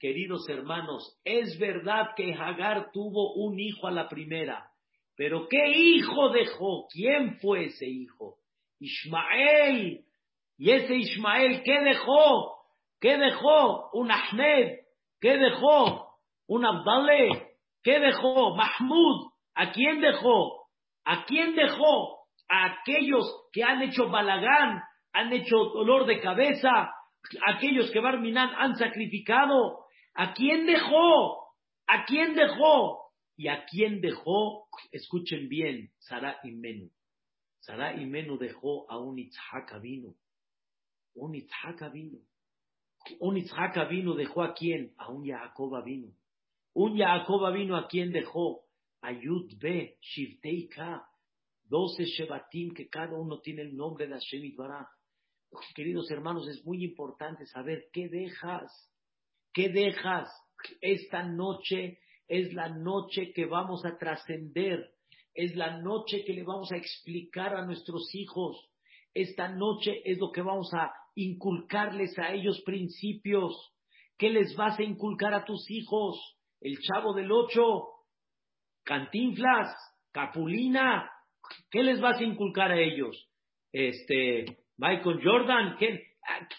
Queridos 0.00 0.48
hermanos, 0.48 1.20
es 1.22 1.56
verdad 1.60 2.08
que 2.16 2.34
Agar 2.34 2.90
tuvo 2.92 3.34
un 3.34 3.60
hijo 3.60 3.86
a 3.86 3.92
la 3.92 4.08
primera, 4.08 4.72
pero 5.18 5.48
¿qué 5.48 5.66
hijo 5.66 6.28
dejó? 6.28 6.86
¿Quién 6.92 7.40
fue 7.40 7.64
ese 7.64 7.86
hijo? 7.86 8.36
Ismael. 8.78 10.04
¿Y 10.56 10.70
ese 10.70 10.94
Ismael 10.94 11.64
qué 11.64 11.80
dejó? 11.80 12.54
¿Qué 13.00 13.18
dejó? 13.18 13.90
Un 13.94 14.12
Ahmed. 14.12 14.76
¿Qué 15.20 15.36
dejó? 15.36 16.06
Un 16.46 16.64
Abdaleh. 16.64 17.48
¿Qué 17.82 17.98
dejó? 17.98 18.54
Mahmud. 18.54 19.32
¿A 19.56 19.72
quién 19.72 20.00
dejó? 20.00 20.68
¿A 21.04 21.24
quién 21.24 21.56
dejó? 21.56 22.18
A 22.48 22.66
aquellos 22.66 23.26
que 23.52 23.64
han 23.64 23.82
hecho 23.82 24.08
balagán, 24.10 24.80
han 25.12 25.32
hecho 25.32 25.56
dolor 25.74 26.06
de 26.06 26.20
cabeza, 26.20 26.92
aquellos 27.44 27.90
que 27.90 27.98
Barminan 27.98 28.50
han 28.56 28.76
sacrificado. 28.76 29.80
¿A 30.14 30.32
quién 30.32 30.64
dejó? 30.64 31.48
¿A 31.88 32.04
quién 32.04 32.36
dejó? 32.36 33.07
¿Y 33.38 33.46
a 33.46 33.64
quién 33.66 34.00
dejó? 34.00 34.66
Escuchen 34.90 35.48
bien, 35.48 35.92
Sara 36.00 36.40
Imenu. 36.42 36.90
Sara 37.60 37.94
Imenu 37.94 38.36
dejó 38.36 38.90
a 38.90 38.98
un 38.98 39.16
Itzhak 39.16 39.80
vino. 39.80 40.16
Un 41.14 41.36
Itzhak 41.36 41.92
vino. 41.92 42.18
Un 43.20 43.36
Itzhak 43.36 43.88
vino 43.88 44.14
dejó 44.14 44.42
a 44.42 44.54
quién? 44.54 44.92
A 44.98 45.12
un 45.12 45.24
Jacob 45.24 45.84
vino. 45.84 46.12
Un 46.74 46.98
Jacob 46.98 47.54
vino 47.54 47.76
a 47.76 47.86
quién 47.86 48.10
dejó? 48.10 48.64
A 49.02 49.12
Yud 49.12 49.56
Be. 49.60 50.00
Doce 51.62 52.06
Shevatim 52.06 52.74
que 52.74 52.88
cada 52.88 53.16
uno 53.16 53.38
tiene 53.40 53.62
el 53.62 53.76
nombre 53.76 54.08
de 54.08 54.14
Hashem 54.14 54.56
Baraj. 54.56 54.88
Queridos 55.76 56.10
hermanos, 56.10 56.48
es 56.48 56.64
muy 56.64 56.82
importante 56.82 57.46
saber 57.46 57.84
qué 57.92 58.08
dejas. 58.08 58.90
¿Qué 59.52 59.68
dejas? 59.68 60.28
Esta 60.80 61.22
noche 61.22 62.00
es 62.28 62.52
la 62.52 62.68
noche 62.68 63.32
que 63.32 63.46
vamos 63.46 63.84
a 63.84 63.96
trascender. 63.98 64.90
Es 65.34 65.56
la 65.56 65.78
noche 65.78 66.24
que 66.24 66.34
le 66.34 66.42
vamos 66.42 66.70
a 66.72 66.76
explicar 66.76 67.54
a 67.54 67.64
nuestros 67.64 68.14
hijos. 68.14 68.70
Esta 69.14 69.48
noche 69.48 70.02
es 70.04 70.18
lo 70.18 70.30
que 70.30 70.42
vamos 70.42 70.72
a 70.74 70.92
inculcarles 71.14 72.16
a 72.18 72.32
ellos 72.32 72.62
principios. 72.64 73.72
¿Qué 74.16 74.30
les 74.30 74.54
vas 74.56 74.78
a 74.78 74.82
inculcar 74.82 75.34
a 75.34 75.44
tus 75.44 75.70
hijos? 75.70 76.38
El 76.60 76.78
chavo 76.80 77.14
del 77.14 77.30
ocho, 77.32 77.88
cantinflas, 78.84 79.74
capulina. 80.12 81.10
¿Qué 81.70 81.82
les 81.82 82.00
vas 82.00 82.18
a 82.18 82.24
inculcar 82.24 82.72
a 82.72 82.80
ellos? 82.80 83.28
Este, 83.72 84.44
Michael 84.76 85.20
Jordan, 85.22 85.76
¿qué, 85.78 86.16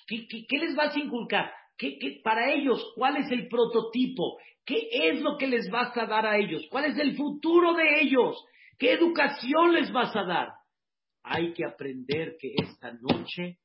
qué, 0.07 0.57
les 0.57 0.75
vas 0.75 0.95
a 0.95 0.99
inculcar? 0.99 1.51
¿Qué, 1.79 2.19
para 2.21 2.53
ellos, 2.53 2.91
¿cuál 2.95 3.15
es 3.17 3.31
el 3.31 3.47
prototipo? 3.47 4.37
¿Qué 4.65 4.89
es 4.91 5.21
lo 5.21 5.37
que 5.37 5.47
les 5.47 5.69
vas 5.71 5.95
a 5.97 6.05
dar 6.05 6.25
a 6.25 6.37
ellos? 6.37 6.67
¿Cuál 6.69 6.85
es 6.91 6.97
el 6.99 7.15
futuro 7.15 7.73
de 7.73 8.01
ellos? 8.01 8.35
¿Qué 8.77 8.91
educación 8.91 9.73
les 9.73 9.89
vas 9.91 10.13
a 10.13 10.25
dar? 10.25 10.49
Hay 11.23 11.53
que 11.53 11.63
aprender 11.65 12.35
que 12.37 12.53
esta 12.61 12.91
noche 12.91 13.59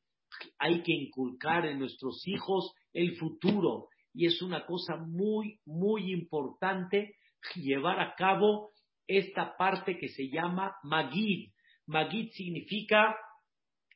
hay 0.58 0.82
que 0.82 0.92
inculcar 0.92 1.66
en 1.66 1.80
nuestros 1.80 2.22
hijos 2.26 2.72
el 2.92 3.16
futuro. 3.16 3.88
Y 4.12 4.26
es 4.26 4.40
una 4.42 4.64
cosa 4.64 4.96
muy, 4.96 5.58
muy 5.66 6.12
importante 6.12 7.16
llevar 7.56 7.98
a 7.98 8.14
cabo 8.14 8.70
esta 9.08 9.56
parte 9.56 9.98
que 9.98 10.08
se 10.08 10.28
llama 10.30 10.76
Magid. 10.84 11.50
Magid 11.86 12.30
significa 12.30 13.16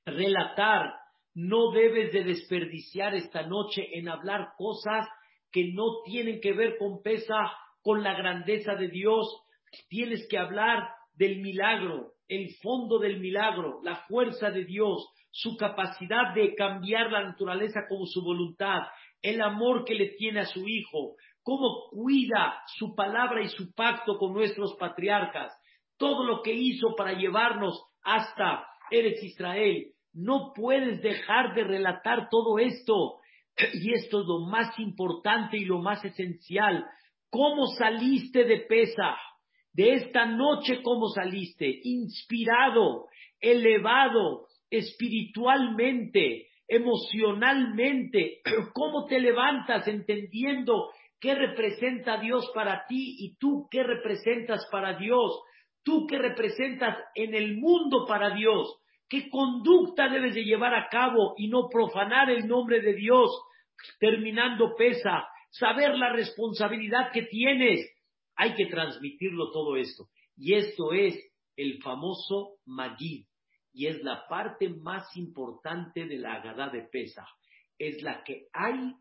relatar. 0.05 0.93
No 1.35 1.71
debes 1.73 2.13
de 2.13 2.25
desperdiciar 2.25 3.15
esta 3.15 3.43
noche 3.43 3.87
en 3.99 4.09
hablar 4.09 4.51
cosas 4.57 5.07
que 5.53 5.73
no 5.73 6.03
tienen 6.05 6.41
que 6.41 6.53
ver 6.53 6.77
con 6.79 7.03
pesa, 7.03 7.53
con 7.83 8.03
la 8.03 8.15
grandeza 8.15 8.75
de 8.75 8.89
Dios. 8.89 9.27
Tienes 9.89 10.27
que 10.29 10.39
hablar 10.39 10.89
del 11.15 11.41
milagro, 11.41 12.13
el 12.29 12.55
fondo 12.63 12.99
del 12.99 13.21
milagro, 13.21 13.81
la 13.83 13.97
fuerza 14.07 14.51
de 14.51 14.65
Dios, 14.65 15.07
su 15.31 15.57
capacidad 15.57 16.35
de 16.35 16.55
cambiar 16.55 17.11
la 17.11 17.25
naturaleza 17.25 17.81
como 17.89 18.07
su 18.07 18.23
voluntad, 18.23 18.83
el 19.23 19.41
amor 19.41 19.85
que 19.85 19.95
le 19.95 20.11
tiene 20.11 20.41
a 20.41 20.47
su 20.47 20.67
hijo, 20.67 21.17
cómo 21.43 21.89
cuida 21.91 22.63
su 22.77 22.95
palabra 22.95 23.43
y 23.43 23.49
su 23.49 23.73
pacto 23.75 24.19
con 24.19 24.33
nuestros 24.33 24.77
patriarcas, 24.77 25.53
todo 25.97 26.25
lo 26.25 26.43
que 26.43 26.53
hizo 26.53 26.95
para 26.95 27.13
llevarnos 27.13 27.83
hasta 28.03 28.67
Eres 28.91 29.23
Israel. 29.23 29.93
No 30.13 30.53
puedes 30.55 31.03
dejar 31.03 31.55
de 31.55 31.65
relatar 31.65 32.29
todo 32.31 32.59
esto. 32.59 33.21
Y 33.75 33.93
esto 33.93 34.21
es 34.21 34.27
lo 34.27 34.41
más 34.47 34.79
importante 34.79 35.57
y 35.57 35.65
lo 35.65 35.81
más 35.81 36.05
esencial. 36.05 36.87
¿Cómo 37.31 37.67
saliste 37.79 38.45
de 38.45 38.61
pesa? 38.61 39.17
De 39.73 39.95
esta 39.95 40.27
noche, 40.27 40.83
¿cómo 40.83 41.09
saliste? 41.09 41.81
Inspirado, 41.83 43.07
elevado, 43.41 44.47
espiritualmente, 44.71 46.49
emocionalmente, 46.67 48.41
cómo 48.75 49.07
te 49.07 49.21
levantas 49.21 49.89
entendiendo 49.89 50.91
qué 51.21 51.35
representa 51.35 52.19
Dios 52.19 52.51
para 52.55 52.87
ti 52.87 53.17
y 53.19 53.37
tú 53.39 53.67
qué 53.71 53.83
representas 53.83 54.67
para 54.71 54.99
Dios, 54.99 55.41
tú 55.83 56.07
qué 56.07 56.19
representas 56.19 56.97
en 57.15 57.35
el 57.35 57.57
mundo 57.57 58.05
para 58.07 58.35
Dios, 58.35 58.81
qué 59.09 59.31
conducta 59.31 60.09
debes 60.09 60.35
de 60.35 60.45
llevar 60.45 60.75
a 60.75 60.89
cabo 60.89 61.35
y 61.37 61.49
no 61.49 61.69
profanar 61.69 62.31
el 62.31 62.47
nombre 62.47 62.81
de 62.81 62.95
Dios, 62.95 63.31
terminando 63.99 64.75
pesa, 64.77 65.27
saber 65.51 65.97
la 65.97 66.13
responsabilidad 66.13 67.11
que 67.13 67.23
tienes, 67.23 67.89
hay 68.37 68.55
que 68.55 68.67
transmitirlo 68.67 69.51
todo 69.51 69.77
esto. 69.77 70.09
Y 70.37 70.55
esto 70.55 70.93
es 70.93 71.19
el 71.57 71.83
famoso 71.83 72.59
Magid 72.67 73.27
y 73.73 73.87
es 73.87 74.03
la 74.03 74.27
parte 74.29 74.69
más 74.69 75.17
importante 75.17 76.07
de 76.07 76.19
la 76.19 76.35
Agadá 76.35 76.69
de 76.69 76.83
Pesa. 76.83 77.27
Es 77.79 78.03
la 78.03 78.23
que 78.25 78.47
hay 78.53 78.95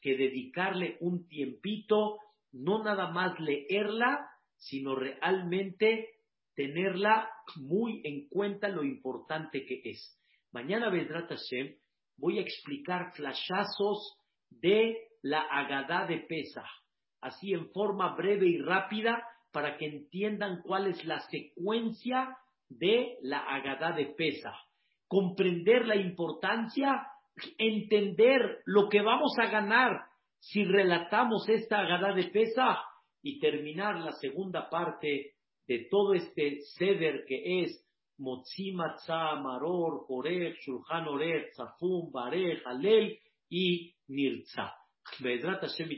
que 0.00 0.16
dedicarle 0.16 0.96
un 1.00 1.28
tiempito, 1.28 2.18
no 2.52 2.82
nada 2.82 3.10
más 3.10 3.38
leerla, 3.40 4.28
sino 4.56 4.94
realmente 4.94 6.08
tenerla 6.56 7.30
muy 7.56 8.00
en 8.04 8.28
cuenta 8.28 8.68
lo 8.68 8.82
importante 8.82 9.64
que 9.64 9.82
es. 9.84 10.18
Mañana, 10.52 10.88
Vedrat 10.88 11.28
Hashem, 11.28 11.76
voy 12.16 12.38
a 12.38 12.42
explicar 12.42 13.12
flashazos 13.14 14.18
de 14.50 14.96
la 15.22 15.40
Agadá 15.40 16.06
de 16.06 16.20
Pesa, 16.20 16.64
así 17.20 17.52
en 17.52 17.70
forma 17.72 18.16
breve 18.16 18.48
y 18.48 18.58
rápida, 18.58 19.22
para 19.52 19.76
que 19.76 19.86
entiendan 19.86 20.62
cuál 20.62 20.86
es 20.86 21.04
la 21.04 21.20
secuencia 21.20 22.36
de 22.68 23.18
la 23.22 23.38
Agadá 23.38 23.92
de 23.92 24.06
Pesa. 24.06 24.54
Comprender 25.08 25.86
la 25.86 25.96
importancia, 25.96 27.06
entender 27.58 28.62
lo 28.64 28.88
que 28.88 29.02
vamos 29.02 29.32
a 29.38 29.46
ganar 29.46 30.06
si 30.38 30.64
relatamos 30.64 31.48
esta 31.48 31.80
Agadá 31.80 32.14
de 32.14 32.24
Pesa 32.24 32.78
y 33.22 33.40
terminar 33.40 34.00
la 34.00 34.12
segunda 34.12 34.70
parte 34.70 35.35
de 35.66 35.86
todo 35.90 36.14
este 36.14 36.60
ceder 36.78 37.24
que 37.26 37.62
es 37.62 37.84
Motzi 38.18 38.72
Maror, 38.72 40.06
Orech, 40.08 40.56
Shulchan 40.60 41.08
Orech, 41.08 41.52
Zafum, 41.54 42.10
Barej, 42.10 42.62
Halel 42.64 43.18
y 43.50 43.94
Nirza. 44.08 44.72
Vedrat 45.20 45.60
Hashem 45.60 45.88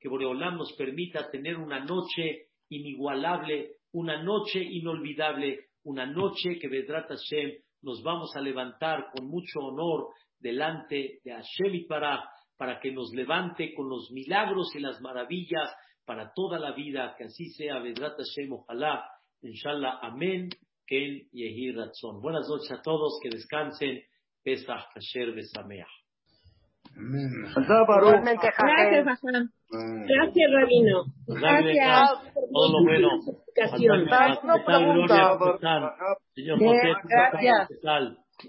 que 0.00 0.08
Boreolam 0.08 0.56
nos 0.56 0.72
permita 0.74 1.30
tener 1.30 1.56
una 1.56 1.84
noche 1.84 2.48
inigualable, 2.68 3.76
una 3.92 4.22
noche 4.22 4.62
inolvidable 4.62 5.68
una 5.88 6.04
noche 6.04 6.58
que 6.58 6.68
Vedrat 6.68 7.08
Hashem 7.08 7.52
nos 7.82 8.02
vamos 8.02 8.34
a 8.36 8.40
levantar 8.40 9.10
con 9.10 9.26
mucho 9.26 9.60
honor 9.60 10.08
delante 10.38 11.20
de 11.24 11.32
Hashem 11.32 11.86
para, 11.88 12.28
para 12.56 12.78
que 12.78 12.92
nos 12.92 13.10
levante 13.14 13.72
con 13.74 13.88
los 13.88 14.10
milagros 14.10 14.74
y 14.74 14.80
las 14.80 15.00
maravillas 15.00 15.72
para 16.08 16.32
toda 16.32 16.58
la 16.58 16.72
vida, 16.72 17.14
que 17.18 17.24
así 17.24 17.50
sea 17.50 17.80
Vedrat 17.80 18.16
Hashem, 18.16 18.50
ojalá, 18.50 19.04
inshallah, 19.42 19.98
amén, 20.00 20.48
Ken 20.86 21.28
Yehi 21.32 21.72
Ratzon. 21.72 22.22
Buenas 22.22 22.48
noches 22.48 22.72
a 22.72 22.80
todos, 22.80 23.20
que 23.22 23.28
descansen. 23.28 24.00
Pesach 24.42 24.88
Kasher 24.94 25.34
Besameach. 25.34 25.86
Igualmente, 26.96 28.48
Gracias. 28.56 29.20
Gracias, 29.70 30.50
Rabino. 30.50 31.04
Gracias. 31.26 32.10
Todo 32.52 32.72
lo 32.72 32.84
bueno. 32.84 33.08
Gracias. 37.04 37.68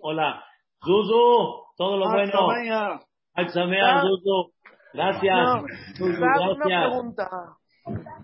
Hola. 0.02 0.44
Zuzu, 0.82 1.66
todo 1.76 1.98
lo 1.98 2.10
bueno. 2.10 3.02
Alzamea, 3.34 4.02
Zuzu. 4.02 4.54
Gracias. 4.94 5.48
Zuzu, 5.98 6.22
Rab, 6.22 6.40
una 6.42 6.56
gracias. 6.66 6.88
pregunta. 6.88 7.30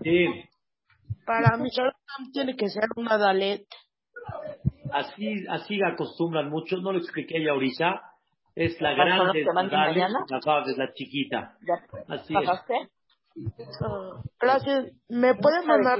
Sí, 0.02 0.26
Para 1.24 1.56
mi 1.56 1.68
Shalom 1.70 1.92
tiene 2.32 2.56
que 2.56 2.68
ser 2.68 2.84
una 2.96 3.18
Dalet. 3.18 3.66
así, 4.92 5.44
así 5.48 5.78
acostumbran 5.82 6.50
muchos. 6.50 6.82
No 6.82 6.92
lo 6.92 6.98
expliqué 6.98 7.42
ya 7.42 7.52
ahorita. 7.52 8.02
Es 8.54 8.80
la 8.80 8.96
¿Son 8.96 8.98
los 9.08 9.18
grande, 9.18 9.42
que 9.44 9.52
van 9.52 9.68
de 9.68 9.76
Dale, 9.76 9.92
mañana? 10.00 10.18
la 10.28 10.62
es 10.70 10.78
la 10.78 10.92
chiquita. 10.94 11.56
¿Ya 11.60 11.74
Así 12.14 12.34
es. 12.34 12.40
pasaste? 12.46 12.74
Ah, 13.82 14.22
Gracias. 14.40 14.92
¿Me 15.08 15.34
pueden 15.34 15.66
mandar 15.66 15.98